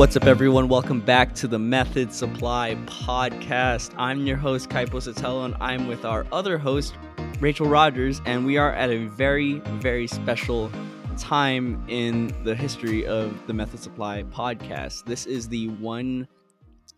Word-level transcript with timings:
What's 0.00 0.16
up, 0.16 0.24
everyone? 0.24 0.68
Welcome 0.68 1.00
back 1.00 1.34
to 1.34 1.46
the 1.46 1.58
Method 1.58 2.10
Supply 2.10 2.74
podcast. 2.86 3.92
I'm 3.98 4.26
your 4.26 4.38
host, 4.38 4.70
Kaipo 4.70 4.92
Sotelo, 4.92 5.44
and 5.44 5.54
I'm 5.60 5.88
with 5.88 6.06
our 6.06 6.26
other 6.32 6.56
host, 6.56 6.94
Rachael 7.38 7.66
Rogers, 7.66 8.22
and 8.24 8.46
we 8.46 8.56
are 8.56 8.72
at 8.72 8.88
a 8.88 9.04
very, 9.08 9.58
very 9.76 10.06
special 10.06 10.72
time 11.18 11.84
in 11.86 12.34
the 12.44 12.54
history 12.54 13.06
of 13.06 13.46
the 13.46 13.52
Method 13.52 13.80
Supply 13.80 14.22
podcast. 14.22 15.04
This 15.04 15.26
is 15.26 15.50
the 15.50 15.68
one 15.68 16.26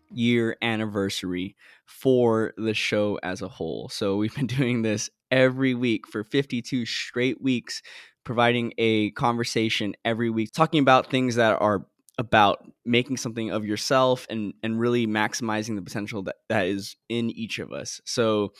year 0.09 0.55
anniversary 0.61 1.57
for 1.85 2.53
the 2.55 2.73
show 2.73 3.19
as 3.21 3.41
a 3.41 3.49
whole. 3.49 3.89
So 3.89 4.15
we've 4.15 4.33
been 4.33 4.47
doing 4.47 4.81
this 4.81 5.09
every 5.29 5.75
week 5.75 6.07
for 6.07 6.23
52 6.23 6.85
straight 6.85 7.41
weeks, 7.41 7.81
providing 8.23 8.71
a 8.77 9.11
conversation 9.11 9.93
every 10.05 10.29
week, 10.29 10.53
talking 10.53 10.79
about 10.79 11.07
things 11.07 11.35
that 11.35 11.61
are 11.61 11.85
about 12.17 12.63
making 12.85 13.17
something 13.17 13.51
of 13.51 13.65
yourself 13.65 14.27
and 14.29 14.53
and 14.61 14.79
really 14.79 15.07
maximizing 15.07 15.75
the 15.75 15.81
potential 15.81 16.23
that, 16.23 16.35
that 16.49 16.67
is 16.67 16.95
in 17.09 17.29
each 17.31 17.59
of 17.59 17.71
us. 17.71 18.01
So 18.05 18.53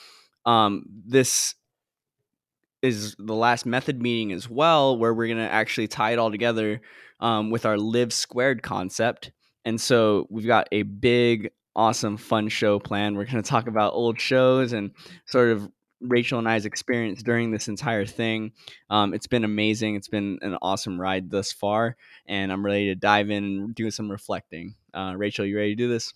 um 0.45 0.85
this 1.05 1.55
is 2.81 3.16
the 3.17 3.34
last 3.34 3.66
method 3.66 4.02
meeting 4.02 4.34
as 4.34 4.49
well 4.49 4.98
where 4.98 5.13
we're 5.13 5.27
going 5.27 5.38
to 5.38 5.52
actually 5.52 5.88
tie 5.88 6.12
it 6.12 6.20
all 6.20 6.29
together 6.29 6.81
um, 7.21 7.49
with 7.49 7.66
our 7.66 7.77
live 7.77 8.12
squared 8.12 8.62
concept 8.62 9.31
and 9.63 9.79
so 9.79 10.27
we've 10.29 10.45
got 10.45 10.67
a 10.73 10.84
big 10.84 11.49
awesome 11.76 12.17
fun 12.17 12.49
show 12.49 12.79
planned 12.79 13.15
we're 13.15 13.23
going 13.23 13.41
to 13.41 13.49
talk 13.49 13.67
about 13.67 13.93
old 13.93 14.20
shows 14.20 14.73
and 14.73 14.91
sort 15.26 15.49
of 15.49 15.71
Rachael 16.03 16.39
and 16.39 16.48
I's 16.48 16.66
experience 16.66 17.23
during 17.23 17.52
this 17.52 17.67
entire 17.67 18.05
thing. 18.05 18.52
Um, 18.89 19.13
it's 19.13 19.27
been 19.27 19.43
amazing. 19.43 19.95
It's 19.95 20.07
been 20.07 20.39
an 20.41 20.57
awesome 20.62 20.99
ride 20.99 21.29
thus 21.29 21.52
far, 21.52 21.95
and 22.27 22.52
I'm 22.52 22.66
ready 22.66 22.88
to 22.88 22.95
dive 22.95 23.29
in 23.29 23.43
and 23.43 23.76
do 23.76 23.89
some 23.89 24.12
reflecting. 24.12 24.76
Uh, 24.93 25.13
Rachael, 25.16 25.45
you 25.45 25.57
ready 25.57 25.76
to 25.76 25.76
do 25.76 25.87
this? 25.87 26.13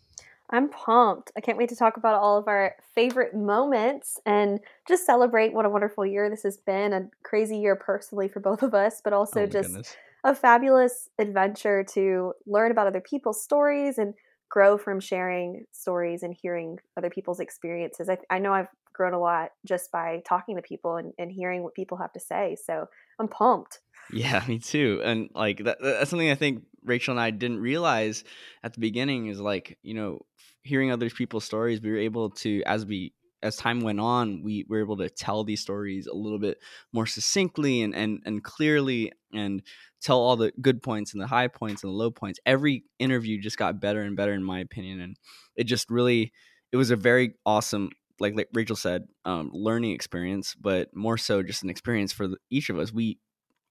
I'm 0.49 0.69
pumped. 0.69 1.31
I 1.35 1.41
can't 1.41 1.57
wait 1.57 1.69
to 1.69 1.75
talk 1.75 1.97
about 1.97 2.15
all 2.21 2.37
of 2.37 2.47
our 2.47 2.75
favorite 2.95 3.35
moments 3.35 4.17
and 4.25 4.59
just 4.87 5.05
celebrate 5.05 5.53
what 5.53 5.65
a 5.65 5.69
wonderful 5.69 6.05
year 6.05 6.29
this 6.29 6.43
has 6.43 6.57
been. 6.57 6.93
A 6.93 7.09
crazy 7.23 7.57
year 7.57 7.75
personally 7.75 8.29
for 8.29 8.39
both 8.39 8.63
of 8.63 8.73
us, 8.73 9.01
but 9.03 9.11
also 9.11 9.41
oh 9.41 9.47
just 9.47 9.69
goodness. 9.69 9.97
a 10.23 10.33
fabulous 10.33 11.09
adventure 11.19 11.83
to 11.91 12.33
learn 12.45 12.71
about 12.71 12.87
other 12.87 13.01
people's 13.01 13.43
stories 13.43 13.97
and 13.97 14.13
grow 14.49 14.77
from 14.77 15.01
sharing 15.01 15.65
stories 15.73 16.23
and 16.23 16.33
hearing 16.33 16.79
other 16.95 17.09
people's 17.09 17.41
experiences. 17.41 18.09
I, 18.09 18.17
I 18.29 18.39
know 18.39 18.53
I've 18.53 18.69
grown 18.97 19.13
a 19.13 19.19
lot 19.19 19.51
just 19.65 19.91
by 19.91 20.21
talking 20.27 20.55
to 20.55 20.61
people 20.61 20.97
and, 20.97 21.13
and 21.17 21.31
hearing 21.31 21.63
what 21.63 21.73
people 21.73 21.97
have 21.97 22.11
to 22.13 22.19
say. 22.19 22.57
So 22.65 22.87
I'm 23.19 23.27
pumped. 23.27 23.79
Yeah, 24.11 24.43
me 24.47 24.59
too. 24.59 25.01
And 25.03 25.29
like 25.33 25.63
that, 25.63 25.77
that's 25.81 26.09
something 26.09 26.29
I 26.29 26.35
think 26.35 26.63
Rachael 26.83 27.13
and 27.13 27.21
I 27.21 27.31
didn't 27.31 27.59
realize 27.59 28.23
at 28.63 28.73
the 28.73 28.79
beginning 28.79 29.27
is 29.27 29.39
like, 29.39 29.77
you 29.83 29.93
know, 29.93 30.19
hearing 30.63 30.91
other 30.91 31.09
people's 31.09 31.45
stories, 31.45 31.81
we 31.81 31.91
were 31.91 31.97
able 31.97 32.31
to, 32.31 32.63
as 32.65 32.85
we 32.85 33.13
as 33.43 33.55
time 33.55 33.81
went 33.81 33.99
on, 33.99 34.41
we 34.43 34.65
were 34.67 34.79
able 34.79 34.97
to 34.97 35.09
tell 35.09 35.43
these 35.43 35.61
stories 35.61 36.07
a 36.07 36.15
little 36.15 36.39
bit 36.39 36.57
more 36.91 37.05
succinctly 37.05 37.83
and, 37.83 37.95
and, 37.95 38.19
and 38.25 38.43
clearly 38.43 39.11
and 39.31 39.61
tell 40.01 40.19
all 40.19 40.35
the 40.35 40.51
good 40.59 40.81
points 40.81 41.13
and 41.13 41.21
the 41.21 41.27
high 41.27 41.47
points 41.47 41.83
and 41.83 41.91
the 41.91 41.95
low 41.95 42.09
points. 42.09 42.39
Every 42.45 42.83
interview 42.97 43.39
just 43.39 43.57
got 43.57 43.79
better 43.79 44.01
and 44.01 44.17
better 44.17 44.33
in 44.33 44.43
my 44.43 44.59
opinion. 44.59 45.01
And 45.01 45.17
it 45.55 45.65
just 45.65 45.89
really 45.89 46.31
it 46.71 46.77
was 46.77 46.91
a 46.91 46.95
very 46.95 47.35
awesome 47.45 47.89
like, 48.19 48.35
like 48.35 48.49
Rachael 48.53 48.75
said, 48.75 49.07
um, 49.25 49.51
learning 49.53 49.91
experience, 49.91 50.55
but 50.55 50.95
more 50.95 51.17
so 51.17 51.43
just 51.43 51.63
an 51.63 51.69
experience 51.69 52.11
for 52.11 52.27
the, 52.27 52.37
each 52.49 52.69
of 52.69 52.79
us. 52.79 52.91
We 52.91 53.19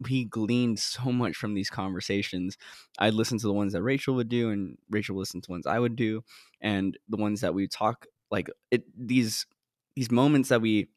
we 0.01 0.25
gleaned 0.27 0.79
so 0.79 1.11
much 1.11 1.37
from 1.37 1.55
these 1.55 1.71
conversations. 1.71 2.59
I 2.99 3.11
listened 3.11 3.41
to 3.41 3.47
the 3.47 3.53
ones 3.53 3.73
that 3.73 3.83
Rachael 3.83 4.15
would 4.17 4.29
do, 4.29 4.51
and 4.51 4.77
Rachael 4.91 5.17
listened 5.17 5.45
to 5.45 5.51
ones 5.51 5.67
I 5.67 5.79
would 5.79 5.97
do, 5.97 6.23
and 6.61 6.97
the 7.09 7.17
ones 7.17 7.41
that 7.41 7.55
we 7.55 7.67
talk 7.67 8.07
like 8.31 8.49
it. 8.71 8.85
These 8.97 9.47
these 9.95 10.11
moments 10.11 10.51
that 10.51 10.61
we 10.61 10.89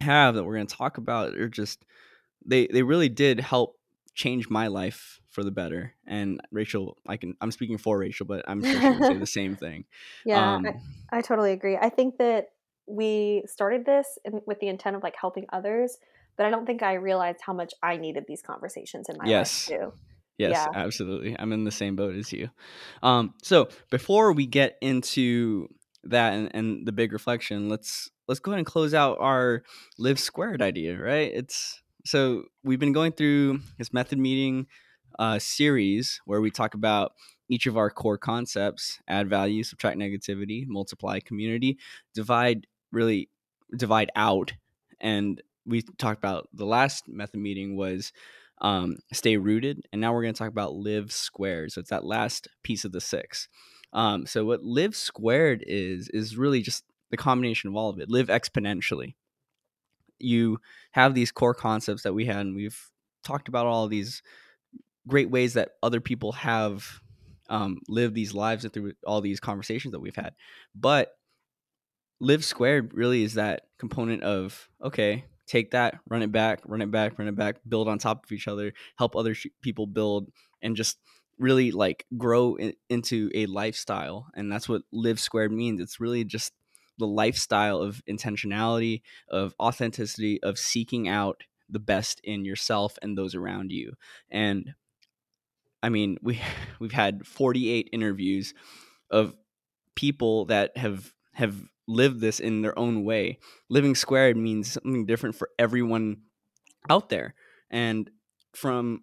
have 0.00 0.34
that 0.34 0.44
we're 0.44 0.54
going 0.54 0.66
to 0.66 0.76
talk 0.76 0.96
about 0.98 1.34
are 1.34 1.48
just 1.48 1.84
they 2.44 2.66
they 2.68 2.82
really 2.82 3.08
did 3.08 3.40
help 3.40 3.76
change 4.14 4.48
my 4.48 4.66
life 4.66 5.20
for 5.30 5.44
the 5.44 5.50
better. 5.50 5.94
And 6.06 6.40
Rachael, 6.50 6.96
I 7.06 7.16
can 7.16 7.34
I'm 7.40 7.50
speaking 7.50 7.78
for 7.78 7.98
Rachael, 7.98 8.26
but 8.26 8.44
I'm 8.48 8.62
sure 8.62 8.80
she 8.80 8.88
would 8.88 9.04
say 9.04 9.18
the 9.18 9.26
same 9.40 9.56
thing. 9.56 9.84
Yeah, 10.24 10.54
um, 10.54 10.66
I, 10.66 11.18
I 11.18 11.20
totally 11.20 11.52
agree. 11.52 11.76
I 11.76 11.90
think 11.90 12.18
that 12.18 12.48
we 12.88 13.42
started 13.46 13.84
this 13.84 14.18
in, 14.24 14.40
with 14.46 14.60
the 14.60 14.68
intent 14.68 14.96
of 14.96 15.02
like 15.02 15.14
helping 15.20 15.46
others, 15.52 15.98
but 16.36 16.46
I 16.46 16.50
don't 16.50 16.66
think 16.66 16.82
I 16.82 16.94
realized 16.94 17.40
how 17.44 17.52
much 17.52 17.74
I 17.82 17.96
needed 17.96 18.24
these 18.26 18.42
conversations 18.42 19.08
in 19.08 19.16
my 19.18 19.26
yes. 19.26 19.70
life 19.70 19.78
too. 19.78 19.92
Yes, 20.38 20.52
yeah. 20.52 20.68
absolutely. 20.72 21.36
I'm 21.36 21.52
in 21.52 21.64
the 21.64 21.72
same 21.72 21.96
boat 21.96 22.14
as 22.14 22.32
you. 22.32 22.48
Um, 23.02 23.34
so 23.42 23.68
before 23.90 24.32
we 24.32 24.46
get 24.46 24.78
into 24.80 25.68
that 26.04 26.32
and, 26.32 26.50
and 26.54 26.86
the 26.86 26.92
big 26.92 27.12
reflection, 27.12 27.68
let's 27.68 28.08
let's 28.28 28.38
go 28.40 28.52
ahead 28.52 28.58
and 28.58 28.66
close 28.66 28.94
out 28.94 29.18
our 29.20 29.64
live 29.98 30.20
squared 30.20 30.62
idea, 30.62 30.96
right? 30.96 31.32
It's 31.34 31.82
so 32.04 32.44
we've 32.62 32.78
been 32.78 32.92
going 32.92 33.12
through 33.12 33.60
this 33.78 33.92
method 33.92 34.18
meeting 34.18 34.66
uh, 35.18 35.40
series 35.40 36.20
where 36.24 36.40
we 36.40 36.50
talk 36.50 36.74
about 36.74 37.12
each 37.48 37.66
of 37.66 37.76
our 37.76 37.90
core 37.90 38.18
concepts 38.18 39.00
add 39.08 39.28
value 39.28 39.62
subtract 39.62 39.98
negativity 39.98 40.64
multiply 40.66 41.18
community 41.18 41.78
divide 42.14 42.66
really 42.92 43.28
divide 43.76 44.10
out. 44.16 44.52
And 45.00 45.42
we 45.66 45.82
talked 45.82 46.18
about 46.18 46.48
the 46.52 46.66
last 46.66 47.08
method 47.08 47.40
meeting 47.40 47.76
was 47.76 48.12
um, 48.60 48.98
stay 49.12 49.36
rooted, 49.36 49.86
and 49.92 50.00
now 50.00 50.12
we're 50.12 50.22
going 50.22 50.34
to 50.34 50.38
talk 50.38 50.48
about 50.50 50.74
live 50.74 51.12
squared. 51.12 51.72
So 51.72 51.80
it's 51.80 51.90
that 51.90 52.04
last 52.04 52.48
piece 52.62 52.84
of 52.84 52.92
the 52.92 53.00
six. 53.00 53.48
Um, 53.92 54.26
so 54.26 54.44
what 54.44 54.62
live 54.62 54.96
squared 54.96 55.64
is 55.66 56.08
is 56.08 56.36
really 56.36 56.60
just 56.60 56.84
the 57.10 57.16
combination 57.16 57.68
of 57.68 57.76
all 57.76 57.90
of 57.90 57.98
it. 57.98 58.10
Live 58.10 58.28
exponentially. 58.28 59.14
You 60.18 60.58
have 60.92 61.14
these 61.14 61.30
core 61.30 61.54
concepts 61.54 62.02
that 62.02 62.14
we 62.14 62.26
had, 62.26 62.38
and 62.38 62.56
we've 62.56 62.90
talked 63.22 63.48
about 63.48 63.66
all 63.66 63.86
these 63.86 64.22
great 65.06 65.30
ways 65.30 65.54
that 65.54 65.72
other 65.82 66.00
people 66.00 66.32
have 66.32 67.00
um, 67.48 67.80
lived 67.88 68.14
these 68.14 68.34
lives 68.34 68.64
and 68.64 68.72
through 68.72 68.92
all 69.06 69.20
these 69.20 69.40
conversations 69.40 69.92
that 69.92 70.00
we've 70.00 70.16
had. 70.16 70.34
But 70.74 71.17
live 72.20 72.44
squared 72.44 72.92
really 72.94 73.22
is 73.22 73.34
that 73.34 73.62
component 73.78 74.22
of 74.22 74.68
okay 74.82 75.24
take 75.46 75.70
that 75.70 75.98
run 76.08 76.22
it 76.22 76.32
back 76.32 76.60
run 76.66 76.82
it 76.82 76.90
back 76.90 77.18
run 77.18 77.28
it 77.28 77.36
back 77.36 77.56
build 77.68 77.88
on 77.88 77.98
top 77.98 78.24
of 78.24 78.32
each 78.32 78.48
other 78.48 78.72
help 78.98 79.14
other 79.14 79.34
sh- 79.34 79.46
people 79.62 79.86
build 79.86 80.30
and 80.62 80.76
just 80.76 80.98
really 81.38 81.70
like 81.70 82.04
grow 82.16 82.56
in, 82.56 82.74
into 82.88 83.30
a 83.34 83.46
lifestyle. 83.46 84.26
And 84.34 84.50
that's 84.50 84.68
what 84.68 84.82
live 84.92 85.20
squared 85.20 85.52
means. 85.52 85.80
It's 85.80 86.00
really 86.00 86.24
just 86.24 86.52
the 86.98 87.06
lifestyle 87.06 87.80
of 87.80 88.02
intentionality 88.10 89.02
of 89.28 89.54
authenticity 89.60 90.42
of 90.42 90.58
seeking 90.58 91.08
out 91.08 91.42
the 91.70 91.78
best 91.78 92.20
in 92.24 92.44
yourself 92.44 92.98
and 93.02 93.16
those 93.16 93.34
around 93.34 93.70
you. 93.70 93.94
And 94.30 94.74
i 95.80 95.88
mean 95.88 96.18
we 96.22 96.40
we've 96.80 96.90
had 96.90 97.24
48 97.24 97.88
interviews 97.92 98.52
of 99.12 99.32
people 99.94 100.46
that 100.46 100.76
have 100.76 101.12
have 101.38 101.54
lived 101.86 102.20
this 102.20 102.40
in 102.40 102.62
their 102.62 102.76
own 102.76 103.04
way. 103.04 103.38
Living 103.70 103.94
squared 103.94 104.36
means 104.36 104.72
something 104.72 105.06
different 105.06 105.36
for 105.36 105.48
everyone 105.56 106.22
out 106.90 107.08
there. 107.10 107.34
And 107.70 108.10
from 108.54 109.02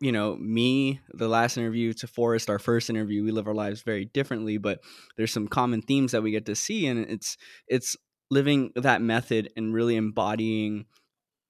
you 0.00 0.12
know 0.12 0.36
me 0.36 1.00
the 1.14 1.26
last 1.26 1.56
interview 1.56 1.92
to 1.94 2.06
forrest 2.06 2.50
our 2.50 2.58
first 2.58 2.90
interview 2.90 3.24
we 3.24 3.30
live 3.30 3.48
our 3.48 3.54
lives 3.54 3.80
very 3.80 4.04
differently 4.04 4.58
but 4.58 4.80
there's 5.16 5.32
some 5.32 5.48
common 5.48 5.80
themes 5.80 6.12
that 6.12 6.22
we 6.22 6.30
get 6.30 6.44
to 6.44 6.54
see 6.54 6.86
and 6.86 6.98
it's 7.08 7.38
it's 7.66 7.96
living 8.30 8.72
that 8.76 9.00
method 9.00 9.50
and 9.56 9.72
really 9.72 9.96
embodying 9.96 10.84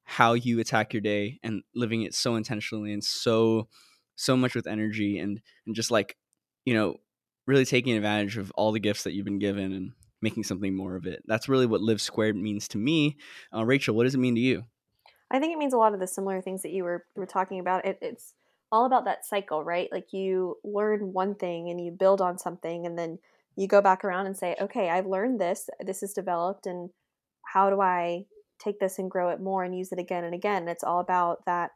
how 0.04 0.34
you 0.34 0.60
attack 0.60 0.94
your 0.94 1.00
day 1.00 1.40
and 1.42 1.64
living 1.74 2.02
it 2.02 2.14
so 2.14 2.36
intentionally 2.36 2.92
and 2.92 3.02
so 3.02 3.66
so 4.14 4.36
much 4.36 4.54
with 4.54 4.68
energy 4.68 5.18
and 5.18 5.40
and 5.66 5.74
just 5.74 5.90
like 5.90 6.16
you 6.64 6.72
know 6.72 6.94
really 7.48 7.64
taking 7.64 7.96
advantage 7.96 8.38
of 8.38 8.52
all 8.52 8.70
the 8.70 8.78
gifts 8.78 9.02
that 9.02 9.12
you've 9.12 9.24
been 9.24 9.40
given 9.40 9.72
and 9.72 9.90
making 10.22 10.44
something 10.44 10.74
more 10.74 10.96
of 10.96 11.06
it. 11.06 11.22
That's 11.26 11.48
really 11.48 11.66
what 11.66 11.80
live 11.80 12.00
squared 12.00 12.36
means 12.36 12.68
to 12.68 12.78
me. 12.78 13.16
Uh, 13.54 13.64
Rachael, 13.64 13.94
what 13.94 14.04
does 14.04 14.14
it 14.14 14.18
mean 14.18 14.34
to 14.34 14.40
you? 14.40 14.64
I 15.30 15.38
think 15.38 15.52
it 15.52 15.58
means 15.58 15.72
a 15.72 15.78
lot 15.78 15.94
of 15.94 16.00
the 16.00 16.06
similar 16.06 16.40
things 16.40 16.62
that 16.62 16.72
you 16.72 16.84
were 16.84 17.04
were 17.16 17.26
talking 17.26 17.58
about. 17.58 17.84
It, 17.84 17.98
it's 18.00 18.34
all 18.70 18.86
about 18.86 19.04
that 19.04 19.26
cycle, 19.26 19.64
right? 19.64 19.88
Like 19.90 20.12
you 20.12 20.56
learn 20.64 21.12
one 21.12 21.34
thing 21.34 21.68
and 21.68 21.84
you 21.84 21.90
build 21.90 22.20
on 22.20 22.38
something, 22.38 22.86
and 22.86 22.98
then 22.98 23.18
you 23.56 23.66
go 23.66 23.80
back 23.80 24.04
around 24.04 24.26
and 24.26 24.36
say, 24.36 24.56
"Okay, 24.60 24.88
I've 24.88 25.06
learned 25.06 25.40
this. 25.40 25.68
This 25.80 26.02
is 26.02 26.12
developed, 26.12 26.66
and 26.66 26.90
how 27.42 27.70
do 27.70 27.80
I 27.80 28.26
take 28.58 28.80
this 28.80 28.98
and 28.98 29.10
grow 29.10 29.30
it 29.30 29.40
more 29.40 29.64
and 29.64 29.76
use 29.76 29.92
it 29.92 29.98
again 29.98 30.24
and 30.24 30.34
again?" 30.34 30.68
It's 30.68 30.84
all 30.84 31.00
about 31.00 31.44
that 31.46 31.72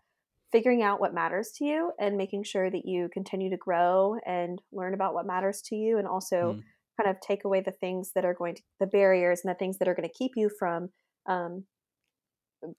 figuring 0.53 0.83
out 0.83 1.01
what 1.01 1.15
matters 1.15 1.51
to 1.53 1.65
you 1.65 1.93
and 1.99 2.17
making 2.17 2.43
sure 2.43 2.71
that 2.71 2.85
you 2.85 3.09
continue 3.13 3.51
to 3.51 3.57
grow 3.57 4.19
and 4.27 4.61
learn 4.73 4.95
about 4.95 5.15
what 5.15 5.27
matters 5.27 5.61
to 5.63 5.77
you, 5.77 5.99
and 5.99 6.07
also. 6.07 6.55
Mm 6.55 6.63
kind 7.01 7.15
of 7.15 7.21
take 7.21 7.45
away 7.45 7.61
the 7.61 7.73
things 7.73 8.13
that 8.15 8.25
are 8.25 8.35
going 8.35 8.55
to 8.55 8.63
the 8.79 8.87
barriers 8.87 9.41
and 9.45 9.51
the 9.51 9.59
things 9.59 9.79
that 9.79 9.89
are 9.89 9.95
going 9.95 10.09
to 10.09 10.15
keep 10.15 10.33
you 10.37 10.51
from 10.59 10.91
um, 11.29 11.65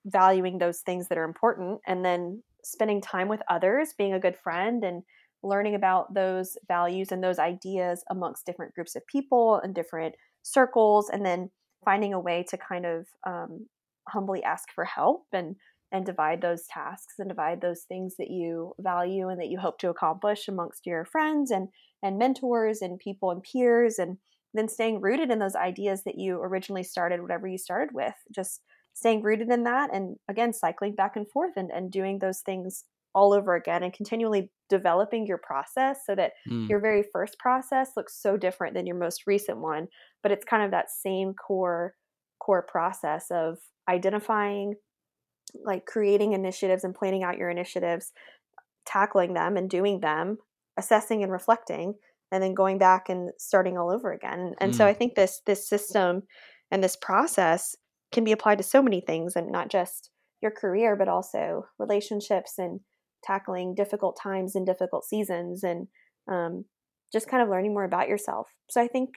valuing 0.05 0.57
those 0.57 0.79
things 0.81 1.07
that 1.07 1.17
are 1.17 1.23
important 1.23 1.79
and 1.87 2.05
then 2.05 2.43
spending 2.63 3.01
time 3.01 3.27
with 3.27 3.41
others 3.49 3.93
being 3.97 4.13
a 4.13 4.19
good 4.19 4.35
friend 4.43 4.83
and 4.83 5.03
learning 5.43 5.73
about 5.73 6.13
those 6.13 6.55
values 6.67 7.11
and 7.11 7.23
those 7.23 7.39
ideas 7.39 8.03
amongst 8.11 8.45
different 8.45 8.73
groups 8.75 8.95
of 8.95 9.05
people 9.07 9.59
and 9.63 9.73
different 9.73 10.13
circles 10.43 11.09
and 11.09 11.25
then 11.25 11.49
finding 11.83 12.13
a 12.13 12.19
way 12.19 12.45
to 12.47 12.57
kind 12.57 12.85
of 12.85 13.07
um, 13.25 13.65
humbly 14.07 14.43
ask 14.43 14.69
for 14.73 14.85
help 14.85 15.25
and 15.33 15.55
and 15.91 16.05
divide 16.05 16.41
those 16.41 16.63
tasks 16.67 17.15
and 17.19 17.27
divide 17.27 17.61
those 17.61 17.81
things 17.81 18.15
that 18.17 18.29
you 18.29 18.73
value 18.79 19.29
and 19.29 19.39
that 19.39 19.49
you 19.49 19.59
hope 19.59 19.77
to 19.79 19.89
accomplish 19.89 20.47
amongst 20.47 20.85
your 20.85 21.05
friends 21.05 21.51
and 21.51 21.67
and 22.03 22.17
mentors 22.17 22.81
and 22.81 22.99
people 22.99 23.31
and 23.31 23.43
peers 23.43 23.99
and 23.99 24.17
then 24.53 24.67
staying 24.67 25.01
rooted 25.01 25.29
in 25.31 25.39
those 25.39 25.55
ideas 25.55 26.03
that 26.03 26.17
you 26.17 26.41
originally 26.41 26.83
started 26.83 27.21
whatever 27.21 27.47
you 27.47 27.57
started 27.57 27.93
with 27.93 28.15
just 28.33 28.61
staying 28.93 29.21
rooted 29.21 29.49
in 29.49 29.63
that 29.63 29.93
and 29.93 30.15
again 30.29 30.53
cycling 30.53 30.95
back 30.95 31.15
and 31.15 31.29
forth 31.29 31.53
and, 31.55 31.69
and 31.71 31.91
doing 31.91 32.19
those 32.19 32.39
things 32.39 32.83
all 33.13 33.33
over 33.33 33.55
again 33.55 33.83
and 33.83 33.93
continually 33.93 34.49
developing 34.69 35.27
your 35.27 35.37
process 35.37 35.99
so 36.05 36.15
that 36.15 36.31
mm. 36.49 36.67
your 36.69 36.79
very 36.79 37.03
first 37.11 37.37
process 37.39 37.91
looks 37.97 38.21
so 38.21 38.37
different 38.37 38.73
than 38.73 38.87
your 38.87 38.95
most 38.95 39.23
recent 39.27 39.57
one 39.57 39.87
but 40.23 40.31
it's 40.31 40.45
kind 40.45 40.63
of 40.63 40.71
that 40.71 40.89
same 40.89 41.33
core 41.33 41.93
core 42.39 42.65
process 42.67 43.25
of 43.31 43.57
identifying 43.89 44.75
like 45.63 45.85
creating 45.85 46.33
initiatives 46.33 46.83
and 46.83 46.95
planning 46.95 47.23
out 47.23 47.37
your 47.37 47.49
initiatives 47.49 48.11
tackling 48.85 49.33
them 49.33 49.57
and 49.57 49.69
doing 49.69 49.99
them 49.99 50.37
assessing 50.77 51.23
and 51.23 51.31
reflecting 51.31 51.93
and 52.31 52.41
then 52.41 52.53
going 52.53 52.77
back 52.77 53.09
and 53.09 53.31
starting 53.37 53.77
all 53.77 53.91
over 53.91 54.11
again 54.11 54.53
and 54.59 54.73
mm. 54.73 54.75
so 54.75 54.85
i 54.85 54.93
think 54.93 55.15
this 55.15 55.41
this 55.45 55.67
system 55.67 56.23
and 56.71 56.83
this 56.83 56.95
process 56.95 57.75
can 58.11 58.23
be 58.23 58.31
applied 58.31 58.57
to 58.57 58.63
so 58.63 58.81
many 58.81 59.01
things 59.01 59.35
and 59.35 59.51
not 59.51 59.69
just 59.69 60.09
your 60.41 60.51
career 60.51 60.95
but 60.95 61.07
also 61.07 61.65
relationships 61.77 62.53
and 62.57 62.79
tackling 63.23 63.75
difficult 63.75 64.17
times 64.21 64.55
and 64.55 64.65
difficult 64.65 65.05
seasons 65.05 65.63
and 65.63 65.87
um, 66.27 66.65
just 67.13 67.27
kind 67.27 67.43
of 67.43 67.49
learning 67.49 67.73
more 67.73 67.83
about 67.83 68.07
yourself 68.07 68.49
so 68.69 68.81
i 68.81 68.87
think 68.87 69.09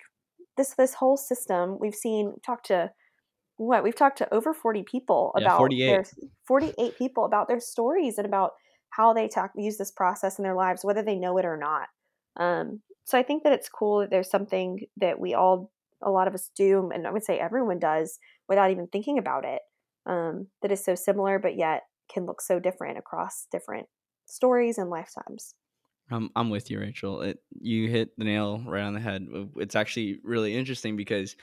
this 0.56 0.74
this 0.76 0.94
whole 0.94 1.16
system 1.16 1.78
we've 1.80 1.94
seen 1.94 2.34
talked 2.44 2.66
to 2.66 2.90
what 3.56 3.84
we've 3.84 3.94
talked 3.94 4.18
to 4.18 4.34
over 4.34 4.52
40 4.52 4.82
people 4.82 5.32
yeah, 5.36 5.44
about 5.44 5.58
48. 5.58 5.86
their 5.86 6.04
48 6.46 6.98
people 6.98 7.24
about 7.24 7.48
their 7.48 7.60
stories 7.60 8.18
and 8.18 8.26
about 8.26 8.52
how 8.90 9.12
they 9.12 9.26
talk, 9.26 9.50
use 9.56 9.76
this 9.76 9.90
process 9.90 10.38
in 10.38 10.42
their 10.42 10.54
lives 10.54 10.84
whether 10.84 11.02
they 11.02 11.16
know 11.16 11.38
it 11.38 11.44
or 11.44 11.56
not 11.56 11.88
um, 12.36 12.80
so 13.04 13.18
i 13.18 13.22
think 13.22 13.42
that 13.42 13.52
it's 13.52 13.68
cool 13.68 14.00
that 14.00 14.10
there's 14.10 14.30
something 14.30 14.80
that 14.96 15.18
we 15.18 15.34
all 15.34 15.70
a 16.02 16.10
lot 16.10 16.28
of 16.28 16.34
us 16.34 16.50
do 16.56 16.90
and 16.92 17.06
i 17.06 17.10
would 17.10 17.24
say 17.24 17.38
everyone 17.38 17.78
does 17.78 18.18
without 18.48 18.70
even 18.70 18.86
thinking 18.88 19.18
about 19.18 19.44
it 19.44 19.60
um, 20.06 20.48
that 20.60 20.72
is 20.72 20.84
so 20.84 20.94
similar 20.94 21.38
but 21.38 21.56
yet 21.56 21.82
can 22.12 22.26
look 22.26 22.40
so 22.40 22.58
different 22.58 22.98
across 22.98 23.46
different 23.50 23.86
stories 24.26 24.78
and 24.78 24.90
lifetimes 24.90 25.54
I'm 26.10 26.30
I'm 26.36 26.50
with 26.50 26.70
you, 26.70 26.80
Rachael. 26.80 27.22
It, 27.22 27.38
you 27.58 27.88
hit 27.88 28.10
the 28.18 28.24
nail 28.24 28.62
right 28.66 28.82
on 28.82 28.92
the 28.92 29.00
head. 29.00 29.26
It's 29.56 29.74
actually 29.74 30.18
really 30.22 30.54
interesting 30.54 30.96
because 30.96 31.34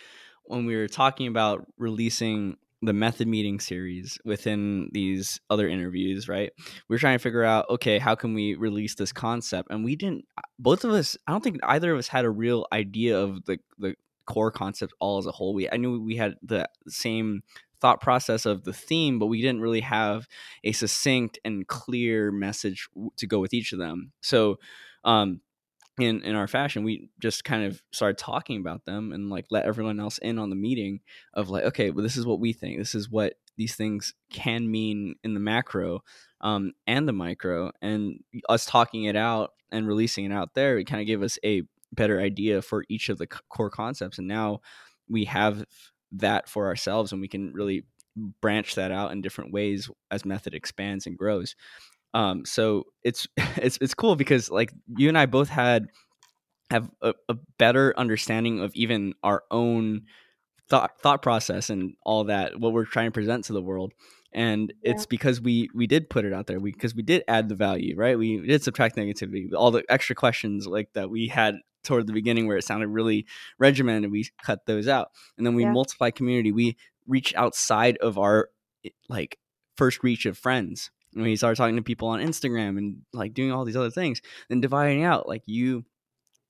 when 0.46 0.66
we 0.66 0.76
were 0.76 0.88
talking 0.88 1.28
about 1.28 1.66
releasing 1.78 2.58
the 2.84 2.94
method 2.94 3.28
meeting 3.28 3.60
series 3.60 4.18
within 4.26 4.90
these 4.92 5.40
other 5.50 5.68
interviews, 5.68 6.28
right? 6.28 6.52
We 6.88 6.96
are 6.96 7.00
trying 7.00 7.18
to 7.18 7.22
figure 7.22 7.44
out, 7.44 7.70
okay, 7.70 8.00
how 8.00 8.16
can 8.16 8.34
we 8.34 8.56
release 8.56 8.96
this 8.96 9.14
concept? 9.14 9.70
And 9.70 9.86
we 9.86 9.96
didn't. 9.96 10.26
Both 10.58 10.84
of 10.84 10.92
us, 10.92 11.16
I 11.28 11.32
don't 11.32 11.44
think 11.44 11.60
either 11.64 11.94
of 11.94 12.00
us 12.00 12.08
had 12.08 12.26
a 12.26 12.30
real 12.30 12.66
idea 12.74 13.20
of 13.20 13.46
the 13.46 13.60
the 13.78 13.96
core 14.26 14.52
concept 14.52 14.94
all 15.00 15.18
as 15.20 15.26
a 15.26 15.32
whole. 15.32 15.54
We 15.54 15.70
I 15.70 15.78
knew 15.78 16.02
we 16.02 16.16
had 16.16 16.36
the 16.42 16.68
same 16.88 17.44
thought 17.82 18.02
process 18.02 18.46
of 18.46 18.64
the 18.64 18.74
theme, 18.74 19.20
but 19.20 19.26
we 19.26 19.42
didn't 19.42 19.62
really 19.62 19.82
have 19.82 20.28
a 20.64 20.72
succinct 20.72 21.40
and 21.44 21.68
clear 21.68 22.32
message 22.32 22.88
to 23.18 23.28
go 23.28 23.40
with 23.40 23.54
each 23.54 23.74
of 23.74 23.80
them. 23.80 24.12
So, 24.22 24.60
um, 25.04 25.42
in 26.00 26.22
in 26.22 26.36
our 26.36 26.48
fashion 26.48 26.84
we 26.84 27.10
just 27.20 27.44
kind 27.44 27.64
of 27.64 27.82
started 27.92 28.18
talking 28.18 28.60
about 28.60 28.86
them 28.86 29.12
and 29.12 29.30
like 29.30 29.46
let 29.52 29.66
everyone 29.66 30.00
else 30.00 30.18
in 30.20 30.40
on 30.40 30.50
the 30.50 30.56
meeting 30.56 31.02
of 31.34 31.50
like 31.50 31.64
okay 31.66 31.90
well 31.92 32.04
this 32.04 32.18
is 32.18 32.26
what 32.26 32.40
we 32.40 32.54
think. 32.54 32.78
This 32.78 32.96
is 32.96 33.10
what 33.10 33.34
these 33.58 33.76
things 33.76 34.14
can 34.32 34.72
mean 34.72 35.16
in 35.24 35.34
the 35.34 35.40
macro 35.40 36.02
um, 36.40 36.72
and 36.88 37.08
the 37.08 37.14
micro 37.14 37.72
and 37.82 38.24
us 38.50 38.66
talking 38.66 39.04
it 39.04 39.16
out 39.16 39.52
and 39.72 39.88
releasing 39.88 40.26
it 40.26 40.32
out 40.32 40.54
there 40.56 40.78
it 40.78 40.86
kind 40.86 41.02
of 41.02 41.08
gave 41.08 41.22
us 41.22 41.38
a 41.44 41.64
better 41.92 42.20
idea 42.20 42.62
for 42.62 42.86
each 42.90 43.10
of 43.10 43.18
the 43.18 43.28
core 43.28 43.70
concepts 43.70 44.18
and 44.18 44.28
now 44.28 44.62
we 45.10 45.26
have 45.26 45.66
that 46.14 46.48
for 46.48 46.68
ourselves 46.68 47.12
and 47.12 47.22
we 47.22 47.28
can 47.28 47.52
really 47.54 47.86
branch 48.42 48.76
that 48.76 48.92
out 48.92 49.12
in 49.12 49.22
different 49.22 49.54
ways 49.54 49.90
as 50.10 50.26
method 50.26 50.54
expands 50.54 51.06
and 51.06 51.18
grows 51.18 51.56
um, 52.14 52.46
so 52.46 52.86
it's 53.04 53.28
it's 53.58 53.78
it's 53.82 53.94
cool 53.94 54.16
because 54.16 54.50
like 54.50 54.74
you 54.98 55.08
and 55.08 55.18
I 55.18 55.26
both 55.26 55.50
had 55.50 55.88
have 56.70 56.90
a, 57.02 57.14
a 57.28 57.36
better 57.58 57.94
understanding 57.98 58.62
of 58.62 58.72
even 58.76 59.14
our 59.24 59.44
own 59.52 60.04
thought 60.70 61.00
thought 61.02 61.22
process 61.22 61.70
and 61.70 61.94
all 62.06 62.24
that 62.26 62.60
what 62.60 62.72
we're 62.72 62.86
trying 62.86 63.08
to 63.08 63.12
present 63.12 63.46
to 63.46 63.54
the 63.54 63.62
world 63.62 63.92
and 64.34 64.74
yeah. 64.82 64.92
it's 64.92 65.06
because 65.06 65.42
we 65.42 65.70
we 65.76 65.86
did 65.86 66.10
put 66.10 66.24
it 66.24 66.32
out 66.32 66.48
there 66.48 66.62
we 66.62 66.72
because 66.72 66.96
we 66.96 67.04
did 67.04 67.24
add 67.28 67.50
the 67.50 67.56
value 67.56 67.94
right 67.98 68.18
we 68.18 68.40
did 68.40 68.64
subtract 68.64 68.96
negativity 68.96 69.50
all 69.54 69.72
the 69.72 69.84
extra 69.90 70.16
questions 70.16 70.66
like 70.66 70.88
that 70.94 71.10
we 71.10 71.28
had 71.28 71.56
toward 71.84 72.08
the 72.08 72.14
beginning 72.14 72.48
where 72.48 72.56
it 72.56 72.64
sounded 72.64 72.88
really 72.88 73.26
regimented 73.60 74.10
we 74.10 74.26
cut 74.46 74.66
those 74.66 74.88
out 74.88 75.10
and 75.38 75.46
then 75.46 75.56
we 75.56 75.64
yeah. 75.64 75.72
multiply 75.72 76.10
community 76.10 76.54
we 76.54 76.78
reach 77.06 77.36
outside 77.36 77.98
of 77.98 78.18
our 78.18 78.50
like 79.10 79.38
first 79.76 80.02
reach 80.04 80.26
of 80.26 80.38
friends 80.38 80.90
when 81.14 81.28
you 81.28 81.38
start 81.38 81.58
talking 81.58 81.76
to 81.76 81.82
people 81.82 82.08
on 82.08 82.20
Instagram 82.20 82.78
and 82.78 83.02
like 83.14 83.34
doing 83.34 83.52
all 83.52 83.66
these 83.66 83.76
other 83.76 83.92
things, 83.92 84.22
then 84.50 84.62
dividing 84.62 85.04
out 85.04 85.28
like 85.28 85.44
you 85.46 85.86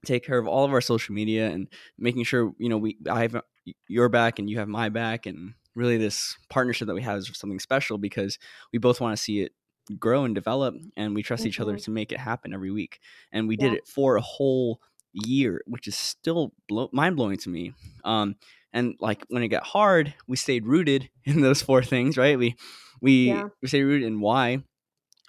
take 0.06 0.26
care 0.26 0.38
of 0.38 0.48
all 0.48 0.66
of 0.66 0.74
our 0.74 0.82
social 0.82 1.14
media 1.14 1.48
and 1.50 1.68
making 1.98 2.24
sure 2.24 2.54
you 2.58 2.70
know 2.70 2.78
we 2.78 2.98
I 3.10 3.22
have 3.22 3.42
your 3.88 4.10
back 4.10 4.40
and 4.40 4.50
you 4.50 4.60
have 4.60 4.68
my 4.68 4.90
back 4.90 5.26
and 5.26 5.54
really 5.76 5.98
this 5.98 6.36
partnership 6.50 6.88
that 6.88 6.96
we 6.96 7.02
have 7.02 7.18
is 7.18 7.32
something 7.34 7.60
special 7.60 7.98
because 7.98 8.38
we 8.74 8.80
both 8.80 9.00
want 9.00 9.16
to 9.16 9.22
see 9.22 9.42
it 9.42 9.54
grow 10.00 10.26
and 10.26 10.36
develop 10.36 10.76
and 10.96 11.16
we 11.16 11.24
trust 11.24 11.42
mm-hmm. 11.42 11.50
each 11.50 11.60
other 11.60 11.74
mm-hmm. 11.74 11.84
to 11.84 11.92
make 11.92 12.12
it 12.12 12.20
happen 12.20 12.54
every 12.54 12.72
week 12.72 13.00
and 13.32 13.48
we 13.48 13.58
yeah. 13.58 13.70
did 13.70 13.74
it 13.78 13.88
for 13.88 14.16
a 14.16 14.22
whole 14.22 14.80
year 15.14 15.62
which 15.68 15.88
is 15.88 15.96
still 15.96 16.54
blow- 16.68 16.90
mind-blowing 16.94 17.38
to 17.38 17.50
me 17.50 17.74
um 18.06 18.36
and 18.74 18.96
like 19.00 19.26
when 19.30 19.44
it 19.44 19.50
got 19.50 19.64
hard 19.64 20.14
we 20.28 20.38
stayed 20.38 20.66
rooted 20.66 21.10
in 21.26 21.42
those 21.42 21.62
four 21.62 21.84
things 21.84 22.18
right 22.18 22.38
we 22.38 22.56
we 23.02 23.28
yeah. 23.28 23.50
we 23.62 23.68
stayed 23.68 23.84
rooted 23.84 24.08
in 24.08 24.20
why 24.20 24.64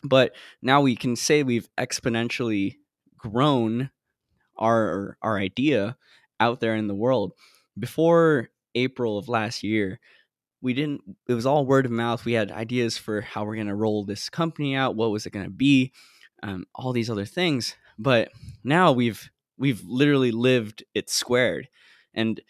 but 0.05 0.33
now 0.61 0.81
we 0.81 0.97
can 0.97 1.17
say 1.17 1.43
we've 1.43 1.69
exponentially 1.79 2.77
grown 3.17 3.91
our 4.59 5.17
our 5.23 5.39
idea 5.39 5.97
out 6.41 6.61
there 6.61 6.75
in 6.75 6.89
the 6.89 6.95
world 6.95 7.33
before 7.79 8.51
april 8.75 9.19
of 9.19 9.29
last 9.29 9.63
year 9.63 9.99
we 10.61 10.75
didn't 10.75 11.03
it 11.29 11.35
was 11.35 11.47
all 11.47 11.67
word 11.67 11.87
of 11.87 11.93
mouth 11.93 12.25
we 12.25 12.33
had 12.33 12.51
ideas 12.51 12.97
for 12.97 13.21
how 13.21 13.45
we're 13.45 13.57
going 13.57 13.67
to 13.67 13.75
roll 13.75 14.05
this 14.05 14.29
company 14.29 14.75
out 14.75 14.97
what 14.97 15.11
was 15.11 15.27
it 15.27 15.33
going 15.33 15.45
to 15.45 15.51
be 15.51 15.93
um, 16.43 16.65
all 16.75 16.93
these 16.93 17.11
other 17.11 17.25
things 17.25 17.77
but 17.99 18.31
now 18.65 18.93
we've 18.93 19.31
we've 19.59 19.83
literally 19.85 20.31
lived 20.33 20.85
it 20.95 21.09
squared 21.09 21.69
and 22.15 22.41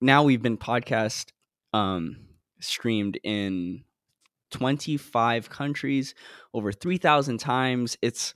now 0.00 0.22
we've 0.22 0.42
been 0.42 0.58
podcast 0.58 1.30
um, 1.72 2.16
streamed 2.60 3.18
in 3.22 3.84
25 4.50 5.50
countries 5.50 6.14
over 6.54 6.72
3000 6.72 7.38
times 7.38 7.96
it's 8.02 8.34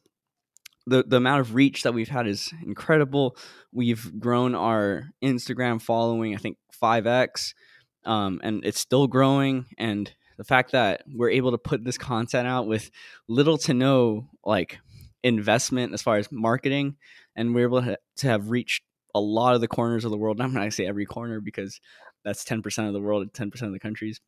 the, 0.86 1.04
the 1.06 1.18
amount 1.18 1.40
of 1.40 1.54
reach 1.54 1.82
that 1.82 1.94
we've 1.94 2.08
had 2.08 2.26
is 2.26 2.52
incredible 2.64 3.36
we've 3.72 4.18
grown 4.18 4.54
our 4.54 5.10
instagram 5.22 5.80
following 5.80 6.34
i 6.34 6.38
think 6.38 6.56
5x 6.82 7.54
um, 8.06 8.40
and 8.42 8.64
it's 8.64 8.80
still 8.80 9.06
growing 9.06 9.66
and 9.76 10.12
the 10.38 10.44
fact 10.44 10.72
that 10.72 11.02
we're 11.06 11.30
able 11.30 11.50
to 11.50 11.58
put 11.58 11.84
this 11.84 11.98
content 11.98 12.48
out 12.48 12.66
with 12.66 12.90
little 13.28 13.58
to 13.58 13.74
no 13.74 14.30
like 14.44 14.78
investment 15.22 15.92
as 15.92 16.02
far 16.02 16.16
as 16.16 16.32
marketing 16.32 16.96
and 17.36 17.54
we're 17.54 17.66
able 17.66 17.82
to, 17.82 17.98
to 18.16 18.26
have 18.26 18.50
reached 18.50 18.82
a 19.14 19.20
lot 19.20 19.54
of 19.54 19.60
the 19.60 19.68
corners 19.68 20.04
of 20.04 20.10
the 20.10 20.16
world. 20.16 20.38
And 20.38 20.44
I'm 20.44 20.54
not 20.54 20.60
gonna 20.60 20.70
say 20.70 20.86
every 20.86 21.06
corner 21.06 21.40
because 21.40 21.80
that's 22.24 22.44
10% 22.44 22.86
of 22.86 22.92
the 22.92 23.00
world 23.00 23.22
and 23.22 23.32
10% 23.52 23.62
of 23.62 23.72
the 23.72 23.78
countries. 23.78 24.20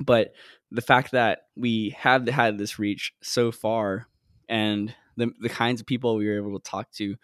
But 0.00 0.32
the 0.70 0.80
fact 0.80 1.12
that 1.12 1.40
we 1.56 1.94
have 1.98 2.26
had 2.28 2.58
this 2.58 2.78
reach 2.78 3.12
so 3.22 3.52
far 3.52 4.06
and 4.48 4.94
the 5.16 5.30
the 5.40 5.48
kinds 5.48 5.80
of 5.80 5.86
people 5.86 6.16
we 6.16 6.26
were 6.26 6.36
able 6.36 6.58
to 6.58 6.70
talk 6.70 6.90
to, 6.92 7.16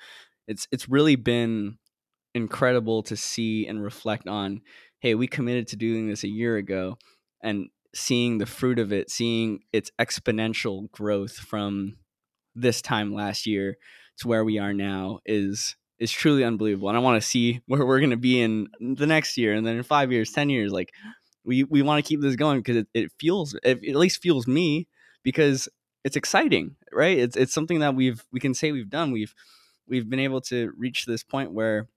it's 0.47 0.69
it's 0.71 0.89
really 0.89 1.17
been 1.17 1.79
incredible 2.35 3.03
to 3.05 3.17
see 3.17 3.67
and 3.67 3.83
reflect 3.83 4.29
on, 4.29 4.61
hey, 5.01 5.15
we 5.15 5.27
committed 5.27 5.69
to 5.69 5.77
doing 5.77 6.09
this 6.09 6.25
a 6.25 6.29
year 6.29 6.57
ago 6.57 6.99
and 7.43 7.69
seeing 7.95 8.39
the 8.39 8.47
fruit 8.47 8.79
of 8.79 8.93
it, 8.93 9.11
seeing 9.11 9.61
its 9.73 9.91
exponential 9.99 10.91
growth 10.91 11.33
from 11.33 11.97
this 12.55 12.83
time 12.83 13.15
last 13.15 13.47
year 13.47 13.77
to 14.19 14.29
where 14.29 14.45
we 14.45 14.59
are 14.59 14.75
now 14.75 15.21
is 15.25 15.77
is 15.99 16.13
truly 16.13 16.45
unbelievable. 16.45 16.89
And 16.89 16.97
I 16.97 17.01
want 17.01 17.21
to 17.21 17.29
see 17.29 17.61
where 17.67 17.85
we're 17.85 18.01
going 18.01 18.11
to 18.11 18.17
be 18.17 18.41
in 18.41 18.69
the 18.81 19.07
next 19.07 19.37
year 19.37 19.55
and 19.55 19.67
then 19.67 19.77
in 19.77 19.83
five 19.83 20.13
years, 20.13 20.31
10 20.31 20.49
years. 20.49 20.71
Like, 20.71 20.93
we, 21.49 21.65
we 21.65 21.81
want 21.81 22.05
to 22.05 22.07
keep 22.07 22.21
this 22.21 22.37
going 22.37 22.59
because 22.59 22.77
it, 22.77 22.89
it 22.93 23.13
feels, 23.19 23.55
it 23.65 23.83
at 23.83 23.97
least 23.97 24.21
fuels 24.21 24.47
me 24.47 24.87
because 25.23 25.69
it's 26.05 26.15
exciting, 26.15 26.77
right? 26.93 27.19
It's 27.19 27.37
it's 27.37 27.53
something 27.53 27.81
that 27.81 27.95
we've 27.95 28.23
we 28.31 28.39
can 28.39 28.55
say 28.55 28.71
we've 28.71 28.91
done. 28.91 29.11
We've 29.11 29.35
we've 29.89 30.09
been 30.09 30.21
able 30.21 30.41
to 30.43 30.73
reach 30.77 31.07
this 31.07 31.25
point 31.25 31.53
where 31.53 31.89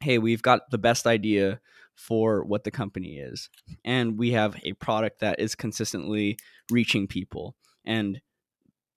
hey, 0.00 0.18
we've 0.18 0.42
got 0.42 0.70
the 0.70 0.78
best 0.78 1.06
idea 1.06 1.60
for 1.94 2.44
what 2.44 2.64
the 2.64 2.70
company 2.70 3.18
is. 3.18 3.48
And 3.84 4.18
we 4.18 4.32
have 4.32 4.56
a 4.64 4.72
product 4.74 5.20
that 5.20 5.38
is 5.38 5.54
consistently 5.54 6.38
reaching 6.70 7.06
people. 7.06 7.54
And 7.84 8.20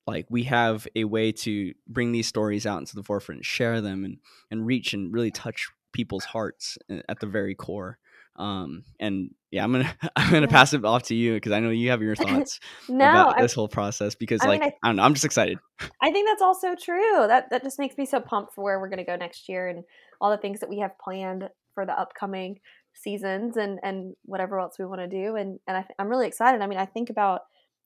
like 0.08 0.26
we 0.30 0.44
have 0.44 0.88
a 0.96 1.04
way 1.04 1.32
to 1.32 1.74
bring 1.88 2.12
these 2.12 2.28
stories 2.28 2.66
out 2.66 2.80
into 2.80 2.96
the 2.96 3.04
forefront, 3.04 3.46
share 3.46 3.82
them 3.82 4.04
and 4.04 4.18
and 4.52 4.66
reach 4.66 4.94
and 4.94 5.14
really 5.14 5.32
touch 5.32 5.70
people's 5.94 6.26
hearts 6.26 6.78
uh, 6.92 6.98
at 7.08 7.20
the 7.20 7.28
very 7.28 7.56
core. 7.56 7.98
Um, 8.38 8.84
and 9.00 9.32
yeah, 9.52 9.64
I'm 9.64 9.72
gonna 9.72 9.96
I'm 10.16 10.32
gonna 10.32 10.48
pass 10.48 10.74
it 10.74 10.84
off 10.84 11.04
to 11.04 11.16
you 11.16 11.34
because 11.36 11.52
I 11.52 11.60
know 11.60 11.70
you 11.70 11.90
have 11.92 12.02
your 12.02 12.16
thoughts 12.16 12.60
no, 12.90 13.06
about 13.06 13.38
this 13.38 13.54
whole 13.54 13.68
process. 13.68 14.16
Because 14.16 14.42
I 14.42 14.48
like 14.48 14.62
mean, 14.62 14.72
I, 14.72 14.88
I, 14.88 14.90
don't 14.90 14.98
know, 14.98 15.04
I'm 15.04 15.14
just 15.14 15.26
excited. 15.26 15.58
I 16.02 16.12
think 16.12 16.28
that's 16.28 16.42
also 16.42 16.76
true. 16.76 17.28
That 17.28 17.50
that 17.52 17.64
just 17.64 17.80
makes 17.80 17.98
me 17.98 18.06
so 18.06 18.20
pumped 18.20 18.54
for 18.54 18.64
where 18.64 18.80
we're 18.80 18.90
gonna 18.90 19.06
go 19.06 19.16
next 19.16 19.48
year 19.48 19.68
and 19.68 19.84
all 20.20 20.32
the 20.32 20.38
things 20.38 20.60
that 20.60 20.70
we 20.70 20.80
have 20.80 20.98
planned 21.00 21.50
for 21.74 21.86
the 21.86 21.98
upcoming 21.98 22.60
seasons 22.94 23.58
and 23.58 23.80
and 23.84 24.16
whatever 24.24 24.60
else 24.60 24.78
we 24.80 24.86
want 24.86 25.02
to 25.02 25.08
do. 25.08 25.36
And 25.36 25.60
and 25.68 25.78
I 25.78 25.82
th- 25.82 25.96
I'm 26.00 26.10
really 26.10 26.28
excited. 26.28 26.62
I 26.62 26.68
mean, 26.68 26.80
I 26.80 26.86
think 26.86 27.10
about 27.10 27.42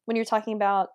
when 0.05 0.15
you're 0.15 0.25
talking 0.25 0.55
about 0.55 0.89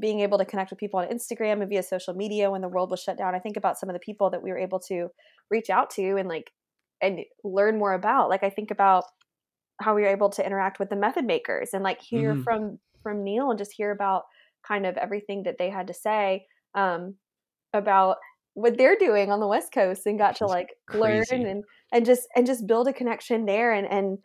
being 0.00 0.20
able 0.20 0.38
to 0.38 0.44
connect 0.44 0.70
with 0.70 0.78
people 0.78 0.98
on 1.00 1.08
Instagram 1.08 1.60
and 1.60 1.68
via 1.68 1.82
social 1.82 2.14
media 2.14 2.50
when 2.50 2.60
the 2.60 2.68
world 2.68 2.90
was 2.90 3.00
shut 3.00 3.16
down. 3.16 3.34
I 3.34 3.38
think 3.38 3.56
about 3.56 3.78
some 3.78 3.88
of 3.88 3.94
the 3.94 4.00
people 4.00 4.30
that 4.30 4.42
we 4.42 4.50
were 4.50 4.58
able 4.58 4.80
to 4.88 5.08
reach 5.50 5.70
out 5.70 5.90
to 5.90 6.16
and 6.16 6.28
like 6.28 6.50
and 7.04 7.20
learn 7.42 7.78
more 7.78 7.92
about. 7.92 8.28
Like 8.28 8.42
I 8.42 8.50
think 8.50 8.70
about 8.70 9.04
how 9.80 9.94
we 9.94 10.02
were 10.02 10.08
able 10.08 10.30
to 10.30 10.44
interact 10.44 10.78
with 10.78 10.90
the 10.90 10.96
method 10.96 11.24
makers 11.24 11.70
and 11.72 11.82
like 11.82 12.00
hear 12.00 12.32
mm-hmm. 12.32 12.42
from 12.42 12.78
from 13.02 13.24
Neil 13.24 13.50
and 13.50 13.58
just 13.58 13.72
hear 13.76 13.90
about 13.90 14.22
kind 14.66 14.86
of 14.86 14.96
everything 14.96 15.42
that 15.44 15.56
they 15.58 15.70
had 15.70 15.86
to 15.88 15.94
say 15.94 16.46
um, 16.74 17.16
about 17.72 18.16
what 18.54 18.78
they're 18.78 18.96
doing 18.96 19.30
on 19.30 19.40
the 19.40 19.46
West 19.46 19.72
Coast 19.72 20.06
and 20.06 20.18
got 20.18 20.36
to 20.36 20.46
like 20.46 20.68
learn 20.94 21.24
and 21.30 21.64
and 21.92 22.06
just 22.06 22.22
and 22.34 22.46
just 22.46 22.66
build 22.66 22.88
a 22.88 22.92
connection 22.92 23.46
there 23.46 23.72
and 23.72 23.86
and 23.86 24.18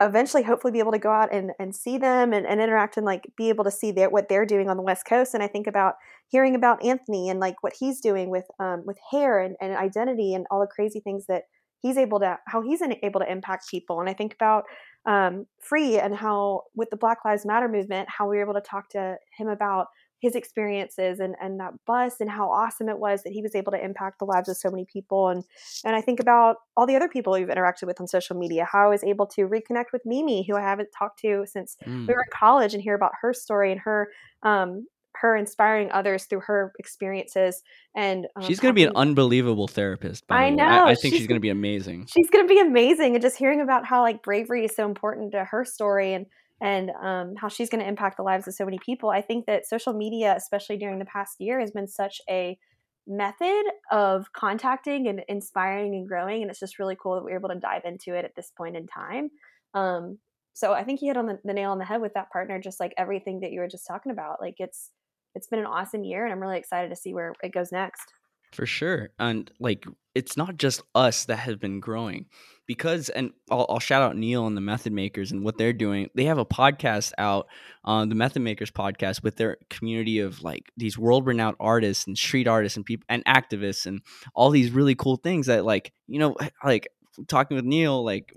eventually 0.00 0.42
hopefully 0.42 0.72
be 0.72 0.78
able 0.78 0.92
to 0.92 0.98
go 0.98 1.10
out 1.10 1.32
and, 1.32 1.52
and 1.58 1.76
see 1.76 1.98
them 1.98 2.32
and, 2.32 2.46
and 2.46 2.60
interact 2.60 2.96
and 2.96 3.04
like 3.04 3.30
be 3.36 3.50
able 3.50 3.64
to 3.64 3.70
see 3.70 3.92
their, 3.92 4.08
what 4.08 4.28
they're 4.28 4.46
doing 4.46 4.70
on 4.70 4.78
the 4.78 4.82
west 4.82 5.04
coast 5.04 5.34
and 5.34 5.42
i 5.42 5.46
think 5.46 5.66
about 5.66 5.94
hearing 6.28 6.54
about 6.54 6.82
anthony 6.82 7.28
and 7.28 7.38
like 7.38 7.62
what 7.62 7.74
he's 7.78 8.00
doing 8.00 8.30
with 8.30 8.46
um, 8.58 8.82
with 8.86 8.96
hair 9.10 9.40
and, 9.40 9.56
and 9.60 9.76
identity 9.76 10.32
and 10.32 10.46
all 10.50 10.60
the 10.60 10.66
crazy 10.66 11.00
things 11.00 11.26
that 11.26 11.42
he's 11.80 11.96
able 11.96 12.20
to 12.20 12.38
how 12.46 12.60
he's 12.60 12.82
able 13.02 13.20
to 13.20 13.30
impact 13.30 13.68
people 13.70 14.00
and 14.00 14.08
i 14.08 14.12
think 14.12 14.34
about 14.34 14.64
um, 15.06 15.46
free 15.58 15.98
and 15.98 16.14
how 16.14 16.62
with 16.74 16.90
the 16.90 16.96
black 16.96 17.18
lives 17.24 17.46
matter 17.46 17.68
movement 17.68 18.08
how 18.10 18.28
we 18.28 18.36
were 18.36 18.42
able 18.42 18.54
to 18.54 18.60
talk 18.60 18.88
to 18.90 19.16
him 19.36 19.48
about 19.48 19.86
his 20.20 20.34
experiences 20.34 21.18
and, 21.18 21.34
and 21.40 21.58
that 21.58 21.72
bus 21.86 22.20
and 22.20 22.30
how 22.30 22.50
awesome 22.50 22.88
it 22.88 22.98
was 22.98 23.22
that 23.22 23.32
he 23.32 23.42
was 23.42 23.54
able 23.54 23.72
to 23.72 23.82
impact 23.82 24.18
the 24.18 24.26
lives 24.26 24.48
of 24.48 24.56
so 24.56 24.70
many 24.70 24.84
people 24.84 25.28
and 25.28 25.44
and 25.84 25.96
I 25.96 26.02
think 26.02 26.20
about 26.20 26.56
all 26.76 26.86
the 26.86 26.96
other 26.96 27.08
people 27.08 27.32
we've 27.32 27.48
interacted 27.48 27.86
with 27.86 28.00
on 28.00 28.06
social 28.06 28.36
media 28.36 28.68
how 28.70 28.86
I 28.86 28.88
was 28.88 29.02
able 29.02 29.26
to 29.28 29.48
reconnect 29.48 29.86
with 29.92 30.02
Mimi 30.04 30.44
who 30.46 30.56
I 30.56 30.60
haven't 30.60 30.90
talked 30.96 31.20
to 31.20 31.44
since 31.46 31.76
mm. 31.86 32.06
we 32.06 32.14
were 32.14 32.20
in 32.20 32.30
college 32.32 32.74
and 32.74 32.82
hear 32.82 32.94
about 32.94 33.12
her 33.22 33.32
story 33.32 33.72
and 33.72 33.80
her 33.80 34.10
um, 34.42 34.86
her 35.16 35.36
inspiring 35.36 35.90
others 35.92 36.24
through 36.24 36.40
her 36.40 36.72
experiences 36.78 37.62
and 37.94 38.26
um, 38.36 38.42
she's 38.42 38.60
going 38.60 38.72
to 38.72 38.76
be 38.76 38.84
an 38.84 38.92
unbelievable 38.94 39.68
therapist 39.68 40.24
i 40.30 40.50
know 40.50 40.64
I, 40.64 40.90
I, 40.90 40.94
think 40.94 41.12
she's, 41.12 41.20
she's 41.20 41.26
going 41.26 41.36
to 41.36 41.42
be 41.42 41.50
amazing. 41.50 42.06
she's 42.06 42.30
going 42.30 42.46
to 42.46 42.52
be 42.52 42.60
amazing 42.60 43.14
and 43.14 43.22
just 43.22 43.36
hearing 43.36 43.60
about 43.60 43.84
how 43.84 44.02
like 44.02 44.22
bravery 44.22 44.64
is 44.64 44.74
so 44.74 44.86
important 44.86 45.32
to 45.32 45.44
her 45.44 45.64
story 45.64 46.14
and 46.14 46.26
and 46.62 46.90
um, 47.02 47.34
how 47.36 47.48
she's 47.48 47.70
going 47.70 47.80
to 47.80 47.88
impact 47.88 48.18
the 48.18 48.22
lives 48.22 48.46
of 48.46 48.54
so 48.54 48.64
many 48.64 48.78
people 48.78 49.10
i 49.10 49.20
think 49.20 49.46
that 49.46 49.66
social 49.66 49.92
media 49.92 50.34
especially 50.36 50.76
during 50.76 50.98
the 50.98 51.04
past 51.04 51.36
year 51.40 51.60
has 51.60 51.70
been 51.70 51.88
such 51.88 52.20
a 52.28 52.58
method 53.06 53.64
of 53.90 54.32
contacting 54.32 55.08
and 55.08 55.22
inspiring 55.28 55.94
and 55.94 56.06
growing 56.06 56.42
and 56.42 56.50
it's 56.50 56.60
just 56.60 56.78
really 56.78 56.96
cool 57.00 57.16
that 57.16 57.24
we 57.24 57.32
are 57.32 57.38
able 57.38 57.48
to 57.48 57.56
dive 57.56 57.82
into 57.84 58.14
it 58.14 58.24
at 58.24 58.36
this 58.36 58.52
point 58.56 58.76
in 58.76 58.86
time. 58.86 59.30
Um, 59.74 60.18
so 60.52 60.72
i 60.72 60.84
think 60.84 61.00
you 61.00 61.08
hit 61.08 61.16
on 61.16 61.26
the, 61.26 61.38
the 61.44 61.52
nail 61.52 61.70
on 61.70 61.78
the 61.78 61.84
head 61.84 62.00
with 62.00 62.14
that 62.14 62.30
partner 62.30 62.60
just 62.60 62.80
like 62.80 62.92
everything 62.98 63.40
that 63.40 63.52
you 63.52 63.60
were 63.60 63.68
just 63.68 63.86
talking 63.86 64.12
about 64.12 64.40
like 64.40 64.56
it's 64.58 64.90
it's 65.34 65.46
been 65.46 65.58
an 65.58 65.66
awesome 65.66 66.04
year 66.04 66.24
and 66.24 66.32
I'm 66.32 66.40
really 66.40 66.58
excited 66.58 66.88
to 66.90 66.96
see 66.96 67.14
where 67.14 67.32
it 67.42 67.52
goes 67.52 67.72
next. 67.72 68.12
For 68.52 68.66
sure. 68.66 69.10
And 69.18 69.50
like 69.60 69.86
it's 70.14 70.36
not 70.36 70.56
just 70.56 70.82
us 70.94 71.26
that 71.26 71.36
have 71.36 71.60
been 71.60 71.78
growing 71.78 72.26
because 72.66 73.08
and 73.08 73.30
I'll, 73.48 73.66
I'll, 73.68 73.78
shout 73.78 74.02
out 74.02 74.16
Neil 74.16 74.46
and 74.46 74.56
the 74.56 74.60
Method 74.60 74.92
Makers 74.92 75.30
and 75.30 75.44
what 75.44 75.56
they're 75.56 75.72
doing. 75.72 76.08
They 76.16 76.24
have 76.24 76.38
a 76.38 76.44
podcast 76.44 77.12
out 77.16 77.46
on 77.84 78.08
the 78.08 78.16
Method 78.16 78.42
Makers 78.42 78.72
podcast 78.72 79.22
with 79.22 79.36
their 79.36 79.56
community 79.68 80.18
of 80.18 80.42
like 80.42 80.70
these 80.76 80.98
world 80.98 81.26
renowned 81.26 81.56
artists 81.60 82.08
and 82.08 82.18
street 82.18 82.48
artists 82.48 82.76
and 82.76 82.84
people 82.84 83.04
and 83.08 83.24
activists 83.24 83.86
and 83.86 84.02
all 84.34 84.50
these 84.50 84.72
really 84.72 84.96
cool 84.96 85.16
things 85.16 85.46
that 85.46 85.64
like, 85.64 85.92
you 86.08 86.18
know, 86.18 86.36
like 86.64 86.88
talking 87.28 87.56
with 87.56 87.64
Neil, 87.64 88.04
like 88.04 88.32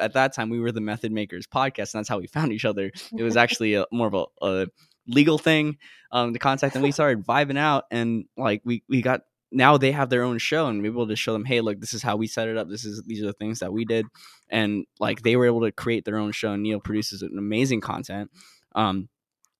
at 0.00 0.14
that 0.14 0.34
time 0.34 0.50
we 0.50 0.60
were 0.60 0.72
the 0.72 0.80
Method 0.80 1.12
Makers 1.12 1.46
podcast, 1.46 1.94
and 1.94 2.00
that's 2.00 2.08
how 2.08 2.18
we 2.18 2.26
found 2.26 2.52
each 2.52 2.64
other. 2.64 2.90
It 3.16 3.22
was 3.22 3.36
actually 3.44 3.74
a, 3.74 3.86
more 3.92 4.06
of 4.06 4.14
a, 4.14 4.46
a 4.46 4.66
legal 5.08 5.38
thing 5.38 5.78
um, 6.12 6.32
to 6.32 6.38
contact 6.38 6.74
them. 6.74 6.82
We 6.82 6.92
started 6.92 7.24
vibing 7.24 7.58
out, 7.58 7.84
and 7.90 8.26
like 8.36 8.62
we 8.64 8.82
we 8.88 9.02
got 9.02 9.22
now 9.50 9.78
they 9.78 9.92
have 9.92 10.10
their 10.10 10.22
own 10.22 10.38
show, 10.38 10.66
and 10.66 10.82
we 10.82 10.90
were 10.90 10.96
able 10.96 11.08
to 11.08 11.16
show 11.16 11.32
them, 11.32 11.44
hey, 11.44 11.60
look, 11.60 11.80
this 11.80 11.94
is 11.94 12.02
how 12.02 12.16
we 12.16 12.26
set 12.26 12.48
it 12.48 12.56
up. 12.56 12.68
This 12.68 12.84
is 12.84 13.02
these 13.06 13.22
are 13.22 13.26
the 13.26 13.32
things 13.32 13.60
that 13.60 13.72
we 13.72 13.84
did, 13.84 14.06
and 14.48 14.84
like 15.00 15.22
they 15.22 15.36
were 15.36 15.46
able 15.46 15.62
to 15.62 15.72
create 15.72 16.04
their 16.04 16.18
own 16.18 16.32
show. 16.32 16.52
And 16.52 16.62
Neil 16.62 16.80
produces 16.80 17.22
an 17.22 17.36
amazing 17.38 17.80
content. 17.80 18.30
Um, 18.74 19.08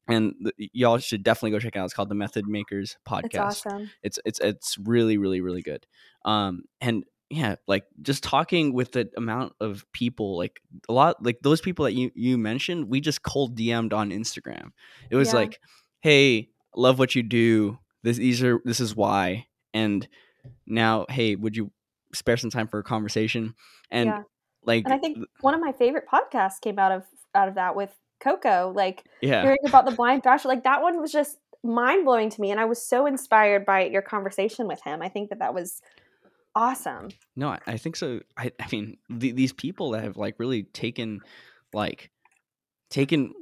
and 0.09 0.35
the, 0.41 0.53
y'all 0.73 0.99
should 0.99 1.23
definitely 1.23 1.51
go 1.51 1.59
check 1.59 1.77
it 1.77 1.79
out. 1.79 1.85
It's 1.85 1.95
called 1.95 2.09
the 2.09 2.15
Method 2.15 2.47
Makers 2.47 2.97
Podcast. 3.07 3.25
It's 3.25 3.37
awesome. 3.37 3.91
It's 4.03 4.19
it's 4.25 4.41
it's 4.41 4.79
really 4.79 5.19
really 5.19 5.41
really 5.41 5.63
good. 5.63 5.87
Um, 6.25 6.63
and 6.81 7.05
yeah 7.31 7.57
like 7.67 7.85
just 8.01 8.23
talking 8.23 8.73
with 8.73 8.93
the 8.93 9.09
amount 9.17 9.53
of 9.61 9.85
people 9.93 10.37
like 10.37 10.61
a 10.89 10.93
lot 10.93 11.23
like 11.23 11.39
those 11.43 11.61
people 11.61 11.85
that 11.85 11.93
you 11.93 12.11
you 12.15 12.39
mentioned 12.39 12.89
we 12.89 13.01
just 13.01 13.23
cold 13.23 13.57
dm'd 13.57 13.93
on 13.93 14.11
instagram 14.11 14.71
it 15.11 15.17
was 15.17 15.29
yeah. 15.29 15.41
like 15.41 15.61
hey 16.01 16.49
love 16.75 16.99
what 16.99 17.15
you 17.15 17.23
do 17.23 17.79
this 18.03 18.17
these 18.17 18.43
are 18.43 18.61
this 18.65 18.81
is 18.81 18.97
why 18.97 19.47
and 19.75 20.09
now 20.67 21.05
hey 21.09 21.35
would 21.35 21.57
you 21.57 21.71
spare 22.15 22.37
some 22.37 22.51
time 22.51 22.67
for 22.67 22.79
a 22.79 22.85
conversation 22.85 23.55
and 23.91 24.07
yeah. 24.09 24.23
like 24.65 24.85
and 24.85 24.95
i 24.95 24.99
think 24.99 25.19
one 25.41 25.55
of 25.55 25.61
my 25.61 25.73
favorite 25.73 26.05
podcasts 26.11 26.61
came 26.63 26.79
out 26.79 26.93
of 26.93 27.05
out 27.35 27.49
of 27.49 27.57
that 27.57 27.77
with 27.77 27.95
coco 28.21 28.73
like 28.75 29.05
yeah. 29.21 29.43
hearing 29.43 29.59
about 29.67 29.85
the 29.85 29.93
blind 29.93 30.23
thrasher 30.23 30.49
like 30.49 30.65
that 30.65 30.83
one 30.83 31.01
was 31.01 31.13
just 31.13 31.39
mind 31.63 32.05
blowing 32.05 32.31
to 32.31 32.41
me 32.41 32.51
and 32.51 32.59
i 32.59 32.65
was 32.65 32.83
so 32.83 33.05
inspired 33.05 33.67
by 33.67 33.85
your 33.85 34.03
conversation 34.03 34.67
with 34.67 34.83
him 34.83 35.03
i 35.03 35.09
think 35.09 35.29
that 35.29 35.41
that 35.41 35.53
was 35.53 35.83
awesome. 36.59 37.09
No, 37.37 37.51
I, 37.51 37.59
I 37.67 37.77
think 37.77 37.97
so. 37.97 38.21
I, 38.37 38.53
I 38.61 38.67
mean, 38.73 38.97
the, 39.09 39.33
these 39.33 39.53
people 39.53 39.93
that 39.93 40.03
have 40.03 40.17
like 40.17 40.35
really 40.39 40.65
taken, 40.65 41.21
like, 41.73 42.11
taken 42.91 43.33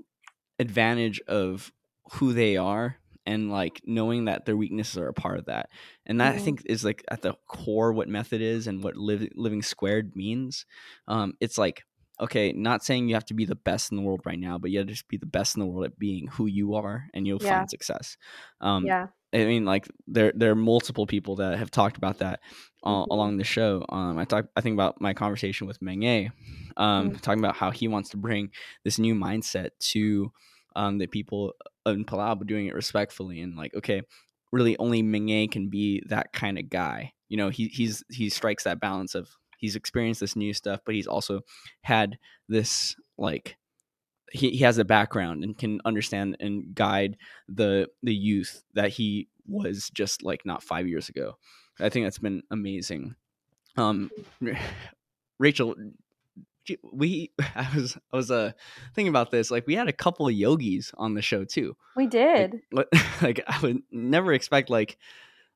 advantage 0.59 1.21
of 1.27 1.73
who 2.13 2.33
they 2.33 2.57
are 2.57 2.97
and 3.27 3.51
like 3.51 3.83
knowing 3.85 4.27
that 4.27 4.47
their 4.47 4.57
weaknesses 4.57 4.97
are 4.99 5.09
a 5.09 5.15
part 5.15 5.39
of 5.39 5.47
that 5.47 5.69
and 6.07 6.21
that 6.21 6.31
mm-hmm. 6.35 6.41
i 6.41 6.45
think 6.45 6.63
is 6.67 6.85
like 6.85 7.05
at 7.11 7.23
the 7.23 7.35
core 7.47 7.93
what 7.93 8.09
method 8.09 8.41
is 8.41 8.67
and 8.67 8.83
what 8.83 8.97
live, 8.97 9.29
living 9.35 9.63
squared 9.63 10.15
means 10.15 10.65
um, 11.09 11.35
it's 11.41 11.59
like 11.59 11.83
okay 12.21 12.53
not 12.53 12.85
saying 12.85 13.09
you 13.09 13.15
have 13.15 13.25
to 13.25 13.35
be 13.35 13.45
the 13.45 13.57
best 13.57 13.91
in 13.91 13.97
the 13.97 14.03
world 14.03 14.21
right 14.25 14.39
now 14.39 14.57
but 14.57 14.71
you 14.71 14.79
have 14.79 14.87
to 14.87 14.93
just 14.93 15.09
be 15.09 15.19
the 15.19 15.27
best 15.27 15.57
in 15.57 15.61
the 15.61 15.67
world 15.67 15.85
at 15.85 15.99
being 15.99 16.29
who 16.29 16.47
you 16.47 16.75
are 16.75 17.07
and 17.13 17.27
you'll 17.27 17.43
yeah. 17.43 17.59
find 17.59 17.69
success 17.69 18.17
um, 18.61 18.87
yeah 18.87 19.09
I 19.33 19.45
mean, 19.45 19.65
like 19.65 19.89
there 20.07 20.33
there 20.35 20.53
are 20.53 20.57
multiple 20.57 21.07
people 21.07 21.37
that 21.37 21.59
have 21.59 21.71
talked 21.71 21.97
about 21.97 22.19
that 22.19 22.41
uh, 22.85 23.05
along 23.11 23.37
the 23.37 23.45
show. 23.45 23.85
Um, 23.89 24.19
I 24.19 24.25
talk 24.25 24.47
I 24.57 24.61
think 24.61 24.75
about 24.75 25.01
my 25.01 25.15
conversation 25.15 25.67
with 25.67 25.81
Menge, 25.81 26.31
um, 26.77 27.11
mm-hmm. 27.11 27.19
talking 27.19 27.41
about 27.41 27.57
how 27.57 27.71
he 27.71 27.89
wants 27.89 28.11
to 28.11 28.17
bring 28.17 28.51
this 28.85 28.99
new 28.99 29.15
mindset 29.15 29.71
to 29.91 30.33
um, 30.77 30.99
the 30.99 31.07
people 31.07 31.55
in 31.85 32.05
Palau, 32.05 32.39
but 32.39 32.47
doing 32.47 32.67
it 32.67 32.75
respectfully 32.75 33.41
and 33.41 33.57
like, 33.57 33.75
okay, 33.75 34.03
really 34.53 34.77
only 34.79 35.03
Menge 35.03 35.51
can 35.51 35.69
be 35.69 36.03
that 36.09 36.33
kind 36.33 36.59
of 36.59 36.71
guy. 36.71 37.13
You 37.29 37.37
know, 37.37 37.49
he 37.49 37.69
he's 37.69 38.05
he 38.11 38.31
strikes 38.31 38.65
that 38.65 38.81
balance 38.81 39.15
of 39.15 39.29
he's 39.59 39.77
experienced 39.77 40.21
this 40.21 40.37
new 40.37 40.53
stuff, 40.55 40.81
but 40.87 40.95
he's 40.95 41.07
also 41.07 41.41
had 41.83 42.19
this 42.49 42.95
like 43.19 43.57
he, 44.33 44.51
he 44.51 44.59
has 44.59 44.79
a 44.79 44.85
background 44.85 45.45
and 45.45 45.57
can 45.57 45.81
understand 45.85 46.37
and 46.41 46.75
guide 46.75 47.17
the 47.49 47.89
the 48.03 48.15
youth 48.15 48.65
that 48.75 48.91
he 48.91 49.29
was 49.47 49.91
just 49.91 50.23
like 50.23 50.45
not 50.45 50.63
five 50.63 50.89
years 50.89 51.09
ago. 51.09 51.37
I 51.79 51.89
think 51.89 52.07
that's 52.07 52.19
been 52.19 52.43
amazing. 52.51 53.15
Um, 53.77 54.11
Rachael, 55.39 55.77
we 56.93 57.31
I 57.55 57.69
was 57.75 57.97
I 58.13 58.17
was 58.17 58.31
uh 58.31 58.53
thinking 58.95 59.11
about 59.11 59.31
this. 59.31 59.51
Like 59.51 59.67
we 59.67 59.75
had 59.75 59.89
a 59.89 59.93
couple 59.93 60.27
of 60.27 60.35
yogis 60.35 60.93
on 60.97 61.15
the 61.15 61.23
show 61.23 61.45
too. 61.45 61.77
We 61.95 62.07
did. 62.07 62.61
Like, 62.73 62.89
like 63.23 63.45
I 63.47 63.61
would 63.61 63.83
never 63.91 64.33
expect 64.33 64.71
like 64.71 64.99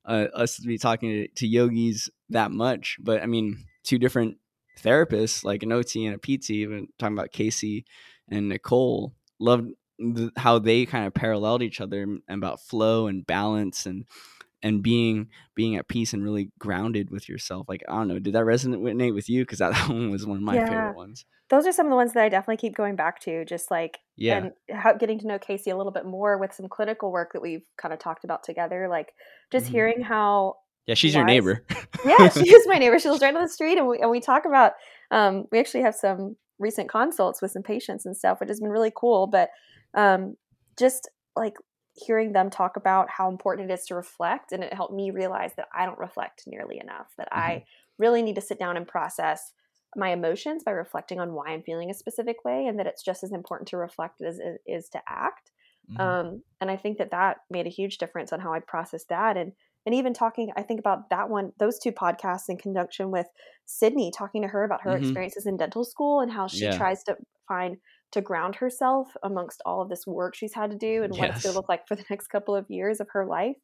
uh, 0.05 0.27
us 0.35 0.57
to 0.57 0.67
be 0.67 0.79
talking 0.79 1.11
to, 1.11 1.29
to 1.29 1.47
yogis 1.47 2.09
that 2.31 2.51
much, 2.51 2.97
but 3.01 3.23
I 3.23 3.27
mean, 3.27 3.65
two 3.85 3.99
different 3.99 4.39
therapists, 4.79 5.45
like 5.45 5.63
an 5.63 5.73
OT 5.73 6.07
and 6.07 6.15
a 6.15 6.19
PT, 6.19 6.51
even 6.51 6.89
talking 6.99 7.17
about 7.17 7.33
Casey 7.33 7.85
and 8.29 8.49
Nicole 8.49 9.15
loved 9.39 9.71
th- 9.99 10.31
how 10.37 10.59
they 10.59 10.87
kind 10.87 11.07
of 11.07 11.15
paralleled 11.15 11.63
each 11.63 11.81
other 11.81 12.03
and 12.03 12.23
about 12.29 12.61
flow 12.61 13.07
and 13.07 13.27
balance 13.27 13.87
and 13.87 14.05
and 14.63 14.83
being 14.83 15.29
being 15.55 15.77
at 15.77 15.89
peace 15.89 16.13
and 16.13 16.23
really 16.23 16.51
grounded 16.59 17.11
with 17.11 17.29
yourself. 17.29 17.67
Like 17.69 17.83
I 17.89 17.93
don't 17.93 18.09
know, 18.09 18.19
did 18.19 18.35
that 18.35 18.45
resonate 18.45 19.15
with 19.15 19.29
you? 19.29 19.43
Because 19.43 19.59
that 19.61 19.89
one 19.89 20.11
was 20.11 20.27
one 20.27 20.39
of 20.39 20.43
my 20.43 20.55
yeah. 20.55 20.67
favorite 20.67 20.97
ones. 20.97 21.25
Those 21.49 21.67
are 21.67 21.73
some 21.73 21.87
of 21.87 21.91
the 21.91 21.97
ones 21.97 22.13
that 22.13 22.23
I 22.23 22.29
definitely 22.29 22.59
keep 22.59 22.77
going 22.77 22.95
back 22.95 23.21
to. 23.23 23.45
Just 23.45 23.71
like 23.71 23.99
yeah, 24.17 24.37
and 24.37 24.53
how, 24.71 24.93
getting 24.93 25.19
to 25.21 25.27
know 25.27 25.39
Casey 25.39 25.71
a 25.71 25.77
little 25.77 25.93
bit 25.93 26.07
more 26.07 26.39
with 26.39 26.53
some 26.53 26.69
clinical 26.69 27.11
work 27.11 27.33
that 27.33 27.43
we've 27.43 27.65
kind 27.77 27.93
of 27.93 27.99
talked 27.99 28.25
about 28.25 28.45
together. 28.45 28.87
Like 28.89 29.13
just 29.51 29.67
mm-hmm. 29.67 29.75
hearing 29.75 30.03
how. 30.03 30.57
Yeah, 30.91 30.95
she's 30.95 31.15
your 31.15 31.25
neighbor. 31.25 31.65
yeah, 32.05 32.29
she 32.31 32.51
is 32.53 32.67
my 32.67 32.77
neighbor. 32.77 32.99
She 32.99 33.09
lives 33.09 33.23
right 33.23 33.33
on 33.33 33.41
the 33.41 33.49
street, 33.49 33.79
and 33.79 33.87
we 33.87 34.01
and 34.01 34.11
we 34.11 34.19
talk 34.19 34.45
about. 34.45 34.73
Um, 35.13 35.45
we 35.53 35.61
actually 35.61 35.83
have 35.83 35.95
some 35.95 36.35
recent 36.59 36.89
consults 36.89 37.41
with 37.41 37.53
some 37.53 37.63
patients 37.63 38.07
and 38.07 38.17
stuff, 38.17 38.41
which 38.41 38.49
has 38.49 38.59
been 38.59 38.71
really 38.71 38.91
cool. 38.97 39.29
But 39.29 39.51
um, 39.95 40.37
just 40.77 41.09
like 41.37 41.55
hearing 41.95 42.33
them 42.33 42.51
talk 42.51 42.77
about 42.77 43.09
how 43.09 43.31
important 43.31 43.71
it 43.71 43.75
is 43.75 43.87
to 43.87 43.95
reflect 43.95 44.51
and 44.51 44.65
it 44.65 44.75
helped 44.75 44.93
me 44.93 45.13
realize 45.13 45.53
that 45.57 45.69
I 45.73 45.87
don't 45.87 45.99
reflect 45.99 46.43
nearly 46.49 46.81
enough 46.81 47.07
that 47.19 47.31
mm-hmm. 47.31 47.41
I 47.41 47.65
really 47.99 48.23
need 48.23 48.35
to 48.35 48.41
sit 48.41 48.59
down 48.59 48.77
and 48.77 48.87
process 48.87 49.53
my 49.97 50.11
emotions 50.11 50.65
by 50.65 50.73
reflecting 50.73 51.21
on 51.21 51.35
why 51.35 51.51
I'm 51.51 51.63
feeling 51.63 51.91
a 51.91 51.95
specific 51.95 52.45
way 52.45 52.67
and 52.67 52.79
that 52.79 52.87
it's 52.87 53.03
just 53.03 53.23
as 53.23 53.33
important 53.33 53.69
to 53.69 53.77
reflect 53.77 54.23
as 54.23 54.39
it 54.39 54.61
is 54.67 54.89
to 54.91 55.01
act 55.09 55.51
mm-hmm. 55.91 56.01
um, 56.01 56.43
and 56.61 56.71
I 56.71 56.77
think 56.77 56.99
that 56.99 57.11
that 57.11 57.39
made 57.51 57.67
a 57.67 57.71
huge 57.71 57.99
difference 57.99 58.33
on 58.33 58.41
how 58.41 58.53
I 58.53 58.61
processed 58.61 59.09
that 59.11 59.37
and 59.37 59.53
and 59.87 59.95
even 59.95 60.13
talking 60.13 60.51
I 60.57 60.63
think 60.63 60.81
about 60.81 61.11
that 61.11 61.29
one 61.29 61.53
those 61.59 61.79
two 61.79 61.93
podcasts 61.93 62.49
in 62.49 62.57
conjunction 62.57 63.11
with 63.11 63.27
Sydney 63.67 64.13
talking 64.17 64.43
to 64.43 64.49
her 64.49 64.65
about 64.65 64.83
her 64.83 64.91
mm-hmm. 64.91 65.05
experiences 65.05 65.47
in 65.47 65.57
dental 65.57 65.85
school 65.85 66.21
and 66.21 66.31
how 66.31 66.47
she 66.47 66.65
yeah. 66.65 66.77
tries 66.77 67.03
to 67.05 67.17
find 67.49 67.77
to 68.13 68.21
ground 68.21 68.57
herself 68.57 69.09
amongst 69.23 69.63
all 69.65 69.83
of 69.83 69.89
this 69.89 70.07
work 70.07 70.35
she's 70.35 70.55
had 70.55 70.71
to 70.71 70.77
do 70.77 71.03
and 71.03 71.15
yes. 71.15 71.21
what 71.21 71.31
it's 71.31 71.43
going 71.43 71.53
to 71.53 71.59
look 71.59 71.69
like 71.69 71.87
for 71.87 71.95
the 71.95 72.05
next 72.11 72.29
couple 72.29 72.55
of 72.55 72.67
years 72.69 73.01
of 73.01 73.09
her 73.13 73.25
life. 73.25 73.57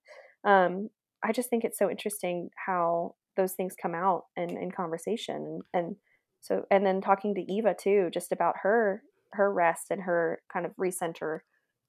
Um, 0.45 0.89
I 1.25 1.33
just 1.33 1.51
think 1.51 1.65
it's 1.65 1.79
so 1.79 1.91
interesting 1.91 2.51
how 2.67 3.15
those 3.37 3.55
things 3.55 3.75
come 3.81 3.95
out 3.95 4.25
in, 4.37 4.57
in 4.57 4.71
conversation 4.71 5.37
and, 5.37 5.63
and 5.75 5.97
so 6.41 6.65
and 6.71 6.87
then 6.87 7.01
talking 7.01 7.35
to 7.35 7.53
Eva 7.53 7.75
too, 7.79 8.09
just 8.13 8.31
about 8.31 8.55
her 8.63 9.03
her 9.33 9.53
rest 9.53 9.91
and 9.91 10.03
her 10.03 10.41
kind 10.53 10.65
of 10.65 10.73
recenter. 10.77 11.41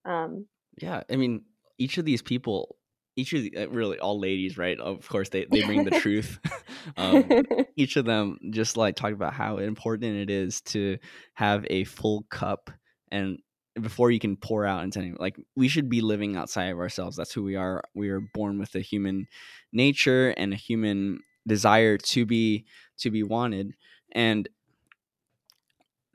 Um, 0.06 0.48
yeah, 0.82 1.04
I 1.12 1.16
mean, 1.16 1.44
each 1.78 1.98
of 1.98 2.06
these 2.06 2.22
people 2.22 2.78
each 3.18 3.34
of 3.34 3.42
the, 3.42 3.58
uh, 3.58 3.68
really 3.68 4.00
all 4.00 4.20
ladies, 4.20 4.58
right? 4.58 4.80
Of 4.80 5.10
course, 5.10 5.30
they, 5.30 5.46
they 5.52 5.64
bring 5.64 5.84
the 5.84 5.92
truth. 6.00 6.40
um, 6.98 7.28
each 7.76 7.98
of 7.98 8.06
them 8.06 8.38
just 8.52 8.78
like 8.78 8.96
talk 8.96 9.12
about 9.12 9.34
how 9.34 9.58
important 9.58 10.16
it 10.18 10.30
is 10.30 10.62
to 10.62 10.98
have 11.34 11.66
a 11.70 11.84
full 11.84 12.24
cup 12.30 12.70
and 13.12 13.40
before 13.82 14.12
you 14.12 14.20
can 14.20 14.38
pour 14.38 14.66
out 14.66 14.84
into 14.84 15.00
anything. 15.00 15.18
Like 15.20 15.36
we 15.56 15.68
should 15.68 15.90
be 15.90 16.02
living 16.02 16.36
outside 16.36 16.66
of 16.66 16.80
ourselves. 16.80 17.18
That's 17.18 17.34
who 17.34 17.44
we 17.44 17.56
are. 17.56 17.84
We 17.94 18.10
are 18.10 18.22
born 18.22 18.60
with 18.60 18.74
a 18.76 18.80
human 18.80 19.28
nature 19.74 20.30
and 20.30 20.54
a 20.54 20.58
human 20.58 21.20
desire 21.46 21.98
to 21.98 22.26
be 22.26 22.66
to 23.00 23.12
be 23.12 23.24
wanted. 23.24 23.74
And 24.12 24.48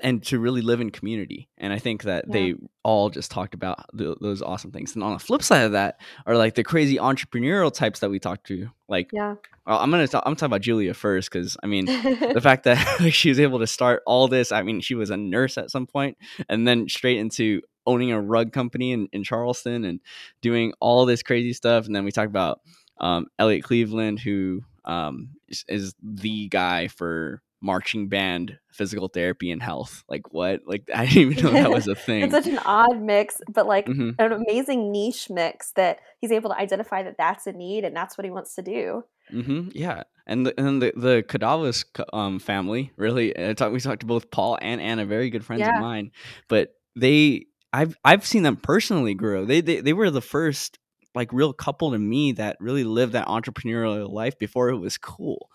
and 0.03 0.23
to 0.25 0.39
really 0.39 0.61
live 0.61 0.81
in 0.81 0.91
community. 0.91 1.49
And 1.57 1.73
I 1.73 1.79
think 1.79 2.03
that 2.03 2.25
yeah. 2.27 2.33
they 2.33 2.55
all 2.83 3.09
just 3.09 3.31
talked 3.31 3.55
about 3.55 3.87
the, 3.93 4.17
those 4.21 4.43
awesome 4.43 4.73
things. 4.73 4.95
And 4.95 5.03
on 5.03 5.13
the 5.13 5.19
flip 5.19 5.43
side 5.43 5.63
of 5.63 5.73
that 5.73 6.01
are 6.27 6.37
like 6.37 6.55
the 6.55 6.65
crazy 6.65 6.97
entrepreneurial 6.97 7.73
types 7.73 8.01
that 8.01 8.11
we 8.11 8.19
talked 8.19 8.47
to. 8.49 8.69
Like, 8.89 9.11
yeah, 9.13 9.37
well, 9.67 9.79
I'm 9.79 9.91
gonna 9.91 10.09
talk, 10.09 10.25
I'm 10.27 10.35
talking 10.35 10.47
about 10.47 10.61
Julia 10.61 10.93
first 10.93 11.31
because 11.31 11.57
I 11.63 11.67
mean 11.67 11.85
the 12.35 12.41
fact 12.43 12.65
that 12.65 12.85
like, 13.01 13.15
she 13.15 13.29
was 13.29 13.41
able 13.41 13.61
to 13.61 13.67
start 13.67 14.03
all 14.05 14.29
this. 14.29 14.53
I 14.53 14.63
mean, 14.63 14.81
she 14.81 14.95
was 14.95 15.11
a 15.11 15.17
nurse 15.17 15.57
at 15.57 15.71
some 15.71 15.87
point, 15.87 16.19
and 16.49 16.67
then 16.67 16.89
straight 16.89 17.19
into 17.19 17.63
owning 17.87 18.13
a 18.13 18.21
rug 18.21 18.53
company 18.53 18.93
in, 18.93 19.09
in 19.13 19.25
Charleston 19.25 19.85
and 19.85 20.01
doing 20.41 20.73
all 20.81 21.07
this 21.07 21.23
crazy 21.23 21.53
stuff. 21.53 21.87
And 21.87 21.97
then 21.97 22.05
we 22.05 22.13
talked 22.13 22.29
about 22.29 22.61
um, 23.01 23.27
Elliot 23.39 23.65
Cleveland, 23.65 24.21
who 24.21 24.63
um, 24.85 25.31
is, 25.49 25.65
is 25.69 25.95
the 26.03 26.49
guy 26.49 26.89
for 26.89 27.43
marching 27.63 28.09
band 28.09 28.59
physical 28.73 29.09
therapy 29.09 29.51
and 29.51 29.63
health. 29.63 30.03
Like 30.09 30.33
what? 30.33 30.63
Like 30.67 30.89
i 30.95 31.07
didn't 31.07 31.33
even 31.33 31.45
know 31.45 31.53
that 31.53 31.71
was 31.71 31.89
a 31.89 31.95
thing. 32.07 32.23
it's 32.23 32.33
such 32.33 32.47
an 32.47 32.59
odd 32.59 33.01
mix 33.01 33.41
but 33.53 33.67
like 33.67 33.87
mm-hmm. 33.87 34.11
an 34.19 34.33
amazing 34.33 34.91
niche 34.91 35.31
mix 35.31 35.73
that 35.73 36.01
he's 36.19 36.33
able 36.33 36.51
to 36.51 36.57
identify 36.57 37.03
that 37.03 37.17
that's 37.17 37.47
a 37.47 37.53
need 37.53 37.85
and 37.85 37.97
that's 37.97 38.19
what 38.19 38.25
he 38.25 38.31
wants 38.31 38.55
to 38.57 38.63
do. 38.63 39.05
Mm-hmm. 39.33 39.69
yeah. 39.73 40.03
And 40.27 40.47
the, 40.47 40.61
and 40.61 40.83
the 40.83 40.93
the 40.97 41.25
Cadavas 41.27 41.85
um 42.13 42.39
family 42.39 42.93
really 42.97 43.39
I 43.39 43.55
talk, 43.55 43.73
we 43.73 43.81
talked 43.81 44.01
to 44.01 44.07
both 44.07 44.31
paul 44.31 44.59
and 44.61 44.81
anna 44.81 45.07
very 45.07 45.31
good 45.31 45.45
friends 45.45 45.61
yeah. 45.61 45.77
of 45.77 45.81
mine. 45.81 46.11
But 46.49 46.75
they 46.97 47.47
i've 47.73 47.97
i've 48.05 48.27
seen 48.27 48.43
them 48.43 48.57
personally 48.57 49.15
grow. 49.15 49.45
They, 49.45 49.61
they 49.61 49.81
they 49.81 49.93
were 49.93 50.11
the 50.11 50.21
first 50.21 50.79
like 51.15 51.33
real 51.33 51.53
couple 51.53 51.93
to 51.93 51.99
me 51.99 52.33
that 52.33 52.57
really 52.59 52.85
lived 52.85 53.13
that 53.13 53.29
entrepreneurial 53.29 54.11
life 54.11 54.39
before 54.39 54.71
it 54.71 54.79
was 54.79 54.97
cool 54.97 55.51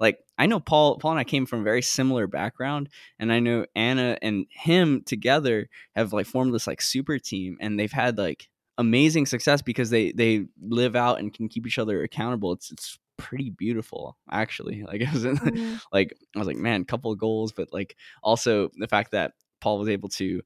like 0.00 0.18
I 0.36 0.46
know 0.46 0.60
Paul 0.60 0.98
Paul 0.98 1.12
and 1.12 1.20
I 1.20 1.24
came 1.24 1.46
from 1.46 1.60
a 1.60 1.64
very 1.64 1.82
similar 1.82 2.26
background 2.26 2.88
and 3.18 3.32
I 3.32 3.40
know 3.40 3.66
Anna 3.74 4.18
and 4.22 4.46
him 4.50 5.02
together 5.04 5.68
have 5.94 6.12
like 6.12 6.26
formed 6.26 6.54
this 6.54 6.66
like 6.66 6.80
super 6.80 7.18
team 7.18 7.56
and 7.60 7.78
they've 7.78 7.92
had 7.92 8.18
like 8.18 8.48
amazing 8.76 9.26
success 9.26 9.62
because 9.62 9.90
they 9.90 10.12
they 10.12 10.46
live 10.60 10.94
out 10.94 11.18
and 11.18 11.34
can 11.34 11.48
keep 11.48 11.66
each 11.66 11.78
other 11.78 12.02
accountable. 12.02 12.52
It's 12.52 12.70
it's 12.70 12.98
pretty 13.16 13.50
beautiful 13.50 14.16
actually. 14.30 14.82
Like 14.86 15.00
it 15.00 15.12
was 15.12 15.24
mm-hmm. 15.24 15.76
like 15.92 16.14
I 16.34 16.38
was 16.38 16.48
like 16.48 16.56
man, 16.56 16.84
couple 16.84 17.12
of 17.12 17.18
goals 17.18 17.52
but 17.52 17.72
like 17.72 17.96
also 18.22 18.70
the 18.78 18.88
fact 18.88 19.12
that 19.12 19.32
Paul 19.60 19.78
was 19.78 19.88
able 19.88 20.08
to 20.10 20.42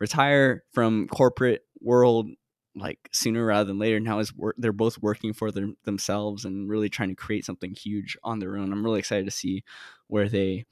retire 0.00 0.64
from 0.72 1.06
corporate 1.08 1.62
world 1.80 2.28
like 2.76 3.08
sooner 3.12 3.44
rather 3.44 3.64
than 3.64 3.78
later. 3.78 4.00
Now 4.00 4.18
is 4.18 4.34
work, 4.34 4.56
they're 4.58 4.72
both 4.72 4.98
working 5.00 5.32
for 5.32 5.50
them, 5.50 5.76
themselves 5.84 6.44
and 6.44 6.68
really 6.68 6.88
trying 6.88 7.10
to 7.10 7.14
create 7.14 7.44
something 7.44 7.74
huge 7.74 8.16
on 8.22 8.38
their 8.38 8.56
own. 8.56 8.72
I'm 8.72 8.84
really 8.84 8.98
excited 8.98 9.24
to 9.26 9.30
see 9.30 9.64
where 10.08 10.28
they 10.28 10.64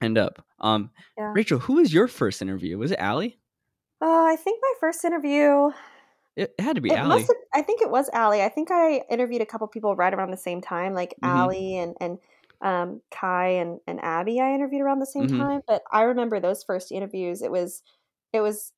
end 0.00 0.18
up. 0.18 0.44
Um, 0.60 0.90
yeah. 1.16 1.32
Rachel, 1.34 1.58
who 1.58 1.74
was 1.74 1.92
your 1.92 2.08
first 2.08 2.42
interview? 2.42 2.78
Was 2.78 2.90
it 2.90 2.98
Allie? 2.98 3.38
Uh, 4.00 4.06
I 4.06 4.36
think 4.36 4.60
my 4.62 4.74
first 4.80 5.04
interview. 5.04 5.70
It, 6.36 6.52
it 6.58 6.62
had 6.62 6.76
to 6.76 6.82
be 6.82 6.90
it 6.90 6.98
Allie. 6.98 7.22
Have, 7.22 7.30
I 7.54 7.62
think 7.62 7.80
it 7.80 7.90
was 7.90 8.10
Allie. 8.12 8.42
I 8.42 8.48
think 8.48 8.70
I 8.70 9.02
interviewed 9.08 9.40
a 9.40 9.46
couple 9.46 9.66
people 9.68 9.94
right 9.94 10.12
around 10.12 10.30
the 10.30 10.36
same 10.36 10.60
time, 10.60 10.92
like 10.92 11.10
mm-hmm. 11.22 11.36
Allie 11.36 11.76
and 11.78 11.96
and 12.00 12.18
um, 12.60 13.00
Kai 13.10 13.48
and 13.50 13.80
and 13.86 14.00
Abby. 14.02 14.40
I 14.40 14.52
interviewed 14.52 14.82
around 14.82 14.98
the 14.98 15.06
same 15.06 15.28
mm-hmm. 15.28 15.38
time, 15.38 15.60
but 15.66 15.82
I 15.92 16.02
remember 16.02 16.40
those 16.40 16.64
first 16.64 16.90
interviews. 16.90 17.40
It 17.40 17.52
was 17.52 17.82
it 18.32 18.40
was 18.40 18.72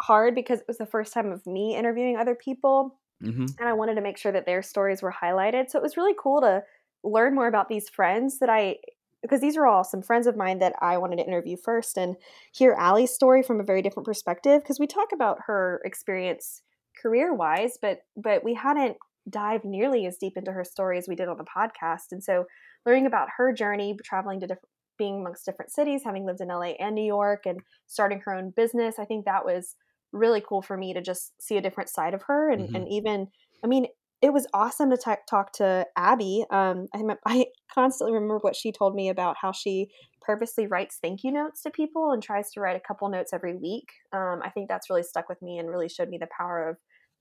hard 0.00 0.34
because 0.34 0.60
it 0.60 0.68
was 0.68 0.78
the 0.78 0.86
first 0.86 1.12
time 1.12 1.32
of 1.32 1.46
me 1.46 1.76
interviewing 1.76 2.16
other 2.16 2.34
people. 2.34 2.98
Mm-hmm. 3.22 3.46
And 3.58 3.68
I 3.68 3.72
wanted 3.72 3.94
to 3.96 4.00
make 4.00 4.18
sure 4.18 4.32
that 4.32 4.46
their 4.46 4.62
stories 4.62 5.02
were 5.02 5.12
highlighted. 5.12 5.70
So 5.70 5.78
it 5.78 5.82
was 5.82 5.96
really 5.96 6.14
cool 6.20 6.40
to 6.40 6.62
learn 7.04 7.34
more 7.34 7.46
about 7.46 7.68
these 7.68 7.88
friends 7.88 8.38
that 8.38 8.48
I, 8.48 8.76
because 9.22 9.40
these 9.40 9.56
are 9.56 9.66
all 9.66 9.84
some 9.84 10.02
friends 10.02 10.26
of 10.26 10.36
mine 10.36 10.58
that 10.58 10.74
I 10.80 10.98
wanted 10.98 11.16
to 11.16 11.26
interview 11.26 11.56
first 11.56 11.96
and 11.96 12.16
hear 12.52 12.74
Allie's 12.78 13.12
story 13.12 13.42
from 13.42 13.60
a 13.60 13.64
very 13.64 13.82
different 13.82 14.06
perspective. 14.06 14.62
Because 14.62 14.80
we 14.80 14.86
talk 14.86 15.08
about 15.12 15.38
her 15.46 15.80
experience 15.84 16.62
career 17.00 17.34
wise, 17.34 17.78
but 17.80 18.00
but 18.16 18.42
we 18.44 18.54
hadn't 18.54 18.96
dived 19.28 19.64
nearly 19.64 20.06
as 20.06 20.16
deep 20.16 20.36
into 20.36 20.52
her 20.52 20.64
story 20.64 20.98
as 20.98 21.06
we 21.06 21.14
did 21.14 21.28
on 21.28 21.38
the 21.38 21.44
podcast. 21.44 22.10
And 22.10 22.22
so 22.22 22.44
learning 22.84 23.06
about 23.06 23.28
her 23.36 23.52
journey, 23.52 23.96
traveling 24.04 24.40
to 24.40 24.46
different 24.46 24.68
being 25.02 25.20
amongst 25.20 25.44
different 25.44 25.72
cities, 25.72 26.02
having 26.04 26.24
lived 26.24 26.40
in 26.40 26.46
LA 26.46 26.74
and 26.78 26.94
New 26.94 27.04
York, 27.04 27.44
and 27.44 27.58
starting 27.88 28.20
her 28.24 28.32
own 28.32 28.52
business. 28.54 29.00
I 29.00 29.04
think 29.04 29.24
that 29.24 29.44
was 29.44 29.74
really 30.12 30.40
cool 30.48 30.62
for 30.62 30.76
me 30.76 30.94
to 30.94 31.02
just 31.02 31.32
see 31.40 31.56
a 31.56 31.60
different 31.60 31.90
side 31.90 32.14
of 32.14 32.22
her. 32.28 32.52
And, 32.52 32.66
mm-hmm. 32.66 32.76
and 32.76 32.88
even, 32.88 33.26
I 33.64 33.66
mean, 33.66 33.86
it 34.20 34.32
was 34.32 34.46
awesome 34.54 34.90
to 34.90 34.96
t- 34.96 35.10
talk 35.28 35.52
to 35.54 35.84
Abby. 35.96 36.44
Um, 36.50 36.86
I, 36.94 37.02
I 37.26 37.46
constantly 37.74 38.14
remember 38.14 38.38
what 38.38 38.54
she 38.54 38.70
told 38.70 38.94
me 38.94 39.08
about 39.08 39.36
how 39.42 39.50
she 39.50 39.88
purposely 40.20 40.68
writes 40.68 40.98
thank 41.02 41.24
you 41.24 41.32
notes 41.32 41.62
to 41.62 41.70
people 41.70 42.12
and 42.12 42.22
tries 42.22 42.52
to 42.52 42.60
write 42.60 42.76
a 42.76 42.86
couple 42.86 43.08
notes 43.08 43.32
every 43.32 43.56
week. 43.56 43.88
Um, 44.12 44.40
I 44.44 44.50
think 44.50 44.68
that's 44.68 44.88
really 44.88 45.02
stuck 45.02 45.28
with 45.28 45.42
me 45.42 45.58
and 45.58 45.68
really 45.68 45.88
showed 45.88 46.10
me 46.10 46.18
the 46.18 46.28
power 46.38 46.68
of 46.68 46.76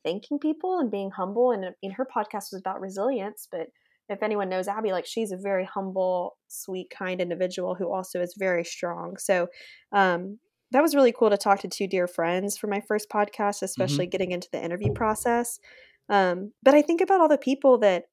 thanking 0.06 0.38
people 0.38 0.78
and 0.78 0.92
being 0.92 1.10
humble. 1.10 1.52
And 1.52 1.66
I 1.66 1.70
mean, 1.82 1.94
her 1.94 2.06
podcast 2.06 2.52
was 2.52 2.60
about 2.60 2.80
resilience, 2.80 3.48
but 3.52 3.70
if 4.12 4.22
anyone 4.22 4.50
knows 4.50 4.68
Abby, 4.68 4.92
like 4.92 5.06
she's 5.06 5.32
a 5.32 5.38
very 5.38 5.66
humble, 5.66 6.38
sweet, 6.48 6.90
kind 6.90 7.22
individual 7.22 7.76
who 7.76 7.92
also 7.92 8.22
is 8.22 8.36
very 8.38 8.66
strong. 8.66 9.16
So 9.18 9.48
um, 9.92 10.38
that 10.72 10.82
was 10.82 10.96
really 10.96 11.14
cool 11.14 11.30
to 11.30 11.38
talk 11.38 11.60
to 11.62 11.68
two 11.68 11.88
dear 11.88 12.08
friends 12.08 12.58
for 12.58 12.68
my 12.68 12.82
first 12.88 13.10
podcast, 13.10 13.62
especially 13.62 14.06
mm-hmm. 14.06 14.12
getting 14.12 14.32
into 14.32 14.50
the 14.52 14.64
interview 14.64 14.92
process. 14.94 15.60
Um, 16.10 16.52
but 16.62 16.74
I 16.74 16.82
think 16.82 17.00
about 17.00 17.22
all 17.22 17.30
the 17.30 17.38
people 17.38 17.78
that 17.80 18.04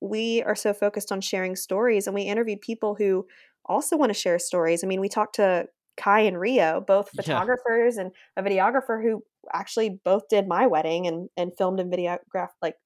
we 0.00 0.42
are 0.42 0.56
so 0.56 0.72
focused 0.72 1.12
on 1.12 1.20
sharing 1.20 1.54
stories, 1.54 2.06
and 2.06 2.14
we 2.14 2.22
interviewed 2.22 2.60
people 2.60 2.94
who 2.94 3.26
also 3.66 3.96
want 3.96 4.10
to 4.10 4.18
share 4.18 4.38
stories. 4.38 4.82
I 4.82 4.86
mean, 4.86 5.00
we 5.00 5.08
talked 5.08 5.36
to 5.36 5.66
Kai 5.96 6.20
and 6.20 6.40
Rio, 6.40 6.80
both 6.80 7.10
photographers 7.10 7.96
yeah. 7.96 8.02
and 8.02 8.12
a 8.36 8.42
videographer 8.42 9.02
who 9.02 9.22
actually 9.52 10.00
both 10.04 10.28
did 10.28 10.48
my 10.48 10.66
wedding 10.66 11.06
and 11.06 11.28
and 11.36 11.52
filmed 11.56 11.78
and 11.78 11.92
videographed 11.92 12.56
like 12.62 12.76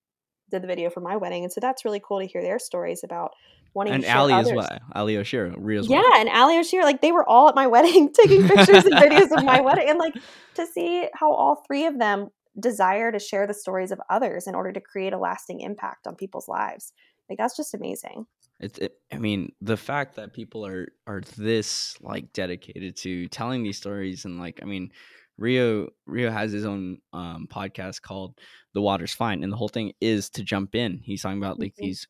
did 0.50 0.62
the 0.62 0.66
video 0.66 0.90
for 0.90 1.00
my 1.00 1.16
wedding, 1.16 1.44
and 1.44 1.52
so 1.52 1.60
that's 1.60 1.84
really 1.84 2.00
cool 2.06 2.20
to 2.20 2.26
hear 2.26 2.42
their 2.42 2.58
stories 2.58 3.02
about 3.04 3.32
wanting 3.74 3.94
and 3.94 4.02
to 4.02 4.08
share 4.08 4.18
Ali 4.18 4.34
as 4.34 4.50
well. 4.52 4.78
Ali 4.94 5.14
Oshiro, 5.14 5.54
Rio's 5.58 5.88
Yeah, 5.88 5.98
wife. 5.98 6.20
and 6.20 6.28
Ali 6.30 6.54
Oshiro, 6.56 6.82
like 6.82 7.00
they 7.00 7.12
were 7.12 7.28
all 7.28 7.48
at 7.48 7.54
my 7.54 7.66
wedding 7.74 8.12
taking 8.12 8.46
pictures 8.48 8.84
and 8.84 8.94
videos 8.94 9.36
of 9.36 9.44
my 9.44 9.60
wedding, 9.64 9.88
and 9.88 9.98
like 9.98 10.14
to 10.54 10.66
see 10.66 11.08
how 11.14 11.32
all 11.32 11.62
three 11.66 11.86
of 11.86 11.98
them 11.98 12.28
desire 12.58 13.12
to 13.12 13.18
share 13.18 13.46
the 13.46 13.54
stories 13.54 13.90
of 13.90 14.00
others 14.08 14.46
in 14.46 14.54
order 14.54 14.72
to 14.72 14.80
create 14.80 15.12
a 15.12 15.18
lasting 15.18 15.60
impact 15.60 16.06
on 16.06 16.16
people's 16.16 16.48
lives. 16.48 16.92
Like 17.28 17.38
that's 17.38 17.56
just 17.56 17.74
amazing. 17.74 18.26
It's 18.60 18.78
it, 18.78 18.94
I 19.12 19.18
mean, 19.18 19.52
the 19.60 19.76
fact 19.76 20.16
that 20.16 20.32
people 20.32 20.64
are 20.64 20.88
are 21.06 21.20
this 21.36 21.94
like 22.00 22.32
dedicated 22.32 22.96
to 22.98 23.28
telling 23.28 23.62
these 23.62 23.76
stories 23.76 24.24
and 24.24 24.38
like 24.38 24.60
I 24.62 24.64
mean, 24.64 24.90
Rio 25.38 25.88
Rio 26.06 26.30
has 26.30 26.52
his 26.52 26.64
own 26.64 26.98
um 27.12 27.46
podcast 27.50 28.02
called 28.02 28.38
The 28.74 28.80
Water's 28.82 29.12
Fine 29.14 29.42
and 29.42 29.52
the 29.52 29.56
whole 29.56 29.68
thing 29.68 29.92
is 30.00 30.30
to 30.30 30.42
jump 30.44 30.74
in. 30.74 31.00
He's 31.02 31.22
talking 31.22 31.38
about 31.38 31.58
like 31.60 31.72
Mhm. 31.74 31.82
these 31.82 32.06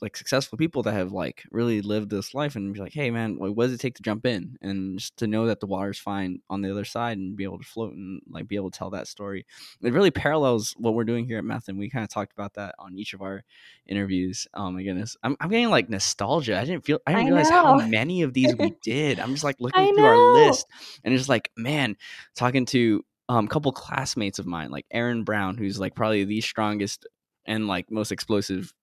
like 0.00 0.16
successful 0.16 0.58
people 0.58 0.82
that 0.82 0.92
have 0.92 1.12
like 1.12 1.44
really 1.50 1.80
lived 1.80 2.10
this 2.10 2.34
life 2.34 2.56
and 2.56 2.72
be 2.72 2.80
like, 2.80 2.92
"Hey 2.92 3.10
man, 3.10 3.36
like, 3.38 3.52
what 3.52 3.66
does 3.66 3.74
it 3.74 3.80
take 3.80 3.94
to 3.96 4.02
jump 4.02 4.26
in?" 4.26 4.56
And 4.60 4.98
just 4.98 5.16
to 5.18 5.26
know 5.26 5.46
that 5.46 5.60
the 5.60 5.66
water's 5.66 5.98
fine 5.98 6.40
on 6.50 6.60
the 6.60 6.70
other 6.70 6.84
side 6.84 7.18
and 7.18 7.36
be 7.36 7.44
able 7.44 7.58
to 7.58 7.64
float 7.64 7.94
and 7.94 8.20
like 8.28 8.48
be 8.48 8.56
able 8.56 8.70
to 8.70 8.78
tell 8.78 8.90
that 8.90 9.08
story. 9.08 9.46
It 9.82 9.92
really 9.92 10.10
parallels 10.10 10.74
what 10.76 10.94
we're 10.94 11.04
doing 11.04 11.26
here 11.26 11.38
at 11.38 11.44
Meth 11.44 11.68
and 11.68 11.78
we 11.78 11.90
kind 11.90 12.02
of 12.02 12.10
talked 12.10 12.32
about 12.32 12.54
that 12.54 12.74
on 12.78 12.96
each 12.96 13.14
of 13.14 13.22
our 13.22 13.44
interviews. 13.86 14.46
Oh 14.54 14.70
my 14.70 14.82
goodness, 14.82 15.16
I'm, 15.22 15.36
I'm 15.40 15.48
getting 15.48 15.70
like 15.70 15.88
nostalgia. 15.88 16.58
I 16.58 16.64
didn't 16.64 16.84
feel, 16.84 16.98
I 17.06 17.12
didn't 17.12 17.26
I 17.26 17.30
realize 17.30 17.50
how 17.50 17.76
many 17.76 18.22
of 18.22 18.34
these 18.34 18.54
we 18.56 18.74
did. 18.82 19.18
I'm 19.18 19.32
just 19.32 19.44
like 19.44 19.56
looking 19.60 19.94
through 19.94 20.04
our 20.04 20.34
list 20.34 20.66
and 21.04 21.14
it's 21.14 21.28
like, 21.28 21.50
man, 21.56 21.96
talking 22.36 22.66
to 22.66 23.04
um, 23.28 23.44
a 23.44 23.48
couple 23.48 23.72
classmates 23.72 24.38
of 24.38 24.46
mine, 24.46 24.70
like 24.70 24.86
Aaron 24.90 25.22
Brown, 25.22 25.56
who's 25.56 25.78
like 25.78 25.94
probably 25.94 26.24
the 26.24 26.40
strongest 26.40 27.06
and 27.46 27.66
like 27.66 27.90
most 27.90 28.12
explosive 28.12 28.74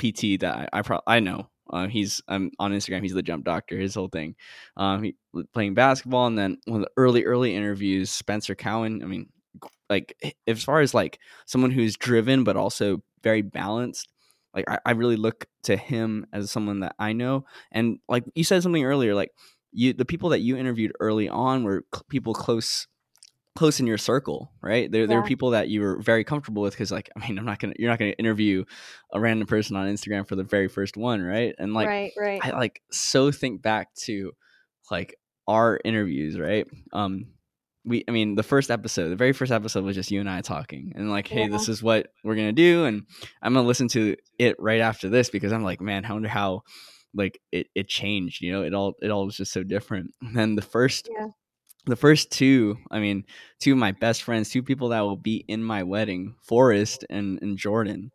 PT 0.00 0.40
that 0.40 0.70
I 0.72 0.80
I, 0.80 0.98
I 1.06 1.20
know. 1.20 1.48
Uh, 1.72 1.86
he's 1.86 2.20
um, 2.26 2.50
on 2.58 2.72
Instagram. 2.72 3.02
He's 3.02 3.14
the 3.14 3.22
jump 3.22 3.44
doctor. 3.44 3.78
His 3.78 3.94
whole 3.94 4.08
thing, 4.08 4.34
um, 4.76 5.04
he 5.04 5.14
playing 5.54 5.74
basketball, 5.74 6.26
and 6.26 6.36
then 6.36 6.58
one 6.64 6.80
of 6.80 6.86
the 6.86 6.90
early 6.96 7.24
early 7.24 7.54
interviews, 7.54 8.10
Spencer 8.10 8.56
Cowan. 8.56 9.02
I 9.02 9.06
mean, 9.06 9.28
like 9.88 10.14
as 10.46 10.64
far 10.64 10.80
as 10.80 10.94
like 10.94 11.18
someone 11.46 11.70
who's 11.70 11.96
driven 11.96 12.44
but 12.44 12.56
also 12.56 13.02
very 13.22 13.42
balanced. 13.42 14.08
Like 14.52 14.64
I, 14.68 14.78
I 14.84 14.90
really 14.92 15.16
look 15.16 15.46
to 15.64 15.76
him 15.76 16.26
as 16.32 16.50
someone 16.50 16.80
that 16.80 16.96
I 16.98 17.12
know, 17.12 17.44
and 17.70 17.98
like 18.08 18.24
you 18.34 18.42
said 18.42 18.64
something 18.64 18.84
earlier, 18.84 19.14
like 19.14 19.30
you 19.72 19.92
the 19.92 20.04
people 20.04 20.30
that 20.30 20.40
you 20.40 20.56
interviewed 20.56 20.92
early 20.98 21.28
on 21.28 21.62
were 21.62 21.84
cl- 21.94 22.04
people 22.08 22.34
close 22.34 22.88
close 23.60 23.78
in 23.78 23.86
your 23.86 23.98
circle, 23.98 24.50
right? 24.62 24.90
There, 24.90 25.06
there 25.06 25.18
were 25.18 25.22
Yeah. 25.22 25.28
people 25.28 25.50
that 25.50 25.68
you 25.68 25.82
were 25.82 26.00
very 26.00 26.24
comfortable 26.24 26.62
with 26.62 26.72
because, 26.72 26.90
like, 26.90 27.10
I 27.14 27.20
mean, 27.20 27.38
I'm 27.38 27.44
not 27.44 27.58
gonna, 27.58 27.74
you're 27.78 27.90
not 27.90 27.98
gonna 27.98 28.12
interview 28.12 28.64
a 29.12 29.20
random 29.20 29.46
person 29.46 29.76
on 29.76 29.86
Instagram 29.86 30.26
for 30.26 30.34
the 30.34 30.44
very 30.44 30.66
first 30.68 30.96
one, 30.96 31.20
right? 31.22 31.54
And 31.58 31.74
like, 31.74 31.86
right, 31.88 32.12
right. 32.18 32.40
I 32.42 32.50
like 32.52 32.80
so 32.90 33.30
think 33.30 33.60
back 33.60 33.92
to 34.06 34.32
like 34.90 35.14
our 35.46 35.78
interviews, 35.84 36.38
right? 36.38 36.66
Um, 36.94 37.34
we, 37.84 38.02
I 38.08 38.12
mean, 38.12 38.34
the 38.34 38.42
first 38.42 38.70
episode, 38.70 39.10
the 39.10 39.16
very 39.16 39.34
first 39.34 39.52
episode 39.52 39.84
was 39.84 39.94
just 39.94 40.10
you 40.10 40.20
and 40.20 40.30
I 40.30 40.40
talking, 40.40 40.92
and 40.96 41.10
like, 41.10 41.28
hey, 41.28 41.42
Yeah. 41.42 41.48
this 41.48 41.68
is 41.68 41.82
what 41.82 42.08
we're 42.24 42.36
gonna 42.36 42.52
do, 42.52 42.86
and 42.86 43.02
I'm 43.42 43.52
gonna 43.52 43.66
listen 43.68 43.88
to 43.88 44.16
it 44.38 44.56
right 44.58 44.80
after 44.80 45.10
this 45.10 45.28
because 45.28 45.52
I'm 45.52 45.64
like, 45.64 45.82
man, 45.82 46.06
I 46.06 46.12
wonder 46.14 46.28
how 46.30 46.62
like 47.14 47.38
it, 47.52 47.66
it 47.74 47.88
changed, 47.88 48.40
you 48.40 48.52
know, 48.52 48.62
it 48.62 48.72
all 48.72 48.94
it 49.02 49.10
all 49.10 49.26
was 49.26 49.36
just 49.36 49.52
so 49.52 49.62
different. 49.62 50.12
And 50.22 50.34
then 50.34 50.54
the 50.56 50.62
first 50.62 51.10
Yeah. 51.14 51.26
The 51.86 51.96
first 51.96 52.30
two, 52.30 52.76
I 52.90 53.00
mean, 53.00 53.24
two 53.58 53.72
of 53.72 53.78
my 53.78 53.92
best 53.92 54.22
friends, 54.22 54.50
two 54.50 54.62
people 54.62 54.90
that 54.90 55.00
will 55.00 55.16
be 55.16 55.44
in 55.48 55.64
my 55.64 55.82
wedding, 55.82 56.34
Forrest 56.42 57.04
and, 57.08 57.38
and 57.42 57.56
Jordan. 57.56 58.12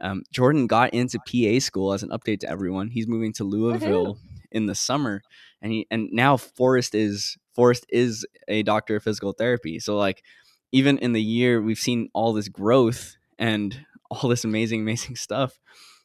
Um, 0.00 0.22
Jordan 0.32 0.66
got 0.66 0.94
into 0.94 1.18
PA 1.18 1.58
school 1.58 1.92
as 1.92 2.02
an 2.02 2.10
update 2.10 2.40
to 2.40 2.50
everyone. 2.50 2.88
He's 2.88 3.08
moving 3.08 3.32
to 3.34 3.44
Louisville 3.44 4.18
in 4.52 4.66
the 4.66 4.74
summer, 4.74 5.22
and 5.60 5.72
he 5.72 5.86
and 5.90 6.08
now 6.12 6.36
Forrest 6.36 6.94
is 6.94 7.36
Forrest 7.54 7.84
is 7.88 8.24
a 8.46 8.62
doctor 8.62 8.96
of 8.96 9.02
physical 9.02 9.32
therapy. 9.32 9.80
So 9.80 9.96
like, 9.96 10.22
even 10.70 10.98
in 10.98 11.12
the 11.12 11.22
year, 11.22 11.60
we've 11.60 11.78
seen 11.78 12.08
all 12.14 12.32
this 12.32 12.48
growth 12.48 13.16
and 13.38 13.84
all 14.10 14.28
this 14.28 14.44
amazing, 14.44 14.82
amazing 14.82 15.16
stuff. 15.16 15.58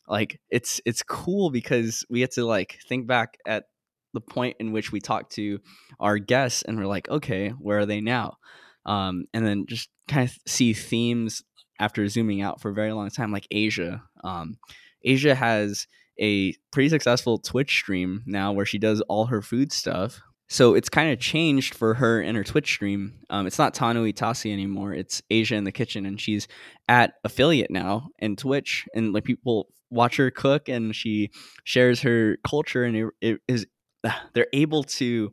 Like 0.08 0.40
it's 0.50 0.82
it's 0.86 1.04
cool 1.04 1.52
because 1.52 2.06
we 2.10 2.20
get 2.20 2.32
to 2.34 2.46
like 2.46 2.80
think 2.88 3.08
back 3.08 3.38
at 3.46 3.66
the 4.14 4.22
point 4.22 4.58
in 4.60 4.72
which 4.72 4.92
we 4.92 5.00
talk 5.00 5.30
to 5.32 5.60
our 6.00 6.18
guests 6.18 6.64
and 6.64 6.78
we're 6.78 6.86
like, 6.86 7.10
okay, 7.10 7.50
where 7.50 7.80
are 7.80 7.86
they 7.86 8.02
now? 8.02 8.38
Um, 8.86 9.26
and 9.34 9.46
then 9.46 9.66
just 9.68 9.90
kind 10.08 10.28
of 10.30 10.36
see 10.48 10.74
themes 10.74 11.44
after 11.80 12.08
zooming 12.08 12.42
out 12.42 12.62
for 12.62 12.70
a 12.70 12.74
very 12.74 12.94
long 12.94 13.10
time, 13.10 13.32
like 13.32 13.48
Asia. 13.52 14.04
Um, 14.24 14.58
Asia 15.04 15.36
has 15.36 15.88
a 16.20 16.54
pretty 16.72 16.90
successful 16.90 17.40
Twitch 17.40 17.72
stream 17.72 18.24
now 18.26 18.52
where 18.52 18.66
she 18.66 18.78
does 18.78 19.02
all 19.02 19.26
her 19.26 19.42
food 19.42 19.72
stuff. 19.72 20.22
So 20.50 20.76
it's 20.76 20.90
kind 20.90 21.12
of 21.12 21.20
changed 21.20 21.74
for 21.74 21.96
her 21.96 22.22
in 22.22 22.36
her 22.36 22.44
Twitch 22.44 22.68
stream. 22.68 23.14
Um, 23.30 23.48
it's 23.48 23.58
not 23.58 23.74
Tanu 23.74 24.12
Itasi 24.14 24.52
anymore. 24.52 24.94
It's 24.94 25.22
Asia 25.32 25.56
in 25.56 25.64
the 25.64 25.72
kitchen, 25.72 26.06
and 26.06 26.22
she's 26.22 26.48
at 26.88 27.14
affiliate 27.24 27.72
now 27.72 28.10
in 28.20 28.36
Twitch, 28.36 28.86
and 28.94 29.14
like 29.14 29.24
people 29.24 29.70
watch 29.90 30.18
her 30.18 30.30
cook, 30.30 30.70
and 30.70 30.96
she 30.96 31.32
shares 31.64 32.02
her 32.02 32.38
culture, 32.48 32.84
and 32.84 32.96
it, 32.96 33.08
it 33.22 33.42
is 33.48 33.66
they're 34.34 34.48
able 34.54 34.84
to 34.84 35.32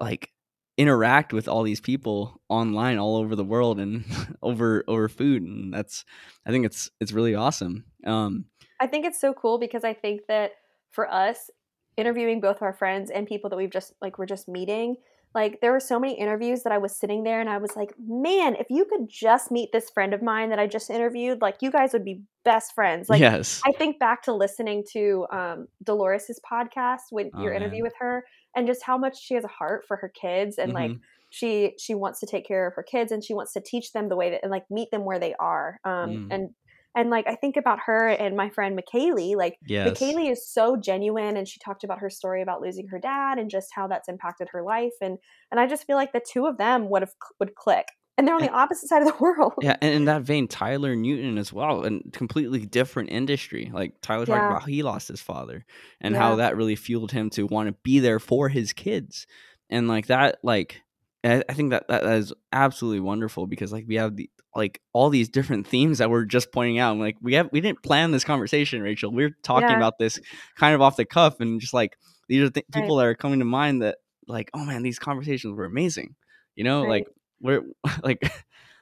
like 0.00 0.30
interact 0.78 1.32
with 1.32 1.48
all 1.48 1.62
these 1.62 1.80
people 1.80 2.40
online 2.48 2.98
all 2.98 3.16
over 3.16 3.36
the 3.36 3.44
world 3.44 3.78
and 3.78 4.04
over 4.42 4.82
over 4.88 5.06
food 5.08 5.42
and 5.42 5.72
that's 5.72 6.04
i 6.46 6.50
think 6.50 6.64
it's 6.64 6.90
it's 6.98 7.12
really 7.12 7.34
awesome 7.34 7.84
um 8.06 8.46
I 8.82 8.88
think 8.88 9.06
it's 9.06 9.20
so 9.20 9.32
cool 9.32 9.58
because 9.58 9.84
I 9.84 9.94
think 9.94 10.22
that 10.26 10.54
for 10.90 11.08
us, 11.08 11.50
interviewing 11.96 12.40
both 12.40 12.62
our 12.62 12.72
friends 12.72 13.12
and 13.12 13.28
people 13.28 13.48
that 13.50 13.56
we've 13.56 13.70
just 13.70 13.92
like 14.02 14.18
we're 14.18 14.26
just 14.26 14.48
meeting, 14.48 14.96
like 15.34 15.60
there 15.60 15.72
were 15.72 15.80
so 15.80 15.98
many 15.98 16.18
interviews 16.18 16.62
that 16.62 16.72
I 16.72 16.78
was 16.78 16.94
sitting 16.94 17.22
there 17.24 17.40
and 17.40 17.48
I 17.48 17.58
was 17.58 17.74
like, 17.76 17.94
man, 17.98 18.54
if 18.56 18.66
you 18.70 18.84
could 18.84 19.08
just 19.08 19.50
meet 19.50 19.70
this 19.72 19.88
friend 19.90 20.12
of 20.12 20.22
mine 20.22 20.50
that 20.50 20.58
I 20.58 20.66
just 20.66 20.90
interviewed, 20.90 21.40
like 21.40 21.56
you 21.60 21.70
guys 21.70 21.92
would 21.92 22.04
be 22.04 22.20
best 22.44 22.74
friends. 22.74 23.08
Like 23.08 23.20
yes 23.20 23.60
I 23.64 23.72
think 23.72 23.98
back 23.98 24.22
to 24.24 24.32
listening 24.34 24.84
to 24.92 25.26
um, 25.32 25.68
Dolores's 25.82 26.40
podcast 26.50 27.10
with 27.10 27.28
Oh, 27.34 27.42
your 27.42 27.52
man. 27.52 27.62
interview 27.62 27.82
with 27.82 27.94
her, 27.98 28.24
and 28.54 28.66
just 28.66 28.82
how 28.82 28.98
much 28.98 29.18
she 29.20 29.34
has 29.34 29.44
a 29.44 29.48
heart 29.48 29.84
for 29.88 29.96
her 29.96 30.08
kids, 30.10 30.58
and 30.58 30.72
like 30.72 30.90
Mhm. 30.92 31.00
she 31.30 31.74
she 31.78 31.94
wants 31.94 32.20
to 32.20 32.26
take 32.26 32.46
care 32.46 32.66
of 32.66 32.74
her 32.74 32.82
kids, 32.82 33.10
and 33.12 33.24
she 33.24 33.32
wants 33.34 33.52
to 33.54 33.60
teach 33.60 33.92
them 33.92 34.08
the 34.08 34.16
way 34.16 34.30
that 34.30 34.40
and 34.42 34.50
like 34.50 34.64
meet 34.70 34.90
them 34.90 35.04
where 35.04 35.18
they 35.18 35.34
are. 35.40 35.78
Um, 35.84 36.10
Mm. 36.10 36.26
and 36.30 36.50
and 36.94 37.10
like 37.10 37.26
I 37.26 37.34
think 37.34 37.56
about 37.56 37.78
her 37.86 38.08
and 38.08 38.36
my 38.36 38.50
friend 38.50 38.78
McKaylee, 38.78 39.36
like 39.36 39.58
yes. 39.66 39.98
McKaylee 39.98 40.30
is 40.30 40.46
so 40.48 40.76
genuine, 40.76 41.36
and 41.36 41.46
she 41.48 41.58
talked 41.58 41.84
about 41.84 41.98
her 42.00 42.10
story 42.10 42.42
about 42.42 42.60
losing 42.60 42.88
her 42.88 42.98
dad 42.98 43.38
and 43.38 43.50
just 43.50 43.68
how 43.74 43.86
that's 43.88 44.08
impacted 44.08 44.48
her 44.52 44.62
life, 44.62 44.92
and 45.00 45.18
and 45.50 45.60
I 45.60 45.66
just 45.66 45.86
feel 45.86 45.96
like 45.96 46.12
the 46.12 46.20
two 46.26 46.46
of 46.46 46.58
them 46.58 46.88
would 46.90 47.02
have 47.02 47.12
would 47.40 47.54
click, 47.54 47.86
and 48.18 48.26
they're 48.28 48.34
on 48.34 48.42
the 48.42 48.50
opposite 48.50 48.88
side 48.88 49.02
of 49.02 49.08
the 49.08 49.16
world. 49.20 49.54
yeah 49.62 49.76
and 49.80 49.94
in 49.94 50.04
that 50.06 50.22
vein 50.22 50.46
tyler 50.48 50.94
newton 50.94 51.38
as 51.38 51.52
well 51.52 51.84
and 51.84 52.12
completely 52.12 52.66
different 52.66 53.10
industry. 53.10 53.70
Like 53.72 53.94
tyler 54.02 54.26
talked 54.26 54.46
about 54.46 54.60
how 54.62 54.66
he 54.66 54.82
lost 54.82 55.08
his 55.08 55.20
father 55.22 55.64
and 56.00 56.14
Yeah. 56.14 56.20
how 56.20 56.36
that 56.36 56.56
really 56.56 56.76
fueled 56.76 57.12
him 57.12 57.30
to 57.30 57.46
want 57.46 57.68
to 57.68 57.74
be 57.82 57.98
there 58.00 58.18
for 58.18 58.48
his 58.48 58.72
kids. 58.72 59.26
And 59.70 59.88
like 59.88 60.06
that 60.08 60.38
like 60.42 60.82
I 61.24 61.42
I 61.48 61.54
think 61.54 61.70
that, 61.70 61.88
that 61.88 62.02
that 62.02 62.18
is 62.18 62.32
absolutely 62.52 63.00
wonderful 63.00 63.46
because 63.46 63.72
like 63.72 63.84
we 63.86 63.96
have 63.96 64.16
the 64.16 64.28
like 64.54 64.80
all 64.92 65.08
these 65.10 65.28
different 65.28 65.66
themes 65.66 65.98
that 65.98 66.10
we're 66.10 66.24
just 66.24 66.52
pointing 66.52 66.78
out. 66.78 66.92
I'm 66.92 67.00
like 67.00 67.16
we 67.22 67.34
have 67.34 67.48
we 67.52 67.60
didn't 67.60 67.82
plan 67.82 68.10
this 68.10 68.24
conversation, 68.24 68.82
Rachael. 68.82 69.12
We're 69.12 69.36
talking 69.42 69.68
Yeah. 69.70 69.76
about 69.76 69.98
this 69.98 70.20
kind 70.56 70.74
of 70.74 70.80
off 70.82 70.96
the 70.96 71.04
cuff 71.04 71.40
and 71.40 71.60
just 71.60 71.74
like 71.74 71.96
these 72.28 72.42
are 72.42 72.50
th- 72.50 72.66
Right. 72.74 72.82
people 72.82 72.96
that 72.96 73.06
are 73.06 73.14
coming 73.14 73.38
to 73.38 73.44
mind 73.44 73.82
that 73.82 73.98
like 74.28 74.50
oh 74.54 74.64
man 74.64 74.82
these 74.82 74.98
conversations 74.98 75.54
were 75.56 75.64
amazing. 75.64 76.14
You 76.54 76.64
know, 76.64 76.82
Right. 76.82 76.88
like 76.90 77.06
we're 77.40 77.62
like 78.02 78.30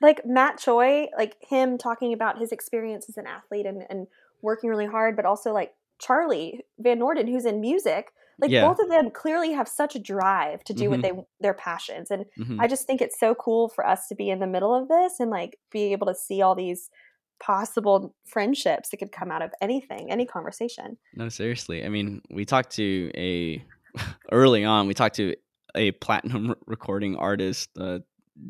like 0.02 0.22
Matt 0.24 0.58
Choi, 0.58 1.08
like 1.16 1.36
him 1.46 1.76
talking 1.78 2.12
about 2.12 2.38
his 2.38 2.52
experience 2.52 3.06
as 3.08 3.16
an 3.18 3.26
athlete 3.26 3.66
and, 3.66 3.84
and 3.90 4.06
working 4.42 4.70
really 4.70 4.86
hard, 4.86 5.14
but 5.14 5.26
also 5.26 5.52
like 5.52 5.72
Charlie 5.98 6.62
Van 6.78 6.98
Norden, 6.98 7.26
who's 7.26 7.44
in 7.44 7.60
music, 7.60 8.10
like 8.40 8.50
Yeah. 8.50 8.66
both 8.66 8.78
of 8.78 8.88
them 8.88 9.10
clearly 9.10 9.52
have 9.52 9.68
such 9.68 9.94
a 9.94 9.98
drive 9.98 10.62
to 10.64 10.74
do 10.74 10.84
Mhm. 10.84 10.90
what 10.90 11.02
they 11.02 11.12
their 11.40 11.54
passions, 11.54 12.10
and 12.10 12.24
mhm. 12.38 12.58
I 12.60 12.66
just 12.66 12.86
think 12.86 13.00
it's 13.00 13.18
so 13.18 13.34
cool 13.34 13.68
for 13.68 13.86
us 13.86 14.06
to 14.08 14.14
be 14.14 14.30
in 14.30 14.38
the 14.40 14.46
middle 14.46 14.74
of 14.74 14.88
this 14.88 15.20
and 15.20 15.30
like 15.30 15.58
be 15.70 15.92
able 15.92 16.06
to 16.06 16.14
see 16.14 16.42
all 16.42 16.54
these 16.54 16.90
possible 17.38 18.14
friendships 18.26 18.90
that 18.90 18.98
could 18.98 19.12
come 19.12 19.30
out 19.30 19.40
of 19.42 19.50
anything, 19.62 20.10
any 20.10 20.26
conversation. 20.26 20.98
No, 21.14 21.28
seriously. 21.30 21.84
I 21.84 21.88
mean, 21.88 22.20
we 22.30 22.44
talked 22.44 22.70
to 22.76 23.10
a 23.16 23.64
early 24.32 24.64
on. 24.64 24.86
We 24.86 24.94
talked 24.94 25.16
to 25.16 25.34
a 25.74 25.92
platinum 25.92 26.54
recording 26.66 27.16
artist, 27.16 27.70
uh, 27.78 28.00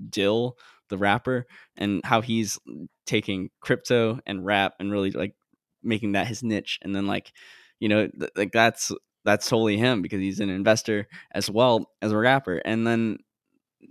Dill, 0.08 0.56
the 0.88 0.98
rapper, 0.98 1.46
and 1.76 2.00
how 2.04 2.20
he's 2.20 2.58
taking 3.06 3.50
crypto 3.60 4.18
and 4.26 4.44
rap 4.44 4.74
and 4.80 4.90
really 4.90 5.10
like 5.12 5.34
making 5.82 6.12
that 6.12 6.26
his 6.26 6.42
niche. 6.42 6.78
And 6.82 6.94
then 6.94 7.06
like, 7.06 7.32
you 7.78 7.88
know, 7.88 8.08
th- 8.08 8.30
like 8.36 8.52
that's 8.52 8.90
that's 9.24 9.48
totally 9.48 9.76
him 9.76 10.02
because 10.02 10.20
he's 10.20 10.40
an 10.40 10.50
investor 10.50 11.06
as 11.32 11.50
well 11.50 11.90
as 12.02 12.12
a 12.12 12.16
rapper. 12.16 12.56
And 12.64 12.86
then 12.86 13.18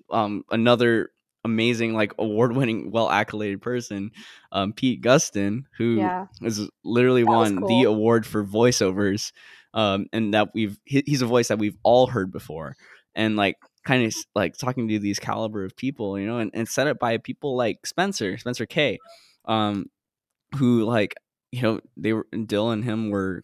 um 0.09 0.43
another 0.51 1.09
amazing, 1.45 1.93
like 1.93 2.13
award 2.19 2.55
winning, 2.55 2.91
well 2.91 3.07
accoladed 3.09 3.61
person, 3.61 4.11
um, 4.51 4.73
Pete 4.73 5.01
Gustin, 5.01 5.63
who 5.77 5.97
Yeah. 5.99 6.25
has 6.43 6.69
literally 6.83 7.23
That 7.23 7.31
won 7.31 7.65
the 7.65 7.83
award 7.83 8.25
for 8.25 8.43
voiceovers. 8.43 9.31
Um, 9.73 10.07
and 10.11 10.33
that 10.33 10.49
we've 10.55 10.79
he, 10.85 11.03
he's 11.05 11.21
a 11.21 11.27
voice 11.27 11.49
that 11.49 11.59
we've 11.59 11.77
all 11.83 12.07
heard 12.07 12.31
before, 12.31 12.75
and 13.13 13.35
like 13.35 13.55
kind 13.85 14.03
of 14.03 14.15
like 14.33 14.57
talking 14.57 14.87
to 14.87 14.97
these 14.97 15.19
caliber 15.19 15.63
of 15.63 15.75
people, 15.75 16.17
you 16.19 16.25
know, 16.25 16.39
and, 16.39 16.49
and 16.55 16.67
set 16.67 16.87
up 16.87 16.97
by 16.97 17.17
people 17.17 17.55
like 17.55 17.85
Spencer, 17.85 18.35
Spencer 18.39 18.65
K, 18.65 18.97
um, 19.45 19.85
who 20.55 20.83
like 20.85 21.13
you 21.51 21.61
know 21.61 21.79
they 21.97 22.13
were 22.13 22.25
Dill 22.47 22.71
and 22.71 22.83
him 22.83 23.11
were 23.11 23.43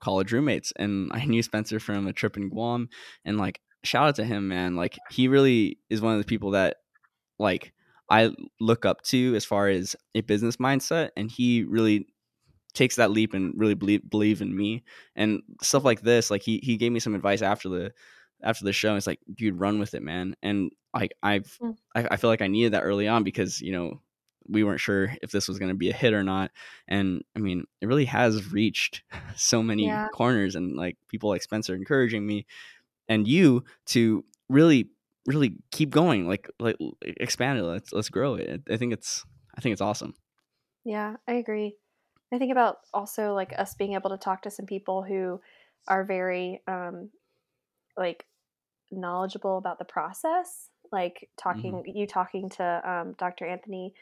college 0.00 0.32
roommates, 0.32 0.72
and 0.76 1.10
I 1.14 1.24
knew 1.24 1.42
Spencer 1.42 1.80
from 1.80 2.06
a 2.06 2.12
trip 2.12 2.36
in 2.36 2.48
Guam, 2.48 2.88
and 3.24 3.38
like 3.38 3.60
shout 3.84 4.08
out 4.08 4.16
to 4.16 4.24
him, 4.24 4.48
man. 4.48 4.76
Like 4.76 4.98
he 5.10 5.28
really 5.28 5.78
is 5.90 6.00
one 6.00 6.14
of 6.14 6.18
the 6.18 6.26
people 6.26 6.52
that 6.52 6.76
like 7.38 7.72
I 8.10 8.32
look 8.60 8.84
up 8.84 9.02
to 9.02 9.34
as 9.34 9.44
far 9.44 9.68
as 9.68 9.94
a 10.14 10.22
business 10.22 10.56
mindset, 10.56 11.10
and 11.16 11.30
he 11.30 11.64
really 11.64 12.06
takes 12.74 12.96
that 12.96 13.10
leap 13.10 13.34
and 13.34 13.54
really 13.56 13.74
believe 13.74 14.08
believe 14.08 14.40
in 14.40 14.56
me 14.56 14.84
and 15.16 15.42
stuff 15.62 15.84
like 15.84 16.02
this. 16.02 16.30
Like 16.30 16.42
he 16.42 16.60
he 16.62 16.76
gave 16.76 16.92
me 16.92 17.00
some 17.00 17.14
advice 17.14 17.42
after 17.42 17.68
the 17.68 17.92
after 18.42 18.64
the 18.64 18.72
show. 18.72 18.96
It's 18.96 19.06
like, 19.06 19.20
dude, 19.34 19.58
run 19.58 19.78
with 19.78 19.94
it, 19.94 20.02
man. 20.02 20.36
And 20.42 20.70
like 20.94 21.12
I've 21.22 21.58
Mm. 21.60 21.76
I, 21.94 22.08
I 22.12 22.16
feel 22.16 22.30
like 22.30 22.42
I 22.42 22.46
needed 22.46 22.72
that 22.72 22.82
early 22.82 23.08
on 23.08 23.24
because 23.24 23.60
you 23.60 23.72
know 23.72 24.00
we 24.48 24.64
weren't 24.64 24.80
sure 24.80 25.14
if 25.22 25.30
this 25.30 25.48
was 25.48 25.58
going 25.58 25.70
to 25.70 25.76
be 25.76 25.90
a 25.90 25.94
hit 25.94 26.14
or 26.14 26.24
not. 26.24 26.50
And 26.88 27.22
I 27.36 27.40
mean, 27.40 27.64
it 27.80 27.86
really 27.86 28.06
has 28.06 28.52
reached 28.52 29.02
so 29.36 29.62
many 29.62 30.00
Yeah. 30.00 30.08
corners, 30.12 30.54
and 30.54 30.76
like 30.76 30.96
people 31.08 31.30
like 31.30 31.42
Spencer 31.42 31.74
encouraging 31.74 32.26
me 32.26 32.46
and 33.08 33.26
you 33.26 33.64
to 33.86 34.24
really 34.48 34.90
really 35.26 35.56
keep 35.70 35.90
going 35.90 36.26
like 36.26 36.48
like 36.58 36.76
expand 37.02 37.58
it 37.58 37.62
let's 37.62 37.92
let's 37.92 38.08
grow 38.08 38.34
it 38.34 38.62
i 38.70 38.76
think 38.78 38.94
it's 38.94 39.26
i 39.56 39.60
think 39.60 39.72
it's 39.74 39.82
awesome 39.82 40.14
Yeah, 40.84 41.16
I 41.26 41.34
agree. 41.34 41.76
I 42.32 42.38
think 42.38 42.52
about 42.52 42.78
also 42.92 43.34
like 43.34 43.52
us 43.58 43.74
being 43.74 43.94
able 43.94 44.10
to 44.10 44.18
talk 44.18 44.42
to 44.42 44.50
some 44.50 44.66
people 44.66 45.02
who 45.02 45.40
are 45.88 46.04
very 46.04 46.62
um 46.66 47.10
like 47.96 48.26
knowledgeable 48.92 49.58
about 49.58 49.78
the 49.78 49.86
process. 49.86 50.70
Like 50.92 51.30
talking 51.38 51.84
you 51.86 52.06
talking 52.06 52.50
to 52.50 52.90
um 52.90 53.14
Dr. 53.18 53.46
Anthony. 53.46 53.94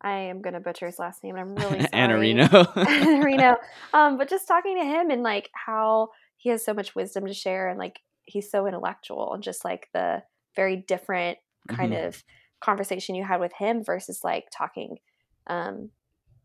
I 0.00 0.12
am 0.12 0.40
gonna 0.42 0.60
butcher 0.60 0.86
his 0.86 0.98
last 0.98 1.22
name 1.24 1.36
and 1.36 1.42
I'm 1.50 1.54
really 1.56 1.80
sorry. 1.86 1.88
Anarino. 1.92 2.76
Reno. 3.24 3.56
Um, 3.92 4.16
but 4.18 4.28
just 4.28 4.46
talking 4.48 4.78
to 4.78 4.84
him 4.84 5.10
and 5.10 5.22
like 5.22 5.50
how 5.52 6.10
he 6.36 6.50
has 6.50 6.64
so 6.64 6.72
much 6.74 6.94
wisdom 6.94 7.26
to 7.26 7.34
share 7.34 7.68
and 7.68 7.78
like 7.78 8.00
he's 8.24 8.50
so 8.50 8.66
intellectual 8.66 9.32
and 9.34 9.42
just 9.42 9.64
like 9.64 9.88
the 9.92 10.22
very 10.54 10.76
different 10.76 11.38
kind 11.68 11.92
Mhm. 11.92 12.06
of 12.08 12.22
conversation 12.60 13.14
you 13.14 13.24
had 13.24 13.40
with 13.40 13.52
him 13.52 13.82
versus 13.84 14.20
like 14.24 14.46
talking 14.56 14.98
um 15.48 15.90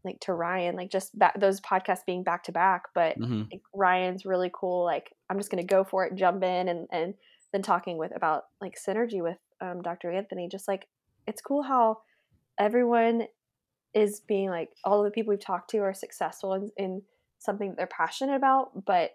like 0.06 0.20
to 0.20 0.34
Ryan, 0.34 0.76
like 0.76 0.92
just 0.92 1.18
back, 1.18 1.40
those 1.40 1.62
podcasts 1.62 2.06
being 2.06 2.24
back 2.24 2.44
to 2.44 2.52
back, 2.52 2.84
but 2.94 3.18
Mhm. 3.18 3.48
like 3.52 3.62
Ryan's 3.74 4.26
really 4.26 4.52
cool. 4.54 4.84
Like 4.84 5.14
I'm 5.30 5.38
just 5.38 5.50
gonna 5.50 5.64
go 5.64 5.84
for 5.86 6.06
it, 6.06 6.16
jump 6.16 6.44
in, 6.44 6.68
and 6.68 6.88
and 6.92 7.14
then 7.54 7.62
talking 7.62 7.98
with 7.98 8.14
about 8.16 8.44
like 8.60 8.76
synergy 8.76 9.22
with 9.24 9.38
um, 9.62 9.82
Dr. 9.82 10.12
Anthony. 10.12 10.50
Just 10.50 10.68
like 10.68 10.88
it's 11.26 11.42
cool 11.42 11.64
how 11.64 12.00
everyone 12.60 13.28
is 13.94 14.22
being 14.22 14.50
like 14.50 14.70
all 14.84 15.00
of 15.00 15.06
the 15.06 15.12
people 15.12 15.32
we've 15.32 15.40
talked 15.40 15.70
to 15.72 15.80
are 15.80 15.94
successful 15.94 16.54
in, 16.54 16.72
in 16.78 17.02
something 17.40 17.70
that 17.70 17.78
they're 17.78 17.88
passionate 17.88 18.36
about, 18.36 18.86
but 18.86 19.12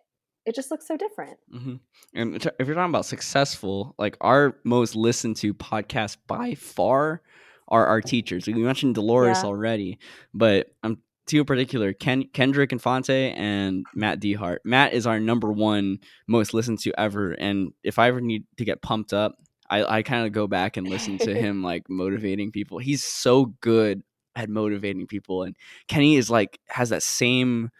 it 0.46 0.54
just 0.54 0.70
looks 0.70 0.86
so 0.86 0.96
different. 0.96 1.38
hmm 1.50 1.74
And 2.14 2.36
if 2.36 2.44
you're 2.66 2.74
talking 2.74 2.90
about 2.90 3.04
successful, 3.06 3.94
like 3.98 4.16
our 4.20 4.56
most 4.64 4.94
listened 4.96 5.36
to 5.38 5.52
podcast 5.54 6.16
by 6.26 6.54
far 6.54 7.22
are 7.68 7.86
our 7.86 8.00
teachers. 8.00 8.46
We 8.46 8.54
mentioned 8.54 8.94
Dolores 8.94 9.42
Yeah. 9.42 9.48
already, 9.48 9.98
but 10.32 10.68
um, 10.82 10.98
two 11.26 11.40
in 11.40 11.44
particular, 11.44 11.92
Ken, 11.92 12.24
Kendrick 12.32 12.72
Infante 12.72 13.32
and 13.32 13.84
Matt 13.94 14.20
Dehart. 14.20 14.58
Matt 14.64 14.94
is 14.94 15.06
our 15.06 15.20
number 15.20 15.52
one 15.52 15.98
most 16.26 16.54
listened 16.54 16.78
to 16.80 16.98
ever. 16.98 17.32
And 17.32 17.72
if 17.82 17.98
I 17.98 18.08
ever 18.08 18.20
need 18.22 18.44
to 18.56 18.64
get 18.64 18.80
pumped 18.80 19.12
up, 19.12 19.36
I, 19.68 19.84
I 19.98 20.02
kind 20.02 20.26
of 20.26 20.32
go 20.32 20.46
back 20.46 20.78
and 20.78 20.88
listen 20.88 21.18
to 21.18 21.34
him 21.44 21.62
like 21.62 21.90
motivating 21.90 22.52
people. 22.52 22.78
He's 22.78 23.04
so 23.04 23.54
good 23.60 24.02
at 24.38 24.48
motivating 24.48 25.06
people. 25.06 25.42
And 25.42 25.56
Kenny 25.88 26.16
is 26.16 26.30
like, 26.30 26.58
has 26.68 26.90
that 26.90 27.02
same. 27.02 27.70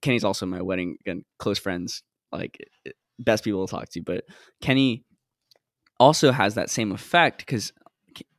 Kenny's 0.00 0.24
also 0.24 0.46
my 0.46 0.60
wedding 0.60 0.96
and 1.06 1.24
close 1.38 1.58
friends, 1.58 2.02
like 2.32 2.58
best 3.18 3.44
people 3.44 3.66
to 3.66 3.70
talk 3.70 3.88
to. 3.90 4.02
But 4.02 4.24
Kenny 4.60 5.04
also 6.00 6.32
has 6.32 6.54
that 6.54 6.70
same 6.70 6.92
effect 6.92 7.38
because 7.38 7.72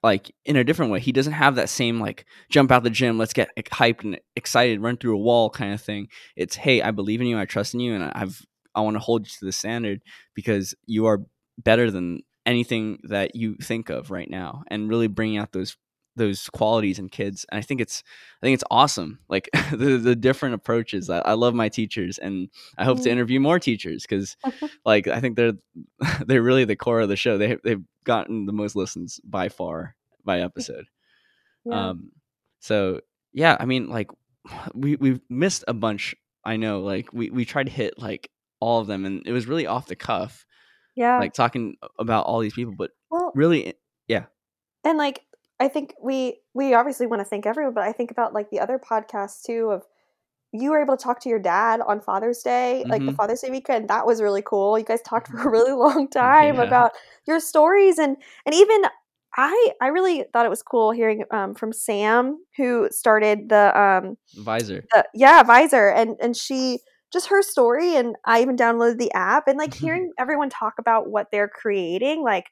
like 0.03 0.31
in 0.45 0.55
a 0.55 0.63
different 0.63 0.91
way 0.91 0.99
he 0.99 1.11
doesn't 1.11 1.33
have 1.33 1.55
that 1.55 1.69
same 1.69 1.99
like 1.99 2.25
jump 2.49 2.71
out 2.71 2.83
the 2.83 2.89
gym 2.91 3.17
let's 3.17 3.33
get 3.33 3.49
hyped 3.57 4.03
and 4.03 4.19
excited 4.35 4.81
run 4.81 4.97
through 4.97 5.15
a 5.15 5.19
wall 5.19 5.49
kind 5.49 5.73
of 5.73 5.81
thing 5.81 6.07
it's 6.35 6.55
hey 6.55 6.81
i 6.83 6.91
believe 6.91 7.21
in 7.21 7.27
you 7.27 7.39
i 7.39 7.45
trust 7.45 7.73
in 7.73 7.79
you 7.79 7.95
and 7.95 8.03
i've 8.03 8.45
i 8.75 8.81
want 8.81 8.95
to 8.95 8.99
hold 8.99 9.25
you 9.25 9.31
to 9.31 9.45
the 9.45 9.51
standard 9.51 10.01
because 10.35 10.75
you 10.85 11.07
are 11.07 11.21
better 11.57 11.89
than 11.89 12.21
anything 12.45 12.99
that 13.03 13.35
you 13.35 13.55
think 13.55 13.89
of 13.89 14.11
right 14.11 14.29
now 14.29 14.63
and 14.67 14.89
really 14.89 15.07
bringing 15.07 15.37
out 15.37 15.53
those 15.53 15.77
those 16.15 16.47
qualities 16.49 16.99
in 16.99 17.09
kids 17.09 17.45
and 17.51 17.57
i 17.57 17.61
think 17.61 17.81
it's 17.81 18.03
i 18.41 18.45
think 18.45 18.53
it's 18.53 18.63
awesome 18.69 19.19
like 19.29 19.49
the, 19.71 19.97
the 19.97 20.15
different 20.15 20.53
approaches 20.55 21.09
I, 21.09 21.19
I 21.19 21.33
love 21.33 21.55
my 21.55 21.69
teachers 21.69 22.17
and 22.19 22.49
i 22.77 22.83
hope 22.85 22.97
to 23.01 23.09
Mm. 23.09 23.13
interview 23.13 23.39
more 23.39 23.59
teachers 23.59 24.03
because 24.03 24.37
like 24.85 25.07
i 25.07 25.19
think 25.19 25.35
they're 25.35 25.53
they're 26.27 26.41
really 26.43 26.65
the 26.65 26.75
core 26.75 26.99
of 27.01 27.09
the 27.09 27.15
show 27.15 27.37
they, 27.37 27.57
they've 27.63 27.83
gotten 28.03 28.45
the 28.45 28.53
most 28.53 28.75
listens 28.75 29.19
by 29.23 29.49
far 29.49 29.95
by 30.23 30.41
episode 30.41 30.85
Yeah. 31.65 31.89
um 31.89 32.11
so 32.59 33.01
yeah 33.33 33.57
i 33.59 33.65
mean 33.65 33.89
like 33.89 34.09
we 34.73 34.95
we've 34.97 35.21
missed 35.29 35.63
a 35.67 35.73
bunch 35.73 36.15
i 36.45 36.57
know 36.57 36.81
like 36.81 37.11
we 37.11 37.29
we 37.31 37.43
tried 37.45 37.65
to 37.65 37.71
hit 37.71 37.97
like 37.97 38.29
all 38.59 38.79
of 38.81 38.87
them 38.87 39.05
and 39.05 39.23
it 39.25 39.31
was 39.31 39.47
really 39.47 39.65
off 39.67 39.87
the 39.87 39.95
cuff 39.95 40.45
yeah. 40.95 41.17
like 41.17 41.33
talking 41.33 41.75
about 41.97 42.25
all 42.25 42.39
these 42.39 42.53
people 42.53 42.73
but 42.77 42.91
well, 43.09 43.31
really 43.35 43.73
yeah 44.07 44.25
and 44.85 44.97
like 44.97 45.21
i 45.59 45.67
think 45.67 45.93
we 46.01 46.39
we 46.53 46.73
obviously 46.73 47.07
want 47.07 47.19
to 47.19 47.25
thank 47.25 47.45
everyone 47.45 47.73
but 47.73 47.83
i 47.83 47.91
think 47.91 48.11
about 48.11 48.33
like 48.33 48.49
the 48.49 48.59
other 48.59 48.79
podcasts 48.79 49.41
too 49.43 49.69
of 49.71 49.83
you 50.51 50.69
were 50.71 50.81
able 50.81 50.95
to 50.95 51.03
talk 51.03 51.19
to 51.19 51.29
your 51.29 51.39
dad 51.39 51.81
on 51.81 51.99
father's 52.01 52.39
day 52.43 52.85
like 52.89 53.05
the 53.05 53.11
Mhm. 53.11 53.15
father's 53.15 53.41
day 53.41 53.49
weekend 53.49 53.89
that 53.89 54.05
was 54.05 54.21
really 54.21 54.41
cool 54.43 54.77
you 54.77 54.85
guys 54.85 55.01
talked 55.01 55.27
for 55.27 55.37
a 55.47 55.49
really 55.49 55.71
long 55.73 56.07
time 56.09 56.55
Yeah. 56.55 56.63
about 56.63 56.91
your 57.27 57.39
stories 57.39 57.97
and 57.99 58.17
and 58.45 58.55
even 58.55 58.83
i 59.37 59.71
i 59.81 59.87
really 59.87 60.23
thought 60.33 60.45
it 60.45 60.49
was 60.49 60.63
cool 60.63 60.91
hearing 60.91 61.23
um, 61.31 61.55
from 61.55 61.73
sam 61.73 62.37
who 62.57 62.87
started 62.91 63.49
the 63.49 63.79
um 63.79 64.17
visor 64.35 64.83
the, 64.91 65.05
yeah 65.13 65.43
visor 65.43 65.89
and 65.89 66.15
and 66.21 66.35
she 66.35 66.79
just 67.11 67.27
her 67.27 67.41
story 67.41 67.95
and 67.95 68.15
i 68.25 68.41
even 68.41 68.55
downloaded 68.55 68.97
the 68.97 69.11
app 69.13 69.47
and 69.47 69.57
like 69.57 69.73
hearing 69.73 70.11
everyone 70.19 70.49
talk 70.49 70.73
about 70.79 71.09
what 71.09 71.27
they're 71.31 71.47
creating 71.49 72.23
like 72.23 72.45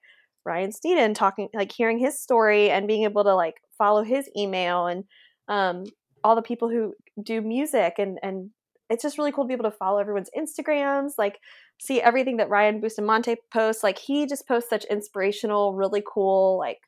ryan 0.46 0.72
Steeden 0.72 1.16
talking 1.16 1.50
like 1.54 1.72
hearing 1.72 2.00
his 2.00 2.20
story 2.20 2.70
and 2.70 2.88
being 2.88 3.04
able 3.04 3.24
to 3.24 3.36
like 3.36 3.56
follow 3.78 4.04
his 4.04 4.30
email 4.38 4.88
and 4.88 5.04
um 5.48 5.84
all 6.24 6.36
the 6.36 6.42
people 6.42 6.70
who 6.70 6.94
do 7.22 7.42
music 7.42 7.96
and 7.98 8.20
and 8.24 8.50
it's 8.90 9.04
just 9.04 9.18
really 9.18 9.32
cool 9.32 9.46
to 9.46 9.48
be 9.48 9.54
able 9.54 9.70
to 9.70 9.78
follow 9.78 10.00
everyone's 10.00 10.30
instagrams 10.38 11.14
like 11.18 11.40
see 11.82 12.00
everything 12.00 12.38
that 12.38 12.50
ryan 12.50 12.80
bustamante 12.80 13.36
posts. 13.52 13.84
Like 13.84 13.98
he 13.98 14.28
just 14.28 14.48
posts 14.48 14.70
such 14.70 14.86
inspirational 14.86 15.74
really 15.74 16.04
cool 16.06 16.58
like 16.60 16.80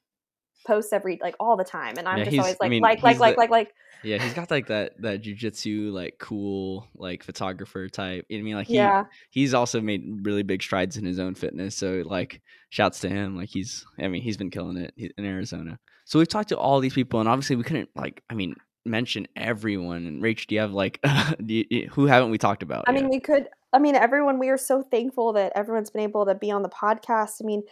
posts 0.63 0.93
every 0.93 1.19
like 1.21 1.35
all 1.39 1.57
the 1.57 1.63
time 1.63 1.95
and 1.97 2.07
i'm 2.07 2.19
Yeah, 2.19 2.25
just 2.25 2.39
always 2.39 2.55
I 2.55 2.65
like 2.65 2.69
mean, 2.69 2.81
like 2.81 3.03
like 3.03 3.19
like 3.19 3.35
the- 3.35 3.39
like 3.39 3.49
like 3.49 3.73
yeah 4.03 4.17
he's 4.21 4.33
got 4.33 4.51
like 4.51 4.67
that 4.67 5.01
that 5.01 5.23
jujitsu 5.23 5.91
like 5.91 6.15
cool 6.19 6.87
like 6.95 7.23
photographer 7.23 7.87
type 7.87 8.25
you 8.27 8.37
know 8.37 8.41
what 8.41 8.43
i 8.43 8.45
mean 8.45 8.55
like 8.55 8.67
he 8.67 8.73
yeah 8.75 9.05
he's 9.29 9.53
also 9.53 9.81
made 9.81 10.03
really 10.23 10.43
big 10.43 10.61
strides 10.61 10.97
in 10.97 11.05
his 11.05 11.19
own 11.19 11.35
fitness. 11.35 11.75
So 11.75 12.03
like, 12.05 12.41
shouts 12.69 12.99
to 13.01 13.09
him. 13.09 13.35
Like 13.35 13.49
he's, 13.49 13.85
I 13.99 14.07
mean, 14.07 14.21
he's 14.21 14.37
been 14.37 14.51
killing 14.51 14.77
it 14.77 14.93
in 15.17 15.25
Arizona. 15.25 15.79
So 16.05 16.19
we've 16.19 16.27
talked 16.27 16.49
to 16.49 16.57
all 16.57 16.79
these 16.79 16.93
people, 16.93 17.19
and 17.19 17.29
obviously 17.29 17.55
we 17.55 17.63
couldn't 17.63 17.89
like, 17.95 18.21
I 18.29 18.35
mean, 18.35 18.55
mention 18.85 19.27
everyone. 19.35 20.05
And 20.05 20.21
Rach, 20.21 20.45
do 20.47 20.55
you 20.55 20.61
have 20.61 20.73
like, 20.73 20.99
do 21.45 21.63
you, 21.69 21.89
who 21.91 22.05
haven't 22.05 22.29
we 22.31 22.37
talked 22.37 22.63
about? 22.63 22.85
I 22.87 22.91
mean, 22.91 23.09
we 23.09 23.19
could. 23.19 23.47
I 23.71 23.79
mean, 23.79 23.95
everyone. 23.95 24.37
We 24.39 24.49
are 24.49 24.57
so 24.57 24.83
thankful 24.83 25.33
that 25.33 25.53
everyone's 25.55 25.89
been 25.89 26.03
able 26.03 26.25
to 26.25 26.35
be 26.35 26.51
on 26.51 26.61
the 26.61 26.69
podcast. 26.69 27.41
I 27.41 27.45
mean, 27.45 27.63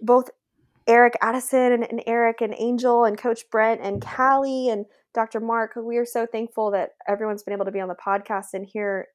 both 0.00 0.28
Eric 0.86 1.14
Addison 1.20 1.72
and, 1.72 1.84
and 1.90 2.02
Eric 2.06 2.40
and 2.40 2.54
Angel 2.56 3.04
and 3.04 3.18
Coach 3.18 3.42
Brent 3.50 3.80
and 3.82 4.00
Callie 4.00 4.68
and 4.68 4.86
Dr. 5.14 5.40
Mark. 5.40 5.72
We 5.76 5.96
are 5.96 6.06
so 6.06 6.26
thankful 6.26 6.70
that 6.72 6.90
everyone's 7.08 7.42
been 7.42 7.54
able 7.54 7.64
to 7.64 7.72
be 7.72 7.80
on 7.80 7.88
the 7.88 7.96
podcast 7.96 8.54
and 8.54 8.64
hear 8.64 9.08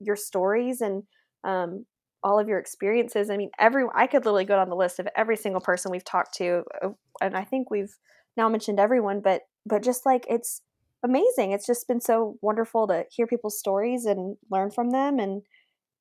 your 0.00 0.16
stories 0.16 0.80
and 0.80 1.02
um, 1.44 1.84
all 2.22 2.38
of 2.38 2.48
your 2.48 2.58
experiences. 2.58 3.30
I 3.30 3.36
mean, 3.36 3.50
every 3.58 3.84
I 3.94 4.06
could 4.06 4.24
literally 4.24 4.44
go 4.44 4.56
down 4.56 4.68
the 4.68 4.76
list 4.76 4.98
of 4.98 5.08
every 5.16 5.36
single 5.36 5.60
person 5.60 5.90
we've 5.90 6.04
talked 6.04 6.34
to, 6.36 6.62
uh, 6.82 6.90
and 7.20 7.36
I 7.36 7.44
think 7.44 7.70
we've 7.70 7.96
now 8.36 8.48
mentioned 8.48 8.80
everyone. 8.80 9.20
But 9.20 9.42
but 9.66 9.82
just 9.82 10.06
like 10.06 10.24
it's 10.28 10.62
amazing. 11.04 11.52
It's 11.52 11.66
just 11.66 11.88
been 11.88 12.00
so 12.00 12.36
wonderful 12.40 12.86
to 12.88 13.04
hear 13.10 13.26
people's 13.26 13.58
stories 13.58 14.04
and 14.04 14.36
learn 14.50 14.70
from 14.70 14.90
them. 14.90 15.18
And 15.18 15.42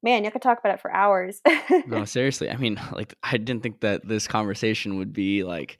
man, 0.03 0.23
you 0.23 0.31
could 0.31 0.41
talk 0.41 0.59
about 0.59 0.75
it 0.75 0.81
for 0.81 0.91
hours. 0.91 1.41
no, 1.87 2.05
seriously. 2.05 2.49
I 2.49 2.57
mean, 2.57 2.79
like, 2.91 3.13
I 3.23 3.37
didn't 3.37 3.63
think 3.63 3.81
that 3.81 4.07
this 4.07 4.27
conversation 4.27 4.97
would 4.97 5.13
be 5.13 5.43
like 5.43 5.77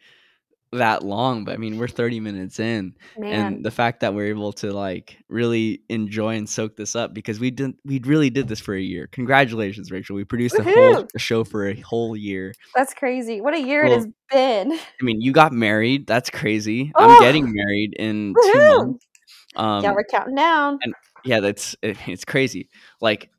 that 0.74 1.04
long, 1.04 1.44
but 1.44 1.54
I 1.54 1.58
mean, 1.58 1.78
we're 1.78 1.90
30 1.90 2.22
minutes 2.22 2.60
in. 2.60 2.96
Man. 3.18 3.34
And 3.34 3.66
the 3.66 3.72
fact 3.72 4.00
that 4.00 4.14
we're 4.14 4.28
able 4.28 4.54
to 4.54 4.72
like 4.72 5.18
really 5.28 5.82
enjoy 5.90 6.38
and 6.38 6.48
soak 6.48 6.78
this 6.78 6.96
up 6.96 7.14
because 7.14 7.42
we 7.42 7.52
didn't, 7.52 7.78
we 7.84 8.00
really 8.00 8.30
did 8.30 8.48
this 8.48 8.62
for 8.62 8.74
a 8.74 8.82
year. 8.82 9.08
Congratulations, 9.12 9.92
Rachael. 9.92 10.16
We 10.16 10.24
produced 10.24 10.58
a 10.58 10.64
whole 10.64 11.06
a 11.14 11.20
show 11.20 11.44
for 11.44 11.68
a 11.68 11.80
whole 11.82 12.16
year. 12.16 12.54
That's 12.74 12.94
crazy. 12.94 13.42
What 13.42 13.54
a 13.54 13.60
year 13.60 13.84
Well, 13.84 13.92
it 13.92 13.96
has 13.96 14.08
been. 14.32 14.72
I 14.72 15.04
mean, 15.04 15.20
you 15.20 15.34
got 15.34 15.52
married. 15.52 16.08
That's 16.08 16.30
crazy. 16.30 16.94
Oh! 16.96 17.04
I'm 17.04 17.22
getting 17.22 17.52
married 17.54 17.94
in 18.00 18.34
two 18.42 18.78
months. 18.78 19.06
Um, 19.58 19.84
yeah, 19.84 19.92
we're 19.92 20.06
counting 20.06 20.36
down. 20.36 20.80
and 20.82 20.94
yeah, 21.24 21.40
that's 21.40 21.76
it, 21.82 21.98
it's 22.08 22.26
crazy. 22.26 22.70
Like 23.00 23.30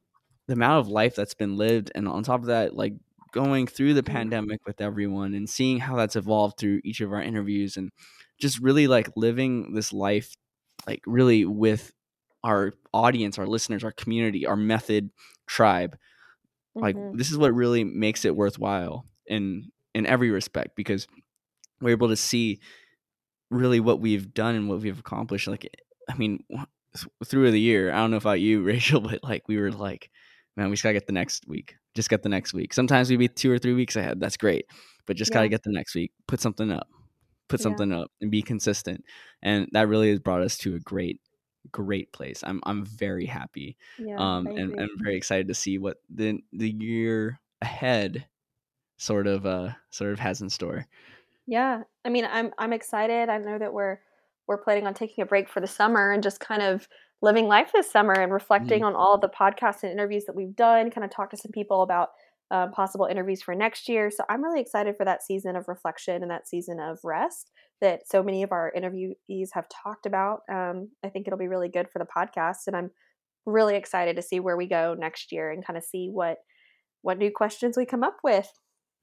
the 0.46 0.54
amount 0.54 0.80
of 0.80 0.88
life 0.88 1.14
that's 1.16 1.34
been 1.34 1.56
lived, 1.56 1.90
and 1.94 2.08
on 2.08 2.22
top 2.22 2.40
of 2.40 2.46
that, 2.46 2.74
like 2.76 2.94
going 3.32 3.66
through 3.66 3.94
the 3.94 4.02
Mhm. 4.06 4.32
pandemic 4.32 4.60
with 4.66 4.80
everyone 4.80 5.34
and 5.34 5.48
seeing 5.48 5.78
how 5.78 5.96
that's 5.96 6.16
evolved 6.16 6.58
through 6.58 6.80
each 6.84 7.00
of 7.00 7.12
our 7.12 7.22
interviews, 7.22 7.76
and 7.76 7.90
just 8.40 8.60
really 8.60 8.86
like 8.88 9.08
living 9.16 9.74
this 9.74 9.92
life, 9.92 10.34
like 10.86 11.02
really 11.06 11.44
with 11.44 11.92
our 12.44 12.72
audience, 12.92 13.38
our 13.38 13.46
listeners, 13.46 13.84
our 13.84 13.92
community, 13.92 14.46
our 14.46 14.56
method 14.56 15.10
tribe. 15.46 15.96
Like 16.80 16.96
Mhm. 16.96 17.12
this 17.12 17.30
is 17.30 17.38
what 17.38 17.54
really 17.54 17.84
makes 17.84 18.24
it 18.24 18.36
worthwhile 18.36 19.06
in 19.26 19.70
in 19.94 20.06
every 20.06 20.30
respect 20.30 20.76
because 20.76 21.06
we're 21.80 21.90
able 21.90 22.08
to 22.08 22.16
see 22.16 22.60
really 23.50 23.80
what 23.80 24.00
we've 24.00 24.32
done 24.34 24.54
and 24.54 24.68
what 24.68 24.80
we've 24.80 24.98
accomplished. 24.98 25.48
Like, 25.48 25.68
I 26.08 26.14
mean, 26.16 26.44
through 27.24 27.50
the 27.50 27.60
year, 27.60 27.92
I 27.92 27.98
don't 27.98 28.10
know 28.10 28.16
about 28.16 28.40
you, 28.40 28.62
Rachael, 28.64 29.00
but 29.00 29.22
like 29.22 29.48
we 29.48 29.58
were 29.58 29.72
like, 29.72 30.10
man, 30.56 30.68
we 30.68 30.74
just 30.74 30.82
gotta 30.82 30.92
get 30.94 31.06
the 31.06 31.12
next 31.12 31.46
week. 31.48 31.76
Just 31.94 32.08
get 32.10 32.22
the 32.22 32.28
next 32.28 32.52
week. 32.54 32.72
Sometimes 32.74 33.10
we 33.10 33.16
be 33.16 33.28
two 33.28 33.50
or 33.50 33.58
three 33.58 33.74
weeks 33.74 33.96
ahead. 33.96 34.20
That's 34.20 34.36
great, 34.36 34.66
but 35.06 35.16
just 35.16 35.32
gotta 35.32 35.48
get 35.48 35.62
the 35.62 35.70
next 35.72 35.94
week. 35.94 36.12
Put 36.26 36.40
something 36.40 36.70
up. 36.72 36.88
Put 37.48 37.60
Yeah. 37.60 37.64
something 37.64 37.92
up 37.92 38.10
and 38.20 38.30
be 38.30 38.42
consistent. 38.42 39.04
And 39.42 39.68
that 39.72 39.88
really 39.88 40.10
has 40.10 40.20
brought 40.20 40.42
us 40.42 40.56
to 40.58 40.74
a 40.74 40.80
great, 40.80 41.20
great 41.70 42.12
place. 42.12 42.42
I'm 42.44 42.60
I'm 42.64 42.84
very 42.84 43.26
happy. 43.26 43.76
Yeah, 43.98 44.16
Um, 44.18 44.46
and. 44.46 44.80
I'm 44.80 44.90
very 44.98 45.16
excited 45.16 45.48
to 45.48 45.54
see 45.54 45.78
what 45.78 45.98
the 46.08 46.38
the 46.52 46.70
year 46.70 47.40
ahead 47.60 48.26
sort 48.96 49.26
of 49.26 49.44
uh 49.46 49.70
sort 49.90 50.12
of 50.12 50.18
has 50.20 50.40
in 50.40 50.48
store. 50.50 50.86
Yeah, 51.46 51.82
I 52.04 52.08
mean, 52.08 52.24
I'm 52.30 52.52
I'm 52.58 52.72
excited. 52.72 53.28
I 53.28 53.38
know 53.38 53.58
that 53.58 53.72
we're 53.72 53.98
we're 54.46 54.58
planning 54.62 54.86
on 54.86 54.94
taking 54.94 55.22
a 55.22 55.26
break 55.26 55.48
for 55.48 55.60
the 55.60 55.66
summer 55.66 56.10
and 56.10 56.22
just 56.22 56.40
kind 56.40 56.62
of 56.62 56.88
living 57.22 57.46
life 57.46 57.70
this 57.72 57.90
summer 57.90 58.12
and 58.14 58.32
reflecting 58.32 58.84
on 58.84 58.94
all 58.94 59.14
of 59.14 59.20
the 59.20 59.28
podcasts 59.28 59.82
and 59.82 59.92
interviews 59.92 60.24
that 60.26 60.36
we've 60.36 60.56
done. 60.56 60.90
Kind 60.90 61.04
of 61.04 61.10
talk 61.10 61.30
to 61.30 61.36
some 61.36 61.52
people 61.52 61.82
about 61.82 62.10
uh, 62.50 62.66
possible 62.68 63.06
interviews 63.06 63.42
for 63.42 63.54
next 63.54 63.88
year. 63.88 64.10
So 64.10 64.24
I'm 64.28 64.44
really 64.44 64.60
excited 64.60 64.96
for 64.96 65.04
that 65.06 65.22
season 65.22 65.56
of 65.56 65.68
reflection 65.68 66.22
and 66.22 66.30
that 66.30 66.46
season 66.48 66.80
of 66.80 66.98
rest 67.04 67.50
that 67.80 68.06
so 68.06 68.22
many 68.22 68.42
of 68.42 68.52
our 68.52 68.72
interviewees 68.76 69.48
have 69.54 69.66
talked 69.68 70.06
about. 70.06 70.40
Um, 70.50 70.90
I 71.04 71.08
think 71.08 71.26
it'll 71.26 71.38
be 71.38 71.48
really 71.48 71.68
good 71.70 71.88
for 71.90 71.98
the 71.98 72.06
podcast, 72.06 72.66
and 72.66 72.76
I'm 72.76 72.90
really 73.46 73.76
excited 73.76 74.16
to 74.16 74.22
see 74.22 74.40
where 74.40 74.56
we 74.56 74.66
go 74.68 74.94
next 74.98 75.32
year 75.32 75.50
and 75.50 75.64
kind 75.64 75.76
of 75.76 75.84
see 75.84 76.08
what 76.10 76.38
what 77.02 77.18
new 77.18 77.30
questions 77.30 77.76
we 77.76 77.86
come 77.86 78.04
up 78.04 78.18
with. 78.22 78.48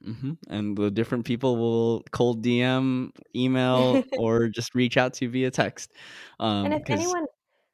hmm 0.04 0.34
And 0.50 0.78
the 0.78 0.90
different 0.92 1.26
people 1.26 1.58
will 1.58 2.04
cold 2.12 2.42
DM, 2.44 3.12
email, 3.36 4.08
or 4.16 4.48
just 4.48 4.74
reach 4.76 4.98
out 4.98 5.14
to 5.16 5.26
you 5.26 5.32
via 5.32 5.52
text. 5.52 5.92
And 6.64 6.74
Um, 6.74 6.74
if 6.74 6.84
anyone 6.90 7.26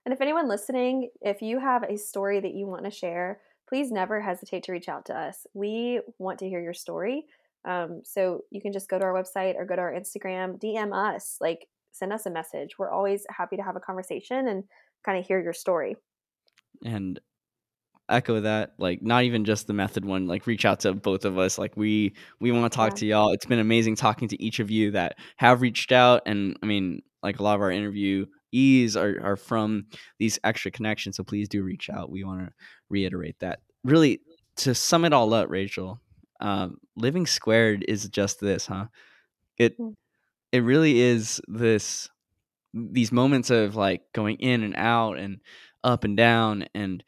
and 0.06 0.14
if 0.14 0.22
anyone 0.22 0.48
listening, 0.48 1.10
if 1.22 1.42
you 1.42 1.60
have 1.60 1.84
a 1.84 1.98
story 1.98 2.40
that 2.40 2.54
you 2.54 2.68
want 2.68 2.86
to 2.86 2.92
share, 2.92 3.42
please 3.68 3.92
never 3.92 4.22
hesitate 4.22 4.64
to 4.64 4.72
reach 4.72 4.88
out 4.90 5.06
to 5.08 5.18
us. 5.18 5.48
We 5.54 6.00
want 6.20 6.40
to 6.40 6.48
hear 6.50 6.62
your 6.62 6.74
story. 6.74 7.26
Um, 7.68 8.02
so 8.04 8.42
you 8.52 8.62
can 8.62 8.72
just 8.74 8.88
go 8.90 9.00
to 9.00 9.06
our 9.06 9.14
website 9.14 9.56
or 9.56 9.66
go 9.66 9.76
to 9.76 9.82
our 9.82 9.94
Instagram, 9.94 10.60
DM 10.62 10.94
us, 10.94 11.38
like 11.42 11.68
send 11.92 12.14
us 12.14 12.26
a 12.28 12.30
message. 12.30 12.78
We're 12.78 12.92
always 12.92 13.26
happy 13.36 13.56
to 13.58 13.64
have 13.64 13.76
a 13.76 13.80
conversation 13.80 14.48
and 14.48 14.64
kind 15.04 15.18
of 15.20 15.26
hear 15.26 15.42
your 15.42 15.54
story. 15.54 15.96
and 16.84 17.20
echo 18.08 18.40
that 18.42 18.74
like 18.78 19.02
not 19.02 19.24
even 19.24 19.46
just 19.46 19.66
the 19.66 19.74
method 19.74 20.06
one 20.06 20.28
like 20.28 20.46
reach 20.46 20.64
out 20.64 20.82
to 20.82 20.94
both 20.94 21.26
of 21.26 21.40
us 21.40 21.58
like 21.58 21.76
we 21.76 22.14
we 22.40 22.52
want 22.52 22.72
to 22.72 22.76
talk 22.76 22.92
Yeah. 22.92 22.96
to 22.98 23.06
y'all 23.08 23.30
it's 23.34 23.48
been 23.48 23.58
amazing 23.58 23.96
talking 23.96 24.28
to 24.28 24.40
each 24.40 24.60
of 24.60 24.70
you 24.70 24.92
that 24.92 25.16
have 25.38 25.62
reached 25.62 25.92
out 25.92 26.22
and 26.28 26.56
i 26.62 26.68
mean 26.68 27.02
like 27.24 27.40
a 27.40 27.44
lot 27.44 27.56
of 27.56 27.62
our 27.62 27.72
interviewees 28.56 28.96
are, 28.96 29.24
are 29.24 29.36
from 29.36 29.86
these 30.20 30.40
extra 30.44 30.72
connections 30.72 31.18
so 31.18 31.24
please 31.24 31.50
do 31.50 31.64
reach 31.64 31.90
out. 31.90 32.10
We 32.10 32.24
want 32.24 32.48
to 32.48 32.54
reiterate 32.90 33.40
that. 33.40 33.60
Really 33.84 34.22
to 34.58 34.74
sum 34.74 35.06
it 35.06 35.14
all 35.14 35.34
up 35.34 35.50
rachael 35.50 36.00
um, 36.40 36.78
living 36.96 37.26
squared 37.26 37.86
is 37.88 38.08
just 38.10 38.40
this 38.40 38.66
huh? 38.68 38.86
It 39.58 39.78
Mm. 39.80 39.94
it 40.52 40.60
really 40.60 41.00
is 41.00 41.42
this 41.48 42.10
these 42.74 43.12
moments 43.12 43.50
of 43.50 43.76
like 43.76 44.02
going 44.14 44.38
in 44.38 44.64
and 44.64 44.76
out 44.76 45.18
and 45.18 45.40
up 45.84 46.04
and 46.04 46.18
down 46.18 46.66
and 46.74 47.04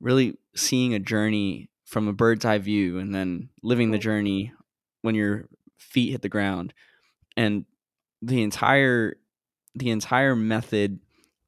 really 0.00 0.36
seeing 0.54 0.94
a 0.94 0.98
journey 0.98 1.70
from 1.86 2.08
a 2.08 2.12
bird's 2.12 2.44
eye 2.44 2.58
view 2.58 2.98
and 2.98 3.14
then 3.14 3.48
living 3.62 3.90
the 3.90 3.98
journey 3.98 4.52
when 5.02 5.14
your 5.14 5.48
feet 5.78 6.10
hit 6.10 6.20
the 6.22 6.28
ground. 6.28 6.74
And 7.36 7.64
the 8.22 8.42
entire 8.42 9.16
the 9.76 9.90
entire 9.90 10.34
method 10.34 10.98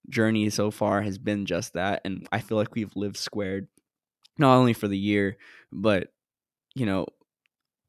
journey 0.09 0.49
so 0.51 0.71
far 0.71 1.03
has 1.03 1.19
been 1.19 1.45
just 1.45 1.75
that 1.75 2.01
and 2.05 2.27
i 2.33 2.39
feel 2.39 2.57
like 2.57 2.75
we've 2.75 2.95
lived 2.97 3.17
squared 3.17 3.67
not 4.39 4.57
only 4.57 4.73
for 4.73 4.89
the 4.89 4.97
year 4.97 5.37
but 5.73 6.13
you 6.75 6.87
know 6.87 7.07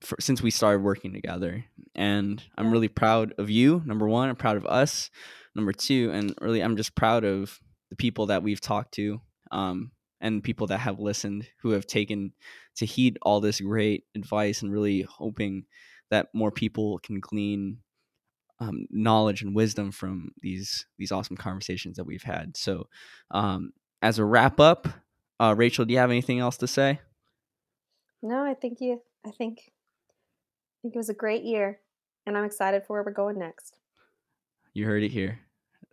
for, 0.01 0.15
since 0.19 0.41
we 0.41 0.51
started 0.51 0.81
working 0.81 1.13
together. 1.13 1.65
And 1.95 2.41
i'm 2.57 2.71
really 2.71 2.87
proud 2.87 3.33
of 3.37 3.49
you 3.49 3.81
number 3.85 4.07
one 4.07 4.29
i'm 4.29 4.35
proud 4.35 4.57
of 4.57 4.65
us 4.65 5.09
number 5.55 5.73
two 5.73 6.11
and 6.13 6.33
really 6.41 6.63
i'm 6.63 6.77
just 6.77 6.95
proud 6.95 7.23
of 7.25 7.59
the 7.89 7.95
people 7.95 8.27
that 8.27 8.43
we've 8.43 8.61
talked 8.61 8.93
to 8.93 9.19
um, 9.51 9.91
and 10.21 10.43
people 10.43 10.67
that 10.67 10.77
have 10.77 10.99
listened 10.99 11.47
who 11.61 11.71
have 11.71 11.87
taken 11.87 12.33
to 12.75 12.85
heed 12.85 13.17
all 13.21 13.41
this 13.41 13.59
great 13.59 14.05
advice 14.15 14.61
and 14.61 14.71
really 14.71 15.01
hoping 15.01 15.65
that 16.11 16.27
more 16.33 16.51
people 16.51 16.99
can 16.99 17.19
glean 17.19 17.79
um, 18.59 18.87
knowledge 18.89 19.41
and 19.41 19.55
wisdom 19.55 19.91
from 19.91 20.31
these 20.41 20.85
these 20.97 21.11
awesome 21.11 21.37
conversations 21.37 21.97
that 21.97 22.05
we've 22.05 22.23
had 22.23 22.57
so 22.57 22.87
um, 23.31 23.71
as 24.01 24.19
a 24.19 24.25
wrap 24.25 24.59
up 24.59 24.87
uh, 25.39 25.53
rachael 25.57 25.85
do 25.85 25.93
you 25.93 25.99
have 25.99 26.11
anything 26.11 26.39
else 26.39 26.57
to 26.57 26.67
say 26.67 26.99
No, 28.21 28.43
I 28.43 28.53
think 28.53 28.81
you 28.81 29.01
I 29.25 29.31
think 29.31 29.59
I 29.67 30.75
think 30.81 30.95
it 30.95 30.97
was 30.97 31.09
a 31.09 31.13
great 31.13 31.43
year 31.43 31.79
and 32.25 32.37
I'm 32.37 32.45
excited 32.45 32.83
for 32.85 32.93
where 32.93 33.03
we're 33.03 33.11
going 33.11 33.39
next. 33.39 33.77
You 34.73 34.85
heard 34.85 35.03
it 35.03 35.11
here. 35.11 35.39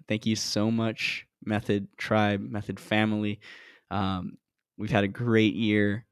Thank 0.09 0.27
you 0.27 0.37
so 0.37 0.71
much, 0.71 1.27
Method 1.45 1.89
Tribe, 1.97 2.41
Method 2.41 2.79
Family. 2.79 3.41
Um, 3.91 4.39
we've 4.77 4.91
had 4.91 5.05
a 5.05 5.09
great 5.09 5.55
year, 5.55 6.06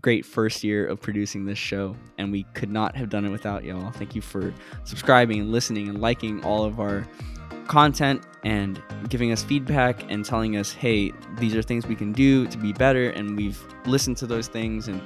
great 0.00 0.26
first 0.26 0.62
year 0.62 0.86
of 0.86 1.00
producing 1.00 1.46
this 1.46 1.58
show, 1.58 1.96
and 2.18 2.30
we 2.30 2.44
could 2.54 2.70
not 2.70 2.94
have 2.96 3.08
done 3.08 3.24
it 3.24 3.30
without 3.30 3.64
y'all. 3.64 3.90
Thank 3.92 4.14
you 4.14 4.20
for 4.20 4.52
subscribing 4.84 5.40
and 5.40 5.52
listening 5.52 5.88
and 5.88 6.00
liking 6.00 6.44
all 6.44 6.64
of 6.64 6.78
our 6.80 7.06
content 7.66 8.22
and 8.44 8.80
giving 9.08 9.32
us 9.32 9.42
feedback 9.42 10.10
and 10.10 10.24
telling 10.24 10.56
us, 10.56 10.72
hey, 10.72 11.12
these 11.38 11.54
are 11.54 11.62
things 11.62 11.86
we 11.86 11.96
can 11.96 12.12
do 12.12 12.46
to 12.46 12.58
be 12.58 12.72
better. 12.72 13.10
And 13.10 13.36
we've 13.36 13.60
listened 13.86 14.18
to 14.18 14.26
those 14.26 14.48
things, 14.48 14.86
and 14.86 15.00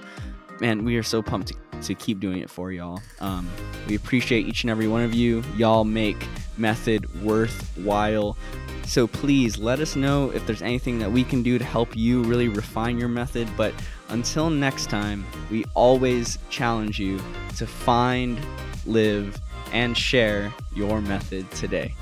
man, 0.61 0.85
we 0.85 0.97
are 0.97 1.03
so 1.03 1.23
pumped 1.23 1.49
to, 1.49 1.55
to 1.83 1.95
keep 1.95 2.21
doing 2.21 2.39
it 2.39 2.51
for 2.51 2.71
y'all. 2.71 3.01
Um, 3.21 3.49
we 3.89 3.95
appreciate 3.95 4.47
each 4.47 4.63
and 4.63 4.71
every 4.71 4.89
one 4.89 5.03
of 5.03 5.15
you. 5.15 5.43
Y'all 5.57 5.85
make 5.85 6.27
method 6.57 7.23
worthwhile. 7.23 8.37
So 8.85 9.07
please 9.07 9.57
let 9.57 9.81
us 9.81 9.97
know 9.97 10.31
if 10.31 10.47
there's 10.47 10.63
anything 10.63 10.99
that 10.99 11.11
we 11.11 11.25
can 11.25 11.43
do 11.43 11.59
to 11.59 11.65
help 11.65 11.97
you 11.97 12.23
really 12.25 12.49
refine 12.49 12.99
your 12.99 13.09
method. 13.09 13.49
But 13.57 13.73
until 14.09 14.51
next 14.51 14.91
time, 14.91 15.25
we 15.51 15.65
always 15.75 16.39
challenge 16.51 16.99
you 16.99 17.19
to 17.57 17.67
find, 17.67 18.39
live, 18.87 19.41
and 19.73 19.97
share 19.97 20.53
your 20.75 21.01
method 21.01 21.51
today. 21.53 21.95